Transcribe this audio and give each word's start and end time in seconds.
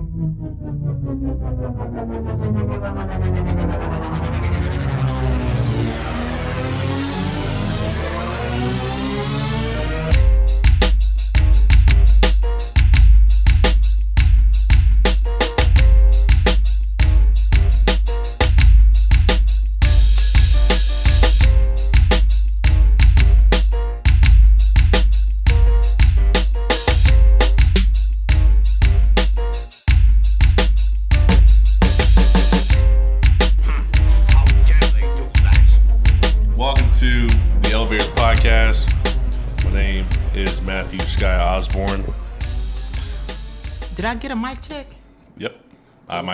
Welcome 0.00 0.40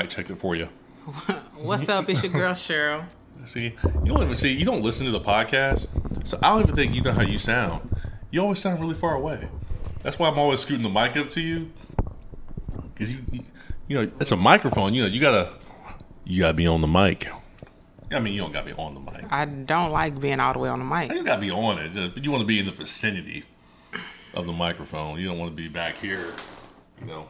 I 0.07 0.09
might 0.09 0.11
check 0.11 0.31
it 0.31 0.37
for 0.37 0.55
you. 0.55 0.67
What's 1.57 1.89
up? 1.89 2.09
It's 2.09 2.23
your 2.23 2.33
girl 2.33 2.53
Cheryl. 2.53 3.07
See, 3.45 3.75
you 4.05 4.13
don't 4.13 4.23
even 4.23 4.37
see, 4.37 4.53
you 4.53 4.65
don't 4.65 4.83
listen 4.83 5.05
to 5.07 5.11
the 5.11 5.21
podcast, 5.21 5.89
so 6.25 6.39
I 6.41 6.51
don't 6.51 6.63
even 6.63 6.77
think 6.77 6.95
you 6.95 7.03
know 7.03 7.11
how 7.11 7.23
you 7.23 7.39
sound. 7.39 7.91
You 8.31 8.41
always 8.41 8.61
sound 8.61 8.81
really 8.81 8.95
far 8.95 9.17
away. 9.17 9.49
That's 10.03 10.17
why 10.17 10.29
I'm 10.29 10.39
always 10.39 10.61
scooting 10.61 10.85
the 10.85 10.89
mic 10.89 11.17
up 11.17 11.29
to 11.31 11.41
you, 11.41 11.73
because 12.95 13.11
you, 13.11 13.19
you, 13.33 13.45
you 13.89 13.97
know, 13.97 14.13
it's 14.21 14.31
a 14.31 14.37
microphone. 14.37 14.95
You 14.95 15.03
know, 15.03 15.09
you 15.09 15.21
gotta, 15.21 15.51
you 16.25 16.43
gotta 16.43 16.55
be 16.55 16.69
on 16.69 16.83
the 16.83 16.87
mic. 16.87 17.29
I 18.13 18.21
mean, 18.21 18.33
you 18.33 18.41
don't 18.41 18.53
gotta 18.53 18.67
be 18.67 18.75
on 18.75 18.95
the 18.95 19.01
mic. 19.01 19.25
I 19.33 19.45
don't 19.45 19.91
like 19.91 20.21
being 20.21 20.39
all 20.39 20.53
the 20.53 20.61
way 20.61 20.69
on 20.69 20.79
the 20.79 20.85
mic. 20.85 21.11
You 21.11 21.25
gotta 21.25 21.41
be 21.41 21.51
on 21.51 21.79
it, 21.79 21.93
just, 21.93 22.15
but 22.15 22.23
you 22.23 22.31
want 22.31 22.43
to 22.43 22.47
be 22.47 22.61
in 22.61 22.67
the 22.67 22.73
vicinity 22.73 23.43
of 24.35 24.47
the 24.47 24.53
microphone. 24.53 25.19
You 25.19 25.27
don't 25.27 25.39
want 25.39 25.51
to 25.51 25.57
be 25.57 25.67
back 25.67 25.99
here, 25.99 26.33
you 27.01 27.07
know, 27.09 27.29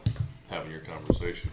having 0.51 0.69
your 0.69 0.81
conversation. 0.81 1.49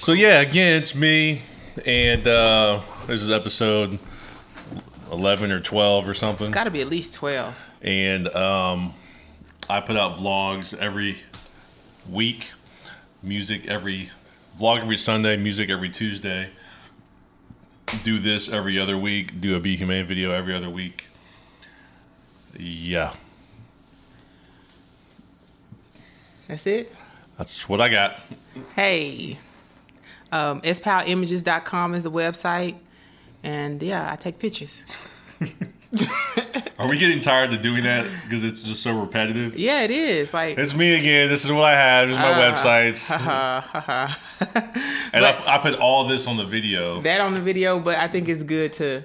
So 0.00 0.12
yeah, 0.14 0.40
again, 0.40 0.78
it's 0.78 0.94
me, 0.94 1.42
and 1.84 2.26
uh, 2.26 2.80
this 3.06 3.20
is 3.20 3.30
episode 3.30 3.98
eleven 5.12 5.52
or 5.52 5.60
twelve 5.60 6.08
or 6.08 6.14
something. 6.14 6.46
It's 6.46 6.54
got 6.54 6.64
to 6.64 6.70
be 6.70 6.80
at 6.80 6.88
least 6.88 7.12
12. 7.12 7.70
and 7.82 8.26
um, 8.28 8.94
I 9.68 9.80
put 9.80 9.98
out 9.98 10.16
vlogs 10.16 10.74
every 10.74 11.18
week, 12.08 12.52
music 13.22 13.66
every 13.66 14.08
vlog 14.58 14.80
every 14.80 14.96
Sunday, 14.96 15.36
music 15.36 15.68
every 15.68 15.90
Tuesday. 15.90 16.48
Do 18.02 18.18
this 18.18 18.48
every 18.48 18.78
other 18.78 18.96
week. 18.96 19.38
Do 19.38 19.54
a 19.54 19.60
Be 19.60 19.76
Humane 19.76 20.06
video 20.06 20.32
every 20.32 20.54
other 20.54 20.70
week. 20.70 21.08
Yeah, 22.58 23.12
That's 26.48 26.66
it? 26.66 26.90
that's 27.36 27.68
what 27.68 27.82
I 27.82 27.90
got. 27.90 28.18
Hey, 28.74 29.38
um, 30.32 30.60
spowellimages.com 30.62 31.94
is 31.94 32.04
the 32.04 32.10
website. 32.10 32.76
And 33.42 33.82
yeah, 33.82 34.10
I 34.10 34.16
take 34.16 34.38
pictures. 34.38 34.84
Are 36.78 36.86
we 36.88 36.98
getting 36.98 37.20
tired 37.20 37.52
of 37.52 37.62
doing 37.62 37.84
that 37.84 38.06
because 38.24 38.44
it's 38.44 38.62
just 38.62 38.82
so 38.82 38.98
repetitive? 38.98 39.58
Yeah, 39.58 39.82
it 39.82 39.90
is. 39.90 40.32
Like, 40.32 40.56
It's 40.56 40.74
me 40.74 40.94
again. 40.94 41.28
This 41.28 41.44
is 41.44 41.50
what 41.50 41.64
I 41.64 41.74
have. 41.74 42.08
This 42.08 42.16
is 42.16 42.22
my 42.22 42.32
Uh, 42.32 42.52
websites, 42.52 43.10
and 45.12 45.24
I, 45.24 45.42
I 45.46 45.58
put 45.58 45.74
all 45.78 46.06
this 46.06 46.26
on 46.26 46.36
the 46.36 46.44
video. 46.44 47.00
that 47.02 47.20
on 47.20 47.34
the 47.34 47.40
video, 47.40 47.80
but 47.80 47.98
I 47.98 48.08
think 48.08 48.28
it's 48.28 48.42
good 48.42 48.72
to 48.74 49.02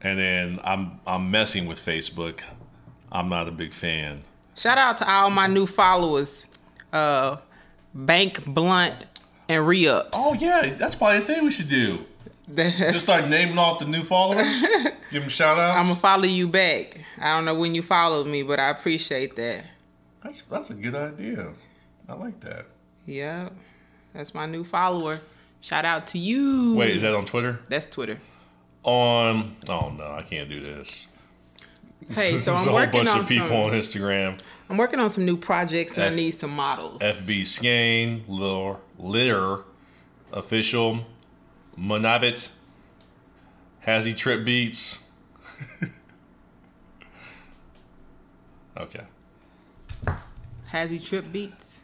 and 0.00 0.18
then 0.18 0.60
I'm 0.64 1.00
I'm 1.06 1.30
messing 1.30 1.66
with 1.66 1.84
Facebook. 1.84 2.40
I'm 3.10 3.28
not 3.28 3.48
a 3.48 3.52
big 3.52 3.72
fan. 3.72 4.20
Shout 4.56 4.78
out 4.78 4.96
to 4.98 5.10
all 5.10 5.30
my 5.30 5.46
new 5.46 5.66
followers, 5.66 6.46
uh, 6.92 7.36
Bank 7.94 8.44
Blunt 8.44 8.94
and 9.48 9.66
Re-Ups. 9.66 10.10
Oh 10.14 10.34
yeah, 10.34 10.74
that's 10.74 10.94
probably 10.94 11.18
a 11.22 11.26
thing 11.26 11.44
we 11.44 11.50
should 11.50 11.68
do. 11.68 12.04
Just 12.54 13.00
start 13.00 13.28
naming 13.28 13.58
off 13.58 13.78
the 13.78 13.84
new 13.84 14.02
followers. 14.02 14.46
Give 15.10 15.22
them 15.22 15.28
shout 15.28 15.58
outs. 15.58 15.76
I'm 15.78 15.86
gonna 15.86 15.96
follow 16.00 16.24
you 16.24 16.48
back. 16.48 16.98
I 17.18 17.34
don't 17.34 17.44
know 17.44 17.54
when 17.54 17.74
you 17.74 17.82
followed 17.82 18.26
me, 18.26 18.42
but 18.42 18.58
I 18.58 18.68
appreciate 18.70 19.36
that. 19.36 19.64
That's 20.22 20.42
that's 20.42 20.70
a 20.70 20.74
good 20.74 20.94
idea. 20.94 21.52
I 22.08 22.14
like 22.14 22.40
that. 22.40 22.66
Yep. 23.06 23.52
That's 24.14 24.34
my 24.34 24.46
new 24.46 24.64
follower. 24.64 25.20
Shout 25.60 25.84
out 25.84 26.06
to 26.08 26.18
you. 26.18 26.74
Wait, 26.76 26.96
is 26.96 27.02
that 27.02 27.14
on 27.14 27.24
Twitter? 27.26 27.60
That's 27.68 27.86
Twitter. 27.86 28.18
On 28.84 29.54
oh 29.68 29.90
no, 29.90 30.12
I 30.12 30.22
can't 30.22 30.48
do 30.48 30.60
this. 30.62 31.06
Hey, 32.10 32.38
so 32.38 32.52
I'm 32.54 32.58
a 32.58 32.64
whole 32.64 32.74
working 32.74 33.04
bunch 33.04 33.08
on 33.10 33.20
of 33.20 33.28
people 33.28 33.48
some. 33.48 33.56
on 33.56 33.72
Instagram. 33.72 34.40
I'm 34.70 34.76
working 34.76 35.00
on 35.00 35.10
some 35.10 35.24
new 35.24 35.36
projects, 35.36 35.94
and 35.94 36.02
F- 36.02 36.12
I 36.12 36.16
need 36.16 36.30
some 36.32 36.50
models. 36.50 37.00
FB 37.00 37.44
Skane, 37.46 38.24
Litter, 38.28 38.78
Litter, 38.98 39.64
Official, 40.32 41.04
Monabit, 41.78 42.48
Hazzy 43.86 44.16
Trip 44.16 44.44
Beats. 44.44 44.98
okay, 48.76 49.02
Has 50.66 50.90
he 50.90 50.98
trip 50.98 51.32
beats? 51.32 51.80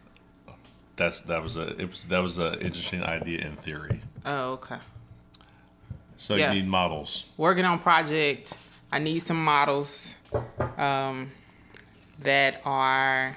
that's 0.96 1.18
that 1.22 1.42
was 1.42 1.56
a 1.56 1.68
it 1.80 1.88
was 1.88 2.04
that 2.06 2.22
was 2.22 2.38
an 2.38 2.54
interesting 2.60 3.02
idea 3.02 3.40
in 3.40 3.56
theory. 3.56 4.00
Oh, 4.24 4.52
okay. 4.52 4.76
So 6.16 6.36
Yeah. 6.36 6.52
you 6.52 6.62
need 6.62 6.68
models. 6.68 7.26
Working 7.36 7.64
on 7.64 7.78
project. 7.80 8.56
I 8.92 9.00
need 9.00 9.20
some 9.20 9.42
models 9.42 10.14
um, 10.76 11.32
that 12.20 12.60
are 12.64 13.36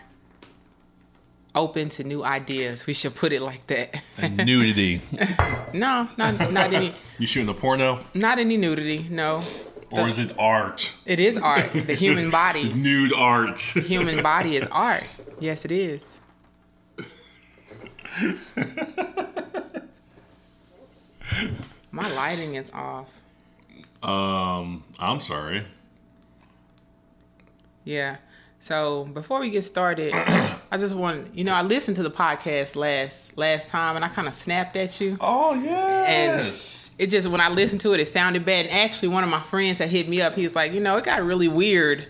open 1.57 1.89
to 1.89 2.03
new 2.03 2.23
ideas. 2.23 2.85
We 2.87 2.93
should 2.93 3.15
put 3.15 3.31
it 3.33 3.41
like 3.41 3.65
that. 3.67 4.01
And 4.17 4.37
nudity. 4.37 5.01
no, 5.73 6.07
not 6.17 6.51
not 6.51 6.73
any 6.73 6.93
you 7.19 7.27
shooting 7.27 7.49
a 7.49 7.53
porno, 7.53 7.99
not 8.13 8.39
any 8.39 8.57
nudity. 8.57 9.07
No, 9.09 9.41
or 9.91 10.07
is 10.07 10.19
it 10.19 10.31
art? 10.39 10.93
it 11.05 11.19
is 11.19 11.37
art. 11.37 11.71
The 11.73 11.95
human 11.95 12.29
body. 12.29 12.71
Nude 12.87 13.13
art. 13.13 13.59
human 13.59 14.21
body 14.23 14.55
is 14.57 14.67
art. 14.71 15.03
Yes, 15.39 15.65
it 15.65 15.71
is. 15.71 16.03
My 21.91 22.09
lighting 22.11 22.55
is 22.55 22.69
off. 22.73 23.09
um, 24.03 24.83
I'm 24.99 25.19
sorry. 25.19 25.63
Yeah. 27.83 28.17
So 28.59 29.05
before 29.05 29.39
we 29.39 29.49
get 29.49 29.63
started, 29.63 30.13
I 30.71 30.77
just 30.77 30.95
want 30.95 31.33
you 31.35 31.43
know 31.43 31.53
I 31.53 31.61
listened 31.61 31.97
to 31.97 32.03
the 32.03 32.11
podcast 32.11 32.75
last 32.75 33.37
last 33.37 33.67
time 33.67 33.95
and 33.95 34.03
I 34.03 34.07
kind 34.09 34.27
of 34.27 34.33
snapped 34.33 34.75
at 34.75 34.99
you. 34.99 35.17
Oh 35.21 35.53
yes. 35.53 36.91
It 36.99 37.07
just 37.07 37.27
when 37.27 37.41
I 37.41 37.49
listened 37.49 37.81
to 37.81 37.93
it, 37.93 37.99
it 37.99 38.07
sounded 38.07 38.45
bad. 38.45 38.65
And 38.67 38.75
actually, 38.75 39.09
one 39.09 39.23
of 39.23 39.29
my 39.29 39.41
friends 39.41 39.77
that 39.79 39.89
hit 39.89 40.09
me 40.09 40.21
up, 40.21 40.35
he 40.35 40.43
was 40.43 40.55
like, 40.55 40.73
you 40.73 40.79
know, 40.79 40.97
it 40.97 41.03
got 41.05 41.23
really 41.23 41.47
weird 41.47 42.07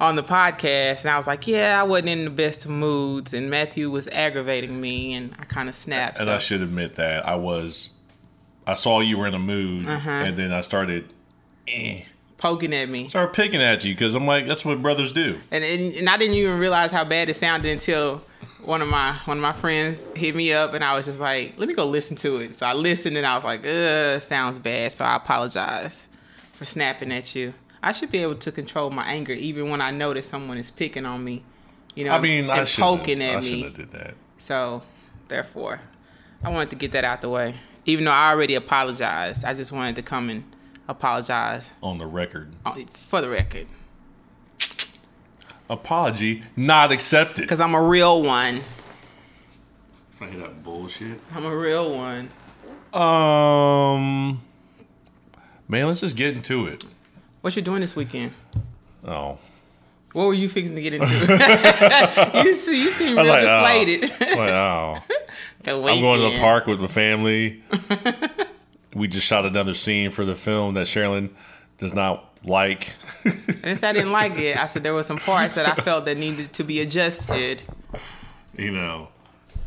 on 0.00 0.14
the 0.14 0.22
podcast, 0.22 1.00
and 1.00 1.10
I 1.10 1.16
was 1.16 1.26
like, 1.26 1.48
yeah, 1.48 1.76
I 1.80 1.82
wasn't 1.82 2.10
in 2.10 2.24
the 2.24 2.30
best 2.30 2.64
of 2.64 2.70
moods, 2.70 3.34
and 3.34 3.50
Matthew 3.50 3.90
was 3.90 4.06
aggravating 4.06 4.80
me, 4.80 5.12
and 5.14 5.34
I 5.40 5.44
kind 5.44 5.68
of 5.68 5.74
snapped. 5.74 6.18
and 6.20 6.26
so- 6.28 6.34
I 6.36 6.38
should 6.38 6.60
admit 6.62 6.94
that 6.96 7.26
I 7.26 7.34
was. 7.34 7.90
I 8.64 8.74
saw 8.74 9.00
you 9.00 9.18
were 9.18 9.26
in 9.26 9.34
a 9.34 9.40
mood, 9.40 9.88
Uh-huh. 9.88 10.08
and 10.08 10.36
then 10.36 10.52
I 10.52 10.60
started. 10.60 11.12
Eh, 11.66 12.02
poking 12.38 12.72
at 12.72 12.88
me. 12.88 13.08
Started 13.08 13.34
picking 13.34 13.60
at 13.60 13.84
you 13.84 13.94
because 13.94 14.14
I'm 14.14 14.26
like, 14.26 14.46
that's 14.46 14.64
what 14.64 14.80
brothers 14.80 15.12
do. 15.12 15.38
And, 15.50 15.62
and 15.62 15.94
and 15.94 16.08
I 16.08 16.16
didn't 16.16 16.36
even 16.36 16.58
realize 16.58 16.90
how 16.90 17.04
bad 17.04 17.28
it 17.28 17.34
sounded 17.34 17.70
until 17.70 18.22
one 18.64 18.80
of 18.82 18.88
my 18.88 19.12
one 19.24 19.36
of 19.38 19.42
my 19.42 19.52
friends 19.52 20.08
hit 20.14 20.34
me 20.34 20.52
up, 20.52 20.74
and 20.74 20.82
I 20.82 20.94
was 20.94 21.06
just 21.06 21.20
like, 21.20 21.54
"Let 21.58 21.68
me 21.68 21.74
go 21.74 21.86
listen 21.86 22.16
to 22.18 22.38
it." 22.38 22.54
So 22.54 22.66
I 22.66 22.72
listened, 22.72 23.16
and 23.16 23.26
I 23.26 23.34
was 23.34 23.44
like, 23.44 23.66
"Ugh, 23.66 24.20
sounds 24.22 24.58
bad." 24.58 24.92
So 24.92 25.04
I 25.04 25.16
apologize 25.16 26.08
for 26.54 26.64
snapping 26.64 27.12
at 27.12 27.34
you. 27.34 27.54
I 27.82 27.92
should 27.92 28.10
be 28.10 28.18
able 28.18 28.34
to 28.36 28.50
control 28.52 28.90
my 28.90 29.04
anger 29.04 29.32
even 29.32 29.70
when 29.70 29.80
I 29.80 29.90
know 29.90 30.12
that 30.14 30.24
someone 30.24 30.58
is 30.58 30.70
picking 30.70 31.06
on 31.06 31.22
me. 31.22 31.44
You 31.94 32.04
know, 32.04 32.10
I 32.12 32.20
mean, 32.20 32.48
I 32.50 32.64
poking 32.64 33.22
I 33.22 33.26
at 33.26 33.44
shouldn't 33.44 33.58
me. 33.60 33.62
have 33.64 33.74
did 33.74 33.90
that. 33.90 34.14
So, 34.38 34.82
therefore, 35.28 35.80
I 36.44 36.50
wanted 36.50 36.70
to 36.70 36.76
get 36.76 36.92
that 36.92 37.04
out 37.04 37.20
the 37.20 37.28
way. 37.28 37.56
Even 37.86 38.04
though 38.04 38.12
I 38.12 38.30
already 38.30 38.54
apologized, 38.54 39.44
I 39.44 39.54
just 39.54 39.72
wanted 39.72 39.96
to 39.96 40.02
come 40.02 40.30
and 40.30 40.44
apologize 40.88 41.74
On 41.82 41.98
the 41.98 42.06
record, 42.06 42.52
uh, 42.64 42.74
for 42.92 43.20
the 43.20 43.28
record. 43.28 43.66
apology 45.70 46.42
not 46.56 46.90
accepted. 46.90 47.42
Because 47.42 47.60
I'm 47.60 47.74
a 47.74 47.82
real 47.82 48.22
one. 48.22 48.60
I 50.20 50.26
hear 50.26 50.40
that 50.40 50.64
bullshit. 50.64 51.20
I'm 51.32 51.44
a 51.44 51.56
real 51.56 51.94
one. 51.94 52.30
Um, 52.92 54.40
man, 55.68 55.86
let's 55.86 56.00
just 56.00 56.16
get 56.16 56.34
into 56.34 56.66
it. 56.66 56.84
What 57.40 57.54
you 57.54 57.62
doing 57.62 57.80
this 57.80 57.94
weekend? 57.94 58.32
Oh, 59.04 59.38
What 60.12 60.24
were 60.26 60.34
you 60.34 60.48
fixing 60.48 60.74
to 60.74 60.82
get 60.82 60.94
into? 60.94 61.06
you, 62.44 62.54
see, 62.54 62.82
you 62.82 62.90
seem 62.90 63.16
real 63.16 63.26
like, 63.26 63.44
oh. 63.44 63.60
deflated. 63.60 64.10
Like, 64.20 64.20
oh. 64.50 64.98
I'm 65.66 65.82
going 65.82 66.20
to 66.20 66.30
the 66.34 66.40
park 66.40 66.66
with 66.66 66.80
my 66.80 66.88
family. 66.88 67.62
We 68.94 69.08
just 69.08 69.26
shot 69.26 69.44
another 69.44 69.74
scene 69.74 70.10
for 70.10 70.24
the 70.24 70.34
film 70.34 70.74
that 70.74 70.86
Sherilyn 70.86 71.30
does 71.78 71.94
not 71.94 72.24
like. 72.44 72.94
And 73.62 73.84
I 73.84 73.92
didn't 73.92 74.12
like 74.12 74.36
it, 74.38 74.56
I 74.56 74.66
said 74.66 74.82
there 74.82 74.94
were 74.94 75.02
some 75.02 75.18
parts 75.18 75.54
that 75.56 75.66
I 75.66 75.74
felt 75.82 76.04
that 76.06 76.16
needed 76.16 76.52
to 76.54 76.64
be 76.64 76.80
adjusted. 76.80 77.62
you 78.56 78.70
know, 78.70 79.08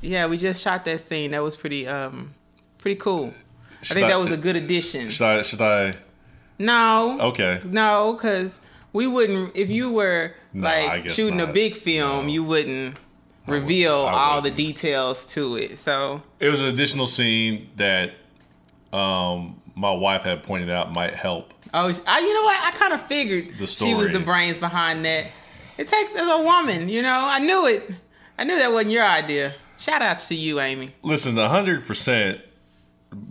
Yeah, 0.01 0.25
we 0.27 0.37
just 0.37 0.63
shot 0.63 0.85
that 0.85 1.01
scene. 1.01 1.31
That 1.31 1.43
was 1.43 1.55
pretty 1.55 1.87
um 1.87 2.33
pretty 2.79 2.99
cool. 2.99 3.33
I 3.83 3.93
think 3.93 4.05
I- 4.05 4.09
that 4.09 4.19
was 4.19 4.31
a 4.31 4.37
good 4.37 4.55
addition. 4.55 5.09
should 5.09 5.25
I? 5.25 5.41
Should 5.43 5.61
I? 5.61 5.93
No. 6.57 7.19
Okay. 7.21 7.59
No, 7.65 8.13
because 8.13 8.57
we 8.93 9.07
wouldn't. 9.07 9.55
If 9.55 9.69
you 9.69 9.91
were 9.91 10.33
No, 10.53 10.67
like 10.67 11.09
shooting 11.09 11.41
a 11.41 11.47
big 11.47 11.75
film, 11.75 12.27
No. 12.27 12.31
you 12.33 12.43
wouldn't 12.43 12.97
reveal 13.47 14.05
I 14.05 14.11
all 14.13 14.35
the 14.41 14.49
wouldn't. 14.49 14.57
details 14.57 15.25
to 15.33 15.55
it. 15.57 15.77
So 15.79 16.21
It 16.39 16.49
was 16.49 16.61
an 16.61 16.67
additional 16.67 17.07
scene 17.07 17.69
that 17.75 18.13
um, 18.93 19.61
my 19.75 19.91
wife 19.91 20.23
had 20.23 20.43
pointed 20.43 20.69
out 20.69 20.91
might 20.93 21.13
help. 21.13 21.53
Oh, 21.73 21.93
I, 22.05 22.19
you 22.19 22.33
know 22.33 22.43
what? 22.43 22.61
I 22.63 22.71
kind 22.71 22.93
of 22.93 23.01
figured 23.07 23.57
The 23.57 23.67
she 23.67 23.93
was 23.93 24.09
the 24.11 24.19
brains 24.19 24.57
behind 24.57 25.05
that. 25.05 25.27
It 25.77 25.87
takes 25.87 26.13
as 26.15 26.27
a 26.27 26.41
woman, 26.43 26.89
you 26.89 27.01
know. 27.01 27.25
I 27.29 27.39
knew 27.39 27.65
it. 27.67 27.89
I 28.37 28.43
knew 28.43 28.57
that 28.57 28.71
wasn't 28.71 28.91
your 28.91 29.05
idea. 29.05 29.55
Shout 29.77 30.01
out 30.01 30.19
to 30.19 30.35
you, 30.35 30.59
Amy. 30.59 30.93
Listen, 31.01 31.35
hundred 31.37 31.87
percent 31.87 32.41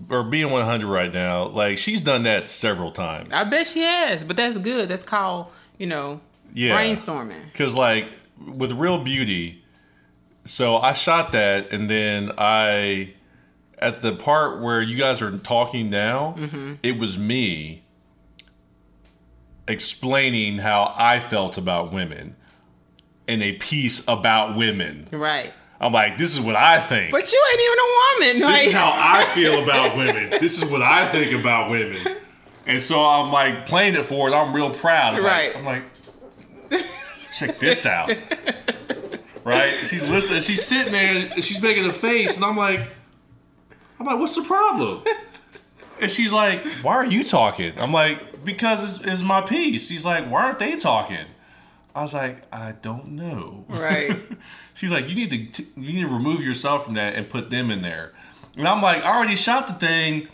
or 0.09 0.25
being 0.25 0.51
one 0.51 0.65
hundred 0.65 0.89
right 0.89 1.13
now, 1.13 1.45
like 1.49 1.79
she's 1.79 2.01
done 2.01 2.25
that 2.25 2.51
several 2.51 2.91
times. 2.93 3.33
I 3.33 3.45
bet 3.45 3.67
she 3.67 3.81
has, 3.81 4.25
but 4.25 4.37
that's 4.37 4.59
good. 4.59 4.89
That's 4.89 5.03
called, 5.05 5.47
you 5.79 5.87
know, 5.87 6.21
Yeah. 6.55 6.77
brainstorming. 6.77 7.45
Because 7.53 7.75
like 7.75 8.11
with 8.47 8.73
Real 8.73 8.99
Beauty, 9.05 9.63
so 10.45 10.77
I 10.79 10.93
shot 10.95 11.33
that, 11.33 11.73
and 11.73 11.89
then 11.89 12.33
I 12.37 13.13
at 13.81 14.03
the 14.03 14.13
part 14.15 14.61
where 14.61 14.81
you 14.83 14.97
guys 14.97 15.21
are 15.23 15.37
talking 15.39 15.91
now, 15.91 16.35
Mm-hmm. 16.39 16.75
it 16.83 16.99
was 16.99 17.17
me 17.19 17.83
explaining 19.69 20.59
how 20.59 20.93
I 20.97 21.21
felt 21.21 21.57
about 21.59 21.93
women 21.93 22.37
in 23.27 23.43
a 23.43 23.53
piece 23.55 24.07
about 24.09 24.57
women. 24.57 25.07
Right. 25.13 25.53
I'm 25.81 25.93
like, 25.93 26.19
this 26.19 26.35
is 26.35 26.41
what 26.41 26.57
I 26.57 26.81
think. 26.81 27.11
But 27.13 27.33
you 27.33 27.43
ain't 27.51 27.61
even 27.61 27.79
a 27.79 28.43
woman. 28.43 28.53
this 28.55 28.67
is 28.67 28.73
how 28.73 28.93
I 28.95 29.25
feel 29.35 29.63
about 29.63 29.97
women. 29.97 30.31
This 30.41 30.63
is 30.63 30.71
what 30.71 30.83
I 30.83 31.11
think 31.11 31.39
about 31.39 31.71
women. 31.71 32.17
And 32.67 32.83
so 32.83 33.03
I'm 33.05 33.33
like 33.33 33.67
playing 33.67 33.95
it 33.95 34.07
for 34.07 34.29
it. 34.29 34.35
I'm 34.35 34.55
real 34.55 34.71
proud. 34.71 35.15
I'm 35.15 35.25
Right. 35.25 35.55
Like, 35.55 35.57
I'm 35.57 35.65
like, 36.73 36.85
check 37.33 37.59
this 37.59 37.87
out. 37.87 38.13
right? 39.45 39.75
She's 39.87 40.07
listening. 40.07 40.41
She's 40.43 40.63
sitting 40.65 40.93
there. 40.93 41.31
She's 41.41 41.63
making 41.63 41.87
a 41.87 41.93
face, 41.93 42.37
and 42.37 42.45
I'm 42.45 42.57
like, 42.57 42.91
I'm 44.01 44.07
like, 44.07 44.19
what's 44.19 44.35
the 44.35 44.43
problem? 44.43 45.05
And 46.01 46.11
she's 46.11 46.33
like, 46.33 46.65
why 46.81 46.95
are 46.95 47.05
you 47.05 47.23
talking? 47.23 47.79
I'm 47.79 47.93
like, 47.93 48.43
because 48.43 48.83
it's, 48.83 49.07
it's 49.07 49.23
my 49.23 49.43
piece. 49.43 49.87
She's 49.87 50.03
like, 50.03 50.31
why 50.31 50.45
aren't 50.45 50.59
they 50.59 50.77
talking? 50.77 51.27
I 51.95 52.01
was 52.01 52.15
like, 52.15 52.43
I 52.51 52.73
don't 52.73 53.09
know. 53.09 53.67
Right. 53.69 54.19
She's 54.75 54.91
like, 54.91 55.11
you 55.11 55.15
need 55.15 55.29
to 55.53 55.63
t- 55.63 55.71
you 55.77 55.93
need 55.93 56.09
to 56.09 56.15
remove 56.15 56.43
yourself 56.43 56.87
from 56.87 56.95
that 56.95 57.17
and 57.17 57.29
put 57.29 57.51
them 57.51 57.71
in 57.71 57.83
there. 57.83 58.15
And 58.57 58.67
I'm 58.67 58.81
like, 58.81 59.05
I 59.05 59.15
already 59.15 59.37
shot 59.37 59.67
the 59.67 59.75
thing. 59.75 60.29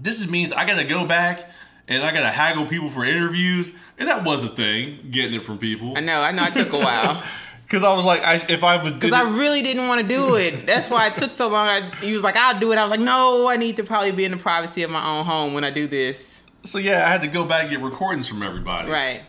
This 0.00 0.26
means 0.30 0.50
I 0.50 0.64
gotta 0.64 0.86
go 0.86 1.06
back 1.06 1.50
and 1.88 2.02
I 2.02 2.12
gotta 2.12 2.30
haggle 2.30 2.64
people 2.64 2.88
for 2.88 3.04
interviews. 3.04 3.72
And 3.98 4.08
that 4.08 4.24
was 4.24 4.44
a 4.44 4.48
thing, 4.48 5.08
getting 5.10 5.34
it 5.34 5.44
from 5.44 5.58
people. 5.58 5.92
I 5.96 6.00
know. 6.00 6.22
I 6.22 6.30
know. 6.32 6.44
It 6.44 6.54
took 6.54 6.72
a 6.72 6.78
while 6.78 7.22
Because 7.66 7.82
I 7.82 7.92
was 7.94 8.04
like, 8.04 8.22
I, 8.22 8.36
if 8.48 8.62
I 8.62 8.82
was, 8.82 8.92
because 8.92 9.12
I 9.12 9.22
really 9.22 9.60
didn't 9.60 9.88
want 9.88 10.00
to 10.00 10.06
do 10.06 10.36
it. 10.36 10.66
That's 10.66 10.88
why 10.88 11.08
it 11.08 11.16
took 11.16 11.32
so 11.32 11.48
long. 11.48 11.66
I, 11.66 11.80
he 11.96 12.12
was 12.12 12.22
like, 12.22 12.36
"I'll 12.36 12.60
do 12.60 12.70
it." 12.70 12.78
I 12.78 12.82
was 12.82 12.92
like, 12.92 13.00
"No, 13.00 13.48
I 13.48 13.56
need 13.56 13.76
to 13.76 13.82
probably 13.82 14.12
be 14.12 14.24
in 14.24 14.30
the 14.30 14.36
privacy 14.36 14.84
of 14.84 14.90
my 14.90 15.04
own 15.04 15.24
home 15.24 15.52
when 15.52 15.64
I 15.64 15.70
do 15.70 15.88
this." 15.88 16.36
so 16.66 16.78
yeah, 16.78 17.06
I 17.06 17.10
had 17.10 17.22
to 17.22 17.28
go 17.28 17.44
back 17.44 17.62
and 17.62 17.70
get 17.70 17.80
recordings 17.80 18.28
from 18.28 18.42
everybody. 18.42 18.90
Right. 18.90 19.22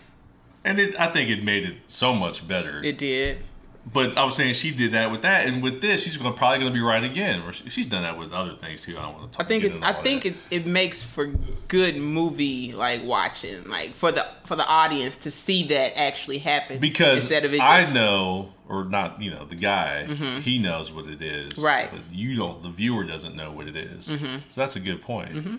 And 0.64 0.80
it, 0.80 1.00
I 1.00 1.12
think 1.12 1.30
it 1.30 1.44
made 1.44 1.66
it 1.66 1.78
so 1.88 2.14
much 2.14 2.48
better. 2.48 2.84
It 2.84 2.98
did. 2.98 3.40
But 3.92 4.18
I 4.18 4.26
was 4.26 4.36
saying 4.36 4.56
she 4.56 4.72
did 4.72 4.92
that 4.92 5.12
with 5.12 5.22
that, 5.22 5.48
and 5.48 5.64
with 5.64 5.82
this, 5.82 6.04
she's 6.04 6.18
gonna, 6.18 6.36
probably 6.36 6.60
going 6.60 6.72
to 6.72 6.78
be 6.78 6.84
right 6.84 7.04
again. 7.04 7.42
Or 7.44 7.54
she's 7.54 7.88
done 7.88 8.04
that 8.04 8.18
with 8.18 8.34
other 8.34 8.54
things 8.54 8.82
too. 8.82 8.98
I 8.98 9.04
don't 9.04 9.14
want 9.14 9.34
to 9.34 9.40
I 9.40 9.44
talk. 9.44 9.48
think 9.48 9.64
it. 9.64 9.82
I 9.82 9.94
think 9.94 10.24
that. 10.24 10.30
it, 10.30 10.36
it 10.52 10.66
makes 10.66 11.04
for 11.04 11.28
good 11.68 11.96
movie 11.96 12.74
like 12.74 13.04
watching, 13.04 13.70
like 13.70 13.94
for 13.94 14.12
the 14.12 14.26
for 14.46 14.56
the 14.56 14.66
audience 14.66 15.18
to 15.18 15.32
see 15.32 15.68
that 15.68 15.98
actually 15.98 16.40
happen 16.40 16.80
because 16.80 17.22
instead 17.22 17.46
of 17.46 17.54
it. 17.54 17.62
I 17.62 17.92
know, 17.92 18.54
or 18.68 18.84
not, 18.84 19.22
you 19.22 19.32
know, 19.32 19.46
the 19.46 19.56
guy 19.56 20.06
mm-hmm. 20.10 20.40
he 20.40 20.60
knows 20.60 20.92
what 20.92 21.08
it 21.08 21.22
is, 21.22 21.58
Right. 21.58 21.90
But 21.90 22.02
you 22.12 22.36
don't. 22.36 22.62
The 22.64 22.70
viewer 22.70 23.06
doesn't 23.06 23.36
know 23.36 23.52
what 23.52 23.68
it 23.68 23.76
is. 23.78 24.10
Mm-hmm. 24.10 24.50
So 24.50 24.62
that's 24.62 24.76
a 24.76 24.82
good 24.82 25.02
point. 25.02 25.34
Mm-hmm. 25.34 25.56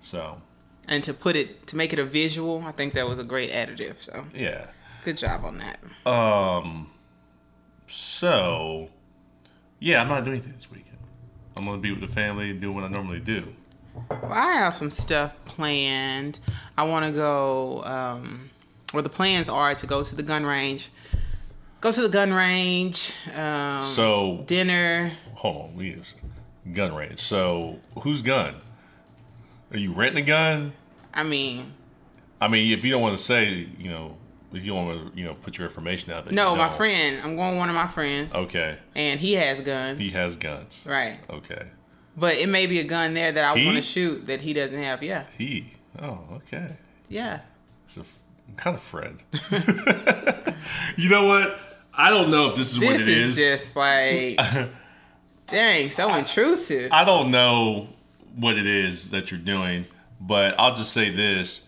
So 0.00 0.42
and 0.88 1.02
to 1.04 1.14
put 1.14 1.36
it 1.36 1.66
to 1.68 1.76
make 1.76 1.94
it 1.94 1.98
a 1.98 2.04
visual, 2.04 2.62
I 2.66 2.72
think 2.72 2.94
that 2.94 3.08
was 3.08 3.18
a 3.18 3.24
great 3.24 3.50
additive. 3.50 4.02
So 4.02 4.26
yeah. 4.34 4.66
good 5.04 5.16
job 5.16 5.44
on 5.44 5.58
that. 5.58 5.80
Um. 6.10 6.88
So 7.92 8.88
yeah, 9.78 10.00
I'm 10.00 10.08
not 10.08 10.24
doing 10.24 10.36
anything 10.36 10.54
this 10.54 10.70
weekend. 10.70 10.96
I'm 11.56 11.66
gonna 11.66 11.78
be 11.78 11.90
with 11.90 12.00
the 12.00 12.08
family 12.08 12.50
and 12.50 12.60
do 12.60 12.72
what 12.72 12.84
I 12.84 12.88
normally 12.88 13.20
do. 13.20 13.52
Well, 14.10 14.32
I 14.32 14.52
have 14.54 14.74
some 14.74 14.90
stuff 14.90 15.32
planned. 15.44 16.40
I 16.78 16.84
want 16.84 17.04
to 17.04 17.12
go. 17.12 17.84
Um, 17.84 18.48
well, 18.94 19.02
the 19.02 19.10
plans 19.10 19.50
are 19.50 19.74
to 19.74 19.86
go 19.86 20.02
to 20.02 20.14
the 20.14 20.22
gun 20.22 20.46
range. 20.46 20.88
Go 21.82 21.92
to 21.92 22.00
the 22.02 22.08
gun 22.08 22.32
range. 22.32 23.12
Um, 23.34 23.82
So 23.82 24.44
dinner. 24.46 25.12
hold 25.34 25.56
on, 25.70 25.76
we 25.76 25.88
use 25.90 26.14
gun 26.72 26.94
range. 26.94 27.20
So 27.20 27.78
whose 28.00 28.22
gun? 28.22 28.54
Are 29.70 29.78
you 29.78 29.92
renting 29.92 30.24
a 30.24 30.26
gun? 30.26 30.72
I 31.12 31.24
mean, 31.24 31.74
I 32.40 32.48
mean, 32.48 32.72
if 32.72 32.84
you 32.84 32.92
don't 32.92 33.02
want 33.02 33.18
to 33.18 33.22
say, 33.22 33.68
you 33.78 33.90
know, 33.90 34.16
you 34.52 34.72
don't 34.72 34.86
want 34.86 35.12
to, 35.14 35.18
you 35.18 35.24
know, 35.24 35.34
put 35.34 35.56
your 35.58 35.66
information 35.66 36.12
out 36.12 36.24
there. 36.24 36.34
no, 36.34 36.54
my 36.54 36.68
friend. 36.68 37.20
I'm 37.24 37.36
going 37.36 37.50
with 37.52 37.58
one 37.58 37.68
of 37.68 37.74
my 37.74 37.86
friends, 37.86 38.34
Okay, 38.34 38.76
and 38.94 39.18
he 39.20 39.32
has 39.34 39.60
guns. 39.60 39.98
he 39.98 40.10
has 40.10 40.36
guns. 40.36 40.82
right. 40.86 41.18
Okay, 41.30 41.66
But 42.16 42.36
it 42.36 42.48
may 42.48 42.66
be 42.66 42.78
a 42.80 42.84
gun 42.84 43.14
there 43.14 43.32
that 43.32 43.44
I 43.44 43.52
want 43.64 43.76
to 43.76 43.82
shoot 43.82 44.26
that 44.26 44.40
he 44.40 44.52
doesn't 44.52 44.78
have. 44.78 45.02
Yeah, 45.02 45.24
he. 45.38 45.70
Oh, 46.00 46.18
okay. 46.36 46.76
yeah. 47.08 47.40
It's 47.86 47.96
a 47.96 48.00
f- 48.00 48.18
kind 48.56 48.76
of 48.76 48.82
friend. 48.82 49.22
you 50.96 51.08
know 51.08 51.26
what? 51.26 51.58
I 51.94 52.10
don't 52.10 52.30
know 52.30 52.48
if 52.48 52.56
this 52.56 52.72
is 52.72 52.78
what 52.80 52.94
it 52.94 53.00
is. 53.02 53.06
This 53.06 53.08
is 53.08 53.38
is. 53.38 53.60
just 53.62 53.76
like, 53.76 54.40
dang, 55.46 55.90
so 55.90 56.14
intrusive. 56.14 56.90
I 56.92 57.04
don't 57.04 57.30
know 57.30 57.88
what 58.36 58.56
it 58.56 58.66
is 58.66 59.10
that 59.10 59.30
you're 59.30 59.40
doing, 59.40 59.84
but 60.20 60.54
I'll 60.58 60.74
just 60.74 60.92
say 60.92 61.10
this. 61.10 61.66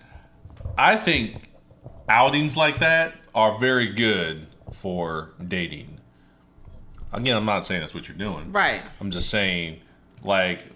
I 0.79 0.97
think 0.97 1.51
outings 2.09 2.57
like 2.57 2.79
that 2.81 3.15
are 3.35 3.59
very 3.59 3.93
good 3.93 4.47
for 4.73 5.31
dating. 5.47 6.01
Again, 7.13 7.37
I'm 7.37 7.45
not 7.45 7.65
saying 7.65 7.81
that's 7.81 7.95
what 7.95 8.09
you're 8.09 8.17
doing. 8.17 8.53
right. 8.53 8.83
I'm 9.01 9.11
just 9.11 9.31
saying, 9.31 9.81
like, 10.23 10.67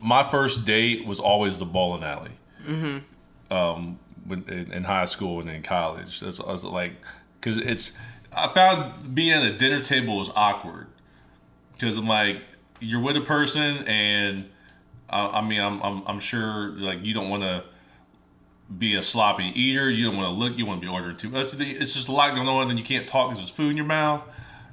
my 0.00 0.28
first 0.30 0.64
date 0.64 1.06
was 1.06 1.18
always 1.18 1.58
the 1.58 1.64
bowling 1.64 2.04
alley. 2.04 2.30
Mm-hmm. 2.66 3.52
Um, 3.52 3.98
when, 4.26 4.44
in, 4.48 4.72
in 4.72 4.84
high 4.84 5.06
school 5.06 5.40
and 5.40 5.50
in 5.50 5.62
college, 5.62 6.20
that's 6.20 6.40
I 6.40 6.50
was 6.52 6.64
like, 6.64 6.92
because 7.40 7.58
it's 7.58 7.96
I 8.32 8.48
found 8.48 9.14
being 9.14 9.32
at 9.32 9.42
a 9.42 9.56
dinner 9.56 9.80
table 9.80 10.16
was 10.16 10.30
awkward 10.34 10.86
because 11.72 11.96
I'm 11.96 12.06
like, 12.06 12.42
you're 12.80 13.00
with 13.00 13.16
a 13.16 13.20
person 13.20 13.86
and 13.86 14.48
uh, 15.10 15.30
I 15.32 15.46
mean, 15.46 15.60
I'm, 15.60 15.82
I'm 15.82 16.02
I'm 16.06 16.20
sure 16.20 16.70
like 16.70 17.04
you 17.04 17.14
don't 17.14 17.28
want 17.28 17.42
to 17.42 17.64
be 18.76 18.94
a 18.96 19.02
sloppy 19.02 19.52
eater. 19.54 19.90
You 19.90 20.06
don't 20.06 20.16
want 20.16 20.28
to 20.28 20.34
look. 20.34 20.58
You 20.58 20.66
want 20.66 20.80
to 20.80 20.86
be 20.86 20.92
ordering 20.92 21.16
too 21.16 21.28
much. 21.28 21.54
It's 21.54 21.94
just 21.94 22.08
a 22.08 22.12
lot 22.12 22.34
going 22.34 22.48
on. 22.48 22.70
and 22.70 22.78
you 22.78 22.84
can't 22.84 23.06
talk 23.06 23.30
because 23.30 23.40
there's 23.40 23.50
food 23.50 23.70
in 23.70 23.76
your 23.76 23.86
mouth. 23.86 24.22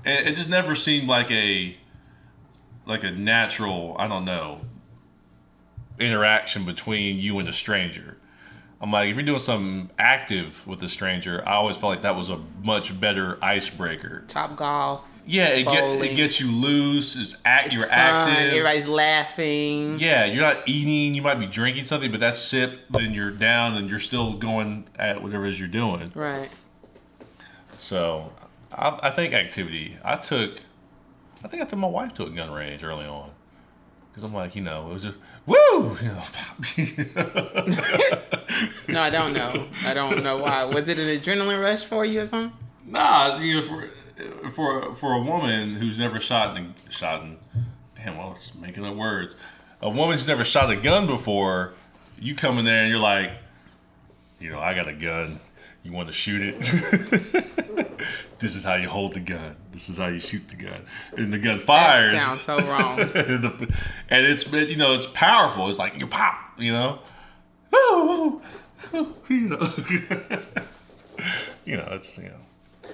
And 0.06 0.28
it 0.28 0.36
just 0.36 0.50
never 0.50 0.76
seemed 0.76 1.08
like 1.08 1.30
a 1.32 1.76
like 2.86 3.04
a 3.04 3.12
natural. 3.12 3.96
I 4.00 4.08
don't 4.08 4.26
know 4.26 4.62
interaction 6.02 6.66
between 6.66 7.18
you 7.18 7.40
and 7.40 7.48
a 7.48 7.54
stranger. 7.54 8.18
I'm 8.82 8.92
like, 8.92 9.10
if 9.10 9.16
you're 9.16 9.24
doing 9.24 9.40
something 9.40 9.92
active 10.00 10.66
with 10.66 10.82
a 10.82 10.90
stranger, 10.90 11.48
I 11.48 11.54
always 11.54 11.78
felt 11.78 11.92
like 11.92 12.02
that 12.02 12.16
was 12.16 12.30
a 12.30 12.40
much 12.64 13.00
better 13.00 13.38
icebreaker. 13.42 14.24
Topgolf. 14.28 15.02
Yeah, 15.32 15.48
it, 15.48 15.64
get, 15.64 15.84
it 16.02 16.16
gets 16.16 16.42
you 16.42 16.52
loose. 16.52 17.16
It's 17.16 17.38
act. 17.46 17.68
It's 17.68 17.76
you're 17.76 17.86
fun. 17.86 17.98
active. 17.98 18.48
Everybody's 18.48 18.90
laughing. 18.90 19.98
Yeah, 19.98 20.26
you're 20.26 20.42
not 20.42 20.68
eating. 20.68 21.14
You 21.14 21.22
might 21.22 21.40
be 21.40 21.46
drinking 21.46 21.86
something, 21.86 22.12
but 22.12 22.20
that 22.20 22.36
sip, 22.36 22.82
then 22.90 23.14
you're 23.14 23.32
down, 23.32 23.78
and 23.78 23.90
you're 23.90 24.00
still 24.00 24.34
going 24.34 24.90
at 24.98 25.24
whatever 25.24 25.46
it 25.46 25.50
is 25.52 25.60
you're 25.60 25.70
doing. 25.70 26.12
Right. 26.14 26.50
So, 27.78 28.34
I, 28.74 29.00
I 29.04 29.12
think 29.12 29.34
activity. 29.34 29.98
I 30.04 30.18
took. 30.18 30.60
I 31.46 31.48
think 31.48 31.64
I 31.64 31.66
took 31.66 31.80
my 31.80 31.88
wife 31.88 32.14
to 32.16 32.26
a 32.26 32.30
gun 32.30 32.52
range 32.52 32.84
early 32.84 33.06
on, 33.06 33.32
because 34.10 34.24
I'm 34.24 34.34
like, 34.34 34.54
you 34.54 34.62
know, 34.62 34.90
it 34.90 34.94
was 34.94 35.04
just 35.04 35.18
woo. 35.46 35.98
You 36.02 36.10
know, 36.10 36.24
No, 38.90 39.02
I 39.02 39.10
don't 39.10 39.32
know. 39.32 39.68
I 39.86 39.94
don't 39.94 40.24
know 40.24 40.38
why. 40.40 40.64
Was 40.66 40.90
it 40.90 41.00
an 41.00 41.08
adrenaline 41.08 41.62
rush 41.62 41.86
for 41.86 42.04
you 42.04 42.22
or 42.22 42.28
something? 42.28 42.58
nah, 42.86 43.38
you 43.38 43.62
know, 43.62 43.66
for 43.66 43.90
for 44.54 44.96
for 44.96 45.14
a 45.14 45.22
woman 45.22 45.76
who's 45.76 46.00
never 46.00 46.20
shot 46.20 46.58
in 46.58 46.74
shot 46.90 47.24
in, 47.24 47.38
damn, 47.96 48.18
well, 48.18 48.34
it's 48.36 48.56
making 48.56 48.86
up 48.86 48.96
words. 48.96 49.36
A 49.82 49.90
woman 49.90 50.18
who's 50.18 50.28
never 50.28 50.44
shot 50.44 50.70
a 50.70 50.76
gun 50.76 51.08
before, 51.08 51.74
you 52.20 52.36
come 52.36 52.58
in 52.60 52.66
there 52.66 52.82
and 52.82 52.90
you're 52.90 53.00
like, 53.00 53.32
you 54.40 54.52
know, 54.52 54.60
I 54.60 54.74
got 54.74 54.88
a 54.88 54.94
gun. 54.94 55.40
You 55.84 55.92
want 55.92 56.10
to 56.10 56.14
shoot 56.14 56.42
it? 56.44 56.62
this 58.38 58.56
is 58.56 58.64
how 58.64 58.76
you 58.76 58.88
hold 58.88 59.16
the 59.16 59.20
gun. 59.20 59.56
This 59.72 59.90
is 59.90 59.98
how 59.98 60.08
you 60.08 60.20
shoot 60.20 60.48
the 60.48 60.56
gun. 60.56 60.86
And 61.18 61.34
the 61.34 61.40
gun 61.40 61.58
fires. 61.58 62.14
That 62.14 62.40
sounds 62.40 62.42
so 62.42 62.60
wrong. 62.70 63.00
and 64.10 64.26
it's 64.26 64.52
you 64.52 64.76
know 64.76 64.94
it's 64.94 65.08
powerful. 65.08 65.70
It's 65.70 65.80
like 65.80 66.00
you 66.00 66.06
pop. 66.06 66.36
You 66.60 66.74
know. 66.74 67.00
You 67.74 68.42
know. 69.30 69.74
you 71.66 71.78
know 71.78 71.88
it's 71.92 72.18
you 72.18 72.26
know. 72.26 72.36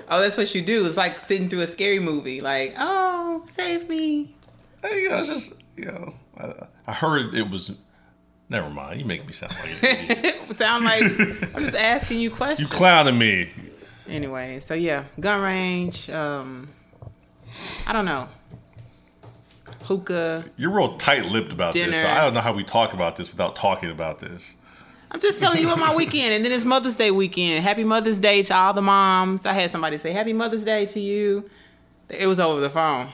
Oh, 0.09 0.19
that's 0.21 0.37
what 0.37 0.53
you 0.53 0.61
do. 0.61 0.85
It's 0.85 0.97
like 0.97 1.19
sitting 1.19 1.49
through 1.49 1.61
a 1.61 1.67
scary 1.67 1.99
movie. 1.99 2.41
Like, 2.41 2.75
oh, 2.77 3.45
save 3.49 3.89
me. 3.89 4.35
Hey, 4.81 5.03
you 5.03 5.09
know, 5.09 5.19
it's 5.19 5.27
just 5.29 5.53
you 5.75 5.85
know, 5.85 6.13
I, 6.37 6.53
I 6.87 6.93
heard 6.93 7.33
it 7.33 7.49
was. 7.49 7.71
Never 8.49 8.69
mind. 8.69 8.99
You 8.99 9.05
make 9.05 9.25
me 9.27 9.33
sound 9.33 9.53
like. 9.61 10.35
Sound 10.57 10.85
like 10.85 11.03
I'm 11.03 11.63
just 11.63 11.75
asking 11.75 12.19
you 12.21 12.31
questions. 12.31 12.71
you 12.71 12.75
clowning 12.77 13.17
me. 13.17 13.49
Anyway, 14.07 14.59
so 14.59 14.73
yeah, 14.73 15.03
gun 15.19 15.41
range. 15.41 16.09
Um, 16.09 16.69
I 17.85 17.93
don't 17.93 18.05
know. 18.05 18.29
Hookah. 19.83 20.45
You're 20.55 20.71
real 20.71 20.97
tight-lipped 20.97 21.53
about 21.53 21.73
this. 21.73 21.99
So 21.99 22.07
I 22.07 22.21
don't 22.21 22.33
know 22.33 22.41
how 22.41 22.53
we 22.53 22.63
talk 22.63 22.93
about 22.93 23.15
this 23.17 23.31
without 23.31 23.55
talking 23.55 23.89
about 23.89 24.19
this. 24.19 24.55
I'm 25.11 25.19
just 25.19 25.39
telling 25.39 25.61
you 25.61 25.67
what 25.67 25.79
my 25.79 25.95
weekend, 25.95 26.33
and 26.33 26.43
then 26.43 26.51
it's 26.51 26.65
Mother's 26.65 26.95
Day 26.95 27.11
weekend. 27.11 27.63
Happy 27.63 27.83
Mother's 27.83 28.19
Day 28.19 28.43
to 28.43 28.55
all 28.55 28.73
the 28.73 28.81
moms. 28.81 29.45
I 29.45 29.53
had 29.53 29.71
somebody 29.71 29.97
say 29.97 30.11
Happy 30.11 30.33
Mother's 30.33 30.63
Day 30.63 30.85
to 30.87 30.99
you. 30.99 31.49
It 32.09 32.27
was 32.27 32.39
over 32.39 32.59
the 32.59 32.69
phone, 32.69 33.09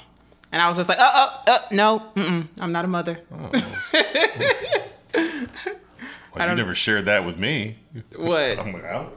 and 0.52 0.62
I 0.62 0.68
was 0.68 0.78
just 0.78 0.90
like, 0.90 0.98
oh, 1.00 1.12
oh, 1.14 1.44
oh 1.48 1.60
no, 1.72 2.04
mm-mm, 2.16 2.48
I'm 2.60 2.72
not 2.72 2.86
a 2.86 2.88
mother. 2.88 3.20
Oh. 3.32 3.80
Well, 6.36 6.50
you 6.50 6.56
never 6.56 6.74
shared 6.74 7.06
that 7.06 7.26
with 7.26 7.38
me. 7.38 7.78
What? 8.16 8.58
I'm 8.58 8.74
like, 8.74 8.84
oh. 8.86 9.12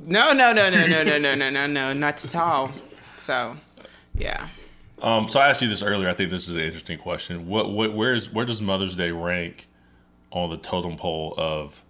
No, 0.00 0.32
no, 0.32 0.52
no, 0.52 0.68
no, 0.68 0.86
no, 0.86 1.02
no, 1.02 1.18
no, 1.18 1.34
no, 1.34 1.50
no, 1.50 1.66
no, 1.66 1.92
not 1.92 2.24
at 2.24 2.36
all. 2.36 2.70
So, 3.16 3.56
yeah. 4.14 4.48
Um, 5.00 5.28
so 5.28 5.40
I 5.40 5.48
asked 5.48 5.62
you 5.62 5.68
this 5.68 5.82
earlier. 5.82 6.08
I 6.08 6.12
think 6.14 6.30
this 6.30 6.48
is 6.48 6.54
an 6.54 6.60
interesting 6.60 6.98
question. 6.98 7.46
What, 7.46 7.70
what, 7.70 7.94
where's, 7.94 8.30
where 8.30 8.44
does 8.44 8.60
Mother's 8.60 8.94
Day 8.94 9.10
rank 9.10 9.68
on 10.32 10.50
the 10.50 10.58
totem 10.58 10.96
pole 10.96 11.34
of, 11.38 11.82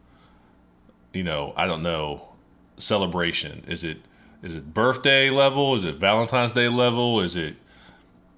you 1.13 1.23
know, 1.23 1.53
I 1.57 1.67
don't 1.67 1.83
know, 1.83 2.29
celebration? 2.77 3.65
Is 3.69 3.85
it, 3.85 3.99
is 4.43 4.55
it 4.55 4.73
birthday 4.73 5.31
level? 5.31 5.75
Is 5.75 5.85
it 5.85 5.97
Valentine's 5.97 6.53
Day 6.53 6.69
level? 6.69 7.21
Is 7.21 7.37
it, 7.37 7.57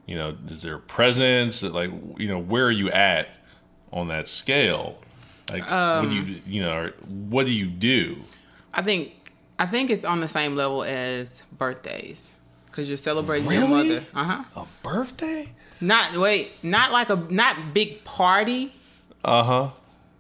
you 0.07 0.17
know, 0.17 0.37
is 0.49 0.63
there 0.63 0.79
presents? 0.79 1.63
Like, 1.63 1.91
you 2.19 2.29
know, 2.29 2.39
where 2.39 2.67
are 2.67 2.73
you 2.73 2.91
at 2.91 3.29
on 3.93 4.09
that 4.09 4.29
scale? 4.29 4.99
Like, 5.51 5.69
what 5.69 6.09
do 6.09 6.15
you, 6.17 6.43
you 6.47 6.63
know, 6.63 6.91
what 7.09 7.47
do 7.47 7.53
you 7.53 7.67
do? 7.67 8.23
I 8.73 8.83
think 8.83 9.33
I 9.59 9.67
think 9.67 9.91
it's 9.91 10.05
on 10.05 10.21
the 10.21 10.29
same 10.29 10.57
level 10.57 10.83
as 10.83 11.43
birthdays 11.57 12.35
because 12.67 12.89
you're 12.89 12.97
celebrating 12.97 13.51
your 13.51 13.69
mother. 13.69 14.05
Uh 14.15 14.25
huh. 14.25 14.45
A 14.63 14.67
birthday? 14.83 15.53
Not 15.81 16.17
wait, 16.17 16.53
not 16.63 16.91
like 16.91 17.11
a 17.11 17.17
not 17.17 17.75
big 17.75 18.03
party. 18.05 18.73
Uh 19.25 19.43
huh. 19.43 19.71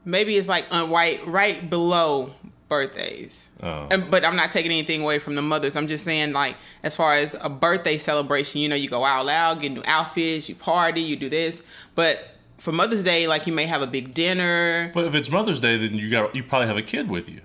Maybe 0.05 0.37
it's 0.37 0.49
like 0.49 0.71
right 0.71 1.21
right 1.27 1.69
below 1.69 2.33
birthdays. 2.69 3.49
Oh. 3.63 3.87
And, 3.91 4.11
but 4.11 4.25
I'm 4.25 4.35
not 4.35 4.51
taking 4.51 4.73
anything 4.73 5.03
away 5.03 5.19
from 5.19 5.35
the 5.35 5.43
mothers. 5.43 5.77
I'm 5.77 5.87
just 5.87 6.05
saying 6.05 6.33
like 6.33 6.57
as 6.83 6.97
far 6.97 7.15
as 7.15 7.37
a 7.41 7.51
birthday 7.51 7.99
celebration, 7.99 8.61
you 8.61 8.69
know, 8.69 8.75
you 8.75 8.89
go 8.89 9.05
out 9.05 9.27
loud, 9.27 9.61
get 9.61 9.73
new 9.73 9.83
outfits, 9.85 10.49
you 10.49 10.55
party, 10.55 11.03
you 11.03 11.17
do 11.17 11.29
this. 11.29 11.63
But 11.95 12.19
for 12.59 12.73
Mother's 12.73 13.03
Day, 13.03 13.27
like 13.27 13.47
you 13.47 13.53
may 13.53 13.67
have 13.67 13.83
a 13.83 13.87
big 13.87 14.15
dinner. 14.15 14.91
But 14.95 15.05
if 15.05 15.15
it's 15.15 15.31
Mother's 15.31 15.61
Day, 15.61 15.77
then 15.77 15.95
you 15.95 16.11
got 16.11 16.35
you 16.35 16.43
probably 16.43 16.69
have 16.69 16.77
a 16.77 16.83
kid 16.83 17.11
with 17.11 17.29
you. 17.29 17.41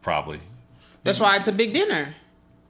Probably. 0.00 0.40
That's 1.04 1.20
why 1.20 1.36
it's 1.36 1.48
a 1.48 1.52
big 1.52 1.72
dinner. 1.72 2.14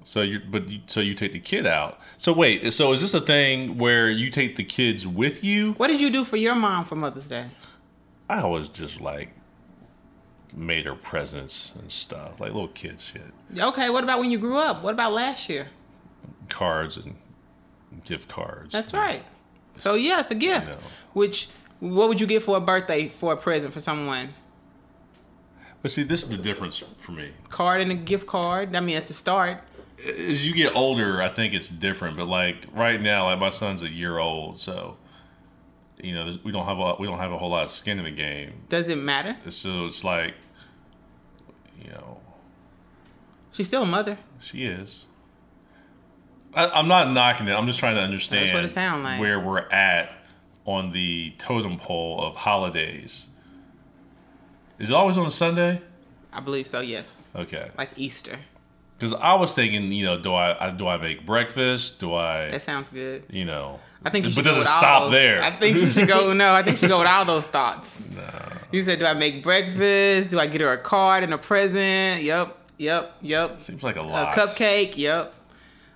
So 0.04 0.22
you 0.22 0.40
but 0.50 0.68
you, 0.68 0.80
so 0.86 1.00
you 1.00 1.14
take 1.14 1.32
the 1.32 1.40
kid 1.40 1.66
out. 1.66 2.00
So 2.18 2.32
wait, 2.32 2.72
so 2.72 2.92
is 2.92 3.00
this 3.00 3.14
a 3.14 3.20
thing 3.20 3.78
where 3.78 4.10
you 4.10 4.30
take 4.30 4.56
the 4.56 4.64
kids 4.64 5.06
with 5.06 5.44
you? 5.44 5.74
What 5.74 5.88
did 5.88 6.00
you 6.00 6.10
do 6.10 6.24
for 6.24 6.36
your 6.36 6.54
mom 6.54 6.84
for 6.84 6.96
Mother's 6.96 7.28
Day? 7.28 7.46
I 8.32 8.40
always 8.40 8.68
just 8.68 9.00
like 9.00 9.28
made 10.54 10.86
her 10.86 10.94
presents 10.94 11.72
and 11.78 11.92
stuff, 11.92 12.40
like 12.40 12.52
little 12.52 12.68
kid 12.68 12.98
shit, 12.98 13.22
Okay, 13.58 13.90
what 13.90 14.04
about 14.04 14.20
when 14.20 14.30
you 14.30 14.38
grew 14.38 14.56
up? 14.56 14.82
What 14.82 14.94
about 14.94 15.12
last 15.12 15.48
year? 15.48 15.68
cards 16.48 16.96
and 16.96 17.14
gift 18.04 18.28
cards. 18.28 18.72
That's 18.72 18.94
right. 18.94 19.22
So 19.76 19.94
yeah, 19.94 20.20
it's 20.20 20.30
a 20.30 20.34
gift. 20.34 20.68
know. 20.68 20.76
Which 21.12 21.48
what 21.80 22.08
would 22.08 22.20
you 22.20 22.26
get 22.26 22.42
for 22.42 22.56
a 22.56 22.60
birthday 22.60 23.08
for 23.08 23.34
a 23.34 23.36
present 23.36 23.72
for 23.74 23.80
someone? 23.80 24.32
But 25.82 25.90
see, 25.90 26.02
this 26.02 26.22
is 26.22 26.28
the 26.30 26.36
difference 26.36 26.82
for 26.98 27.12
me. 27.12 27.30
Card 27.48 27.80
and 27.80 27.90
a 27.90 27.94
gift 27.96 28.26
card. 28.26 28.74
I 28.74 28.80
mean, 28.80 28.94
that's 28.94 29.10
a 29.10 29.14
start. 29.14 29.62
As 30.06 30.46
you 30.46 30.54
get 30.54 30.74
older, 30.74 31.20
I 31.20 31.28
think 31.28 31.54
it's 31.54 31.68
different. 31.68 32.16
But 32.16 32.28
like 32.28 32.66
right 32.72 33.00
now, 33.00 33.26
like 33.26 33.38
my 33.38 33.50
son's 33.50 33.82
a 33.82 33.88
year 33.90 34.18
old, 34.18 34.58
so 34.58 34.96
you 36.02 36.14
know 36.14 36.30
we 36.44 36.52
don't 36.52 36.66
have 36.66 36.78
a 36.78 36.94
we 36.98 37.06
don't 37.06 37.18
have 37.18 37.32
a 37.32 37.38
whole 37.38 37.50
lot 37.50 37.64
of 37.64 37.70
skin 37.70 37.98
in 37.98 38.04
the 38.04 38.10
game. 38.10 38.62
Does 38.68 38.88
it 38.88 38.98
matter? 38.98 39.36
So 39.50 39.86
it's 39.86 40.04
like, 40.04 40.34
you 41.82 41.90
know, 41.90 42.18
She's 43.52 43.68
still 43.68 43.82
a 43.82 43.86
mother. 43.86 44.18
she 44.40 44.64
is. 44.64 45.04
I, 46.54 46.66
I'm 46.68 46.88
not 46.88 47.10
knocking 47.12 47.48
it. 47.48 47.52
I'm 47.52 47.66
just 47.66 47.78
trying 47.78 47.94
to 47.96 48.02
understand 48.02 48.46
That's 48.48 48.54
what 48.54 48.64
it 48.64 48.68
sound 48.68 49.04
like. 49.04 49.20
where 49.20 49.38
we're 49.40 49.68
at 49.70 50.10
on 50.64 50.92
the 50.92 51.32
totem 51.38 51.76
pole 51.78 52.22
of 52.22 52.34
holidays. 52.36 53.28
Is 54.78 54.90
it 54.90 54.94
always 54.94 55.16
on 55.18 55.26
a 55.26 55.30
Sunday? 55.30 55.80
I 56.32 56.40
believe 56.40 56.66
so. 56.66 56.80
Yes, 56.80 57.22
Okay. 57.36 57.70
like 57.78 57.90
Easter. 57.96 58.38
Because 58.98 59.14
I 59.14 59.34
was 59.34 59.52
thinking, 59.54 59.90
you 59.92 60.04
know, 60.04 60.18
do 60.20 60.32
I, 60.34 60.68
I 60.68 60.70
do 60.70 60.86
I 60.86 60.96
make 60.96 61.26
breakfast? 61.26 61.98
Do 62.00 62.14
I, 62.14 62.50
That 62.50 62.62
sounds 62.62 62.88
good. 62.88 63.24
you 63.30 63.44
know? 63.44 63.80
I 64.04 64.10
think 64.10 64.24
you 64.26 64.32
should 64.32 64.42
But 64.44 64.48
does 64.50 64.56
go 64.56 64.62
it 64.62 64.66
stop 64.66 65.02
those- 65.04 65.12
there? 65.12 65.42
I 65.42 65.50
think 65.58 65.78
you 65.78 65.88
should 65.90 66.08
go. 66.08 66.32
No, 66.34 66.52
I 66.52 66.62
think 66.62 66.76
you 66.76 66.80
should 66.80 66.88
go 66.88 66.98
with 66.98 67.06
all 67.08 67.24
those 67.24 67.44
thoughts. 67.44 67.96
No. 68.14 68.22
You 68.72 68.82
said, 68.82 68.98
do 68.98 69.06
I 69.06 69.14
make 69.14 69.42
breakfast? 69.42 70.30
Do 70.30 70.40
I 70.40 70.46
get 70.46 70.60
her 70.60 70.72
a 70.72 70.78
card 70.78 71.22
and 71.24 71.32
a 71.34 71.38
present? 71.38 72.22
Yep, 72.22 72.56
yep, 72.78 73.12
yep. 73.20 73.60
Seems 73.60 73.82
like 73.82 73.96
a 73.96 74.02
lot. 74.02 74.36
A 74.36 74.40
cupcake. 74.40 74.96
Yep. 74.96 75.34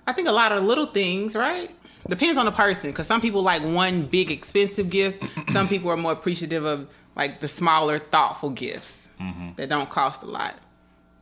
I 0.05 0.13
think 0.13 0.27
a 0.27 0.31
lot 0.31 0.51
of 0.51 0.63
little 0.63 0.85
things, 0.85 1.35
right? 1.35 1.71
Depends 2.07 2.37
on 2.37 2.45
the 2.45 2.51
person, 2.51 2.91
because 2.91 3.07
some 3.07 3.19
people 3.19 3.41
like 3.41 3.63
one 3.63 4.03
big 4.03 4.31
expensive 4.31 4.89
gift. 4.89 5.23
some 5.51 5.67
people 5.67 5.89
are 5.91 5.97
more 5.97 6.13
appreciative 6.13 6.63
of 6.65 6.87
like 7.15 7.41
the 7.41 7.47
smaller, 7.47 7.99
thoughtful 7.99 8.49
gifts 8.51 9.03
Mm-hmm. 9.19 9.55
that 9.55 9.67
don't 9.67 9.89
cost 9.89 10.21
a 10.21 10.27
lot. 10.27 10.53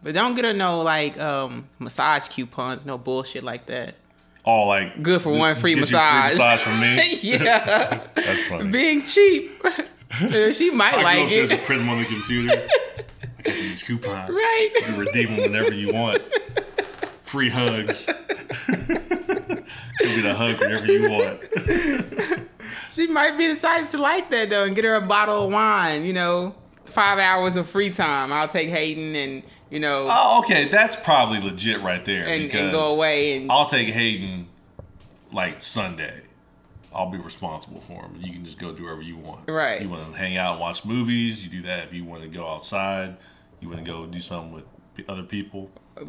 But 0.04 0.13
don't 0.13 0.36
get 0.36 0.44
her 0.44 0.51
no 0.54 0.82
like 0.82 1.18
um, 1.18 1.70
massage 1.80 2.27
coupons, 2.27 2.86
no 2.86 2.98
bullshit 2.98 3.42
like 3.42 3.68
that. 3.68 3.96
All 4.46 4.68
like 4.68 5.02
Good 5.02 5.22
for 5.22 5.36
one 5.36 5.56
free 5.56 5.74
gets 5.75 5.90
you 5.90 5.98
massage. 5.98 6.34
massage 6.38 6.62
from 6.62 6.80
me. 6.80 7.18
yeah, 7.22 8.02
That's 8.16 8.44
funny. 8.48 8.70
being 8.70 9.04
cheap. 9.06 9.62
So 10.30 10.52
she 10.52 10.70
might 10.70 10.94
I 10.94 11.02
like 11.04 11.32
it, 11.32 11.50
print 11.64 11.82
them 11.82 11.90
on 11.90 11.98
the 12.00 12.06
computer. 12.06 12.54
I 13.40 13.42
got 13.50 13.54
these 13.56 13.84
coupons. 13.84 14.30
right? 14.30 14.70
You 14.75 14.82
can 14.82 14.98
redeem 14.98 15.36
them 15.36 15.52
whenever 15.52 15.74
you 15.74 15.94
want. 15.94 16.22
Free 17.24 17.50
hugs. 17.50 18.06
Give 18.68 20.16
me 20.16 20.22
the 20.22 20.34
hug 20.36 20.60
whenever 20.60 20.86
you 20.86 21.10
want. 21.10 22.48
She 22.92 23.08
might 23.08 23.38
be 23.38 23.54
the 23.54 23.60
type 23.60 23.90
to 23.90 23.98
like 23.98 24.30
that 24.30 24.50
though, 24.50 24.64
and 24.64 24.75
get 24.75 24.86
her 24.86 24.96
a 24.96 25.02
bottle 25.02 25.46
of 25.46 25.52
wine. 25.52 26.06
You 26.06 26.14
know, 26.14 26.56
five 26.96 27.20
hours 27.20 27.56
of 27.58 27.70
free 27.70 27.92
time. 27.92 28.32
I'll 28.34 28.48
take 28.48 28.70
Hayden 28.70 29.16
and 29.16 29.44
you 29.70 29.80
know 29.80 30.06
Oh, 30.10 30.40
okay, 30.44 30.68
that's 30.70 30.96
probably 30.96 31.40
legit 31.42 31.82
right 31.82 32.04
there. 32.04 32.25
and, 32.25 32.44
because 32.44 32.62
and 32.62 32.72
go 32.72 32.96
away 32.96 33.38
and 33.38 33.52
I'll 33.52 33.68
take 33.68 33.90
Hayden 33.90 34.48
like 35.32 35.62
Sunday. 35.62 36.22
I'll 36.94 37.12
be 37.12 37.18
responsible 37.18 37.82
for 37.82 38.02
him. 38.04 38.18
You 38.22 38.32
can 38.32 38.46
just 38.46 38.58
go 38.58 38.72
do 38.72 38.84
whatever 38.84 39.02
you 39.02 39.18
want. 39.18 39.50
Right. 39.50 39.82
You 39.82 39.90
want 39.90 40.10
to 40.14 40.18
hang 40.18 40.38
out 40.38 40.54
and 40.54 40.62
watch 40.62 40.86
movies, 40.86 41.44
you 41.44 41.50
do 41.52 41.62
that. 41.64 41.84
If 41.88 41.94
you 41.94 42.06
want 42.06 42.22
to 42.24 42.30
go 42.30 42.48
outside, 42.48 43.18
you 43.60 43.68
want 43.68 43.84
to 43.84 43.92
go 43.92 44.06
do 44.06 44.22
something 44.22 44.54
with 44.54 44.64
other 45.10 45.24
people. 45.24 45.70
Uh, 45.98 46.04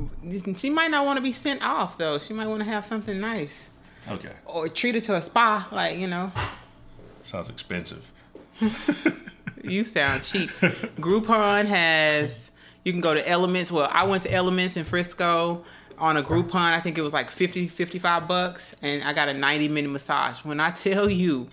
she 0.54 0.70
might 0.70 0.90
not 0.92 1.04
want 1.04 1.16
to 1.16 1.22
be 1.22 1.32
sent 1.32 1.60
off 1.62 1.98
though. 1.98 2.18
She 2.20 2.32
might 2.34 2.46
want 2.46 2.60
to 2.62 2.68
have 2.68 2.86
something 2.86 3.18
nice 3.18 3.68
Okay. 4.08 4.30
or 4.44 4.68
treat 4.68 4.94
her 4.94 5.00
to 5.02 5.16
a 5.16 5.22
spa, 5.22 5.66
like 5.72 5.98
you 5.98 6.06
know. 6.06 6.30
Sounds 7.24 7.48
expensive. 7.48 8.12
You 9.62 9.84
sound 9.84 10.22
cheap. 10.22 10.50
Groupon 11.00 11.66
has 11.66 12.52
you 12.84 12.92
can 12.92 13.00
go 13.00 13.14
to 13.14 13.28
Elements. 13.28 13.72
Well, 13.72 13.88
I 13.92 14.04
went 14.04 14.22
to 14.22 14.32
Elements 14.32 14.76
in 14.76 14.84
Frisco 14.84 15.64
on 15.98 16.16
a 16.16 16.22
Groupon. 16.22 16.54
I 16.54 16.80
think 16.80 16.96
it 16.98 17.02
was 17.02 17.12
like 17.12 17.30
50 17.30 17.68
55 17.68 18.28
bucks 18.28 18.76
and 18.82 19.02
I 19.02 19.12
got 19.12 19.28
a 19.28 19.34
90 19.34 19.68
minute 19.68 19.90
massage. 19.90 20.38
When 20.40 20.60
I 20.60 20.70
tell 20.70 21.10
you 21.10 21.48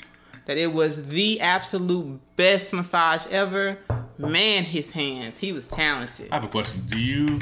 that 0.45 0.57
it 0.57 0.73
was 0.73 1.07
the 1.07 1.41
absolute 1.41 2.19
best 2.35 2.73
massage 2.73 3.25
ever, 3.27 3.77
man, 4.17 4.63
his 4.63 4.91
hands. 4.91 5.37
He 5.37 5.51
was 5.51 5.67
talented. 5.67 6.29
I 6.31 6.35
have 6.35 6.45
a 6.45 6.49
question. 6.49 6.83
Do 6.87 6.99
you 6.99 7.39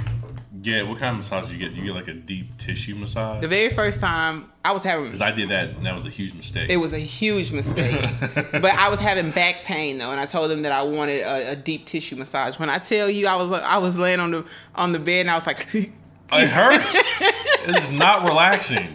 get 0.62 0.88
what 0.88 1.00
kind 1.00 1.12
of 1.12 1.18
massage 1.18 1.48
do 1.48 1.54
you 1.54 1.58
get? 1.58 1.74
Do 1.74 1.80
you 1.80 1.86
get 1.88 1.96
like 1.96 2.08
a 2.08 2.14
deep 2.14 2.58
tissue 2.58 2.96
massage? 2.96 3.42
The 3.42 3.48
very 3.48 3.70
first 3.70 4.00
time 4.00 4.52
I 4.64 4.72
was 4.72 4.84
having 4.84 5.06
Because 5.06 5.22
I 5.22 5.32
did 5.32 5.50
that 5.50 5.70
and 5.70 5.86
that 5.86 5.96
was 5.96 6.06
a 6.06 6.10
huge 6.10 6.34
mistake. 6.34 6.70
It 6.70 6.78
was 6.78 6.94
a 6.94 7.00
huge 7.00 7.52
mistake. 7.52 8.06
but 8.52 8.66
I 8.66 8.90
was 8.90 9.00
having 9.00 9.32
back 9.32 9.64
pain 9.64 9.98
though, 9.98 10.12
and 10.12 10.20
I 10.20 10.26
told 10.26 10.52
them 10.52 10.62
that 10.64 10.72
I 10.72 10.84
wanted 10.84 11.22
a, 11.22 11.52
a 11.52 11.56
deep 11.56 11.86
tissue 11.86 12.16
massage. 12.16 12.60
When 12.60 12.70
I 12.70 12.78
tell 12.78 13.10
you, 13.10 13.28
I 13.28 13.36
was 13.36 13.52
I 13.52 13.78
was 13.78 13.98
laying 13.98 14.20
on 14.20 14.32
the 14.32 14.46
on 14.76 14.92
the 14.92 15.00
bed 15.00 15.22
and 15.22 15.32
I 15.32 15.36
was 15.36 15.48
like, 15.48 15.68
it 15.74 15.90
hurts. 16.32 16.96
it 16.96 17.76
is 17.76 17.92
not 17.92 18.24
relaxing. 18.24 18.88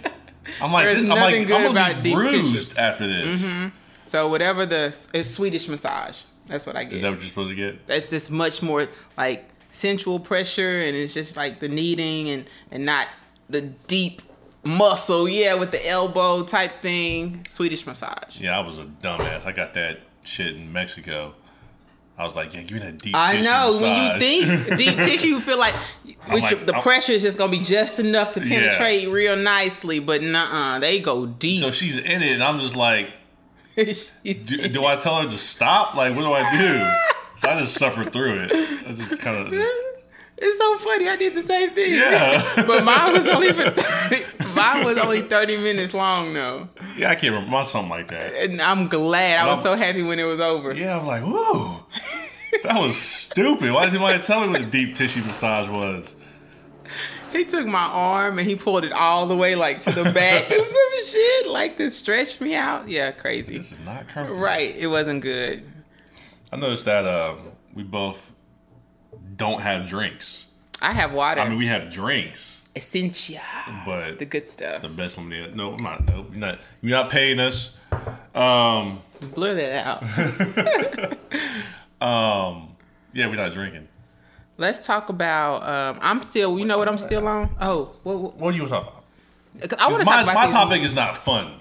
I'm 0.61 0.73
like, 0.73 0.87
this, 0.87 0.99
I'm 0.99 1.09
like, 1.09 1.35
I'm 1.51 1.75
gonna 1.75 1.95
be 1.97 2.03
deep 2.03 2.15
bruised 2.15 2.53
tissue. 2.53 2.71
Mm-hmm. 2.71 2.79
after 2.79 3.07
this. 3.07 3.73
so 4.07 4.29
whatever 4.29 4.67
the 4.67 4.97
it's 5.13 5.31
Swedish 5.31 5.69
massage. 5.69 6.23
That's 6.47 6.65
what 6.65 6.77
I 6.77 6.85
get. 6.85 6.95
Is 6.95 7.03
that 7.03 7.11
what 7.11 7.19
you're 7.19 7.29
supposed 7.29 7.51
to 7.51 7.57
get? 7.57 7.89
That's 7.89 8.09
just 8.09 8.31
much 8.31 8.63
more 8.63 8.87
like 9.19 9.51
sensual 9.77 10.19
pressure, 10.19 10.81
and 10.81 10.97
it's 10.97 11.15
just 11.15 11.37
like 11.37 11.61
the 11.61 11.69
kneading 11.69 12.31
and 12.31 12.45
and 12.71 12.85
not 12.87 13.07
the 13.49 13.61
deep 13.63 14.23
muscle. 14.65 15.29
Yeah, 15.29 15.55
with 15.55 15.71
the 15.71 15.87
elbow 15.89 16.45
type 16.45 16.83
thing. 16.83 17.45
Swedish 17.49 17.87
massage. 17.87 18.41
Yeah, 18.41 18.59
I 18.59 18.67
was 18.67 18.79
a 18.79 18.85
dumbass. 18.85 19.47
I 19.47 19.53
got 19.53 19.75
that 19.75 20.01
shit 20.25 20.57
in 20.57 20.73
Mexico. 20.73 21.35
I 22.19 22.25
was 22.25 22.35
like, 22.35 22.55
yeah, 22.55 22.63
give 22.63 22.73
me 22.73 22.79
that 22.79 22.93
deep 22.97 23.13
tissue. 23.13 23.15
I 23.15 23.41
know 23.43 23.79
when 23.79 24.13
you 24.15 24.19
think 24.19 24.79
deep 24.79 24.97
tissue, 25.07 25.27
you 25.29 25.41
feel 25.43 25.59
like, 25.59 25.75
which 26.31 26.43
like, 26.45 26.65
the 26.65 26.73
I'm- 26.73 26.83
pressure 26.83 27.13
is 27.13 27.21
just 27.23 27.37
gonna 27.37 27.53
be 27.53 27.61
just 27.61 27.99
enough 28.01 28.33
to 28.33 28.41
Yeah. 28.41 28.49
penetrate 28.69 29.11
real 29.11 29.37
nicely, 29.37 29.99
but 29.99 30.23
nah, 30.23 30.79
they 30.79 30.99
go 31.01 31.27
deep. 31.27 31.61
so 31.61 31.71
she's 31.71 31.99
in 31.99 32.23
it, 32.23 32.33
and 32.33 32.43
I'm 32.43 32.59
just 32.59 32.75
like, 32.75 33.11
do, 33.77 34.69
do 34.69 34.87
I 34.87 34.97
tell 34.97 35.21
her 35.23 35.29
to 35.29 35.37
stop? 35.37 35.95
Like, 35.95 36.17
what 36.17 36.23
do 36.23 36.33
I 36.33 36.57
do? 36.57 37.03
So 37.37 37.51
I 37.51 37.61
just 37.61 37.75
suffered 37.75 38.13
through 38.13 38.41
it. 38.45 38.53
I 38.87 38.93
just 38.93 39.19
kind 39.21 39.47
of, 39.47 39.53
it's 40.39 40.59
so 40.59 40.79
funny. 40.79 41.09
I 41.09 41.17
did 41.17 41.35
the 41.35 41.43
same 41.43 41.71
thing. 41.71 41.95
yeah. 41.95 42.65
but 42.67 42.85
mine 42.85 43.13
was 43.13 43.27
only 43.27 43.53
for 43.53 43.71
30, 43.71 44.25
mine 44.55 44.85
was 44.85 44.97
only 44.99 45.23
thirty 45.23 45.57
minutes 45.57 45.93
long 45.95 46.33
though, 46.35 46.69
yeah, 46.97 47.11
I 47.11 47.15
can't 47.15 47.35
remember 47.35 47.65
something 47.65 47.91
like 47.91 48.09
that. 48.09 48.35
and 48.35 48.61
I'm 48.61 48.89
glad. 48.89 49.39
I 49.47 49.53
was 49.53 49.63
so 49.63 49.77
happy 49.77 50.03
when 50.03 50.19
it 50.19 50.25
was 50.25 50.41
over. 50.41 50.73
Yeah, 50.75 50.99
I'm 50.99 51.07
like, 51.07 51.23
whoa. 51.23 51.85
That 52.63 52.81
was 52.81 52.97
stupid. 52.97 53.71
Why 53.71 53.85
didn't 53.85 54.01
anybody 54.01 54.23
tell 54.23 54.41
me 54.41 54.49
what 54.49 54.61
a 54.63 54.67
deep 54.67 54.95
tissue 54.95 55.23
massage 55.25 55.69
was? 55.69 56.17
He 57.33 57.45
took 57.45 57.67
my 57.67 57.85
arm 57.85 58.39
and 58.39 58.49
he 58.49 58.57
pulled 58.57 58.85
it 58.85 58.93
all 58.93 59.27
the 59.27 59.37
way 59.37 59.57
like 59.57 59.81
to 59.81 59.91
the 59.93 60.05
back 60.05 60.51
and 60.51 60.65
some 60.65 61.05
shit 61.07 61.49
like 61.49 61.77
to 61.77 61.91
stretch 61.91 62.41
me 62.41 62.55
out. 62.55 62.89
Yeah, 62.89 63.11
crazy. 63.11 63.59
This 63.59 63.73
is 63.73 63.81
not 63.81 64.09
comfortable. 64.09 64.41
Right, 64.41 64.75
it 64.75 64.87
wasn't 64.87 65.21
good. 65.23 65.65
I 66.53 66.57
noticed 66.57 66.85
that 66.85 67.07
um, 67.07 67.39
we 67.75 67.83
both 67.83 68.33
don't 69.37 69.61
have 69.61 69.87
drinks. 69.87 70.47
I 70.81 70.93
have 70.93 71.13
water. 71.13 71.41
I 71.41 71.49
mean, 71.49 71.59
we 71.59 71.67
have 71.67 71.91
drinks, 71.91 72.63
Essentia. 72.75 73.41
but 73.85 74.19
The 74.19 74.27
good 74.27 74.47
stuff. 74.47 74.75
It's 74.77 74.83
the 74.83 74.89
best 74.89 75.17
lemonade. 75.17 75.57
No, 75.57 75.73
I'm 75.75 75.83
not. 75.83 76.07
No, 76.07 76.27
you're 76.31 76.39
not. 76.39 76.59
You're 76.83 76.99
not 76.99 77.11
paying 77.11 77.41
us. 77.41 77.77
Um, 78.35 79.01
Blur 79.35 79.55
that 79.55 79.87
out. 79.87 80.03
um, 82.07 82.77
yeah, 83.13 83.27
we're 83.27 83.37
not 83.37 83.53
drinking. 83.53 83.89
Let's 84.59 84.87
talk 84.87 85.09
about. 85.09 85.63
Um, 85.67 85.99
I'm 86.03 86.23
still. 86.23 86.59
You 86.59 86.65
know 86.67 86.79
what 86.79 86.89
I'm 86.89 86.99
still 86.99 87.27
on? 87.27 87.55
Oh, 87.61 87.97
what, 88.03 88.19
what, 88.19 88.37
What 88.37 88.51
do 88.53 88.57
you 88.57 88.63
want 88.65 88.73
to 88.73 88.91
talk 88.91 89.05
I 89.79 89.89
want 89.89 90.01
to 90.01 90.05
talk 90.05 90.23
about 90.23 90.35
my 90.35 90.51
topic 90.51 90.83
is 90.83 90.95
not 90.95 91.17
fun. 91.17 91.61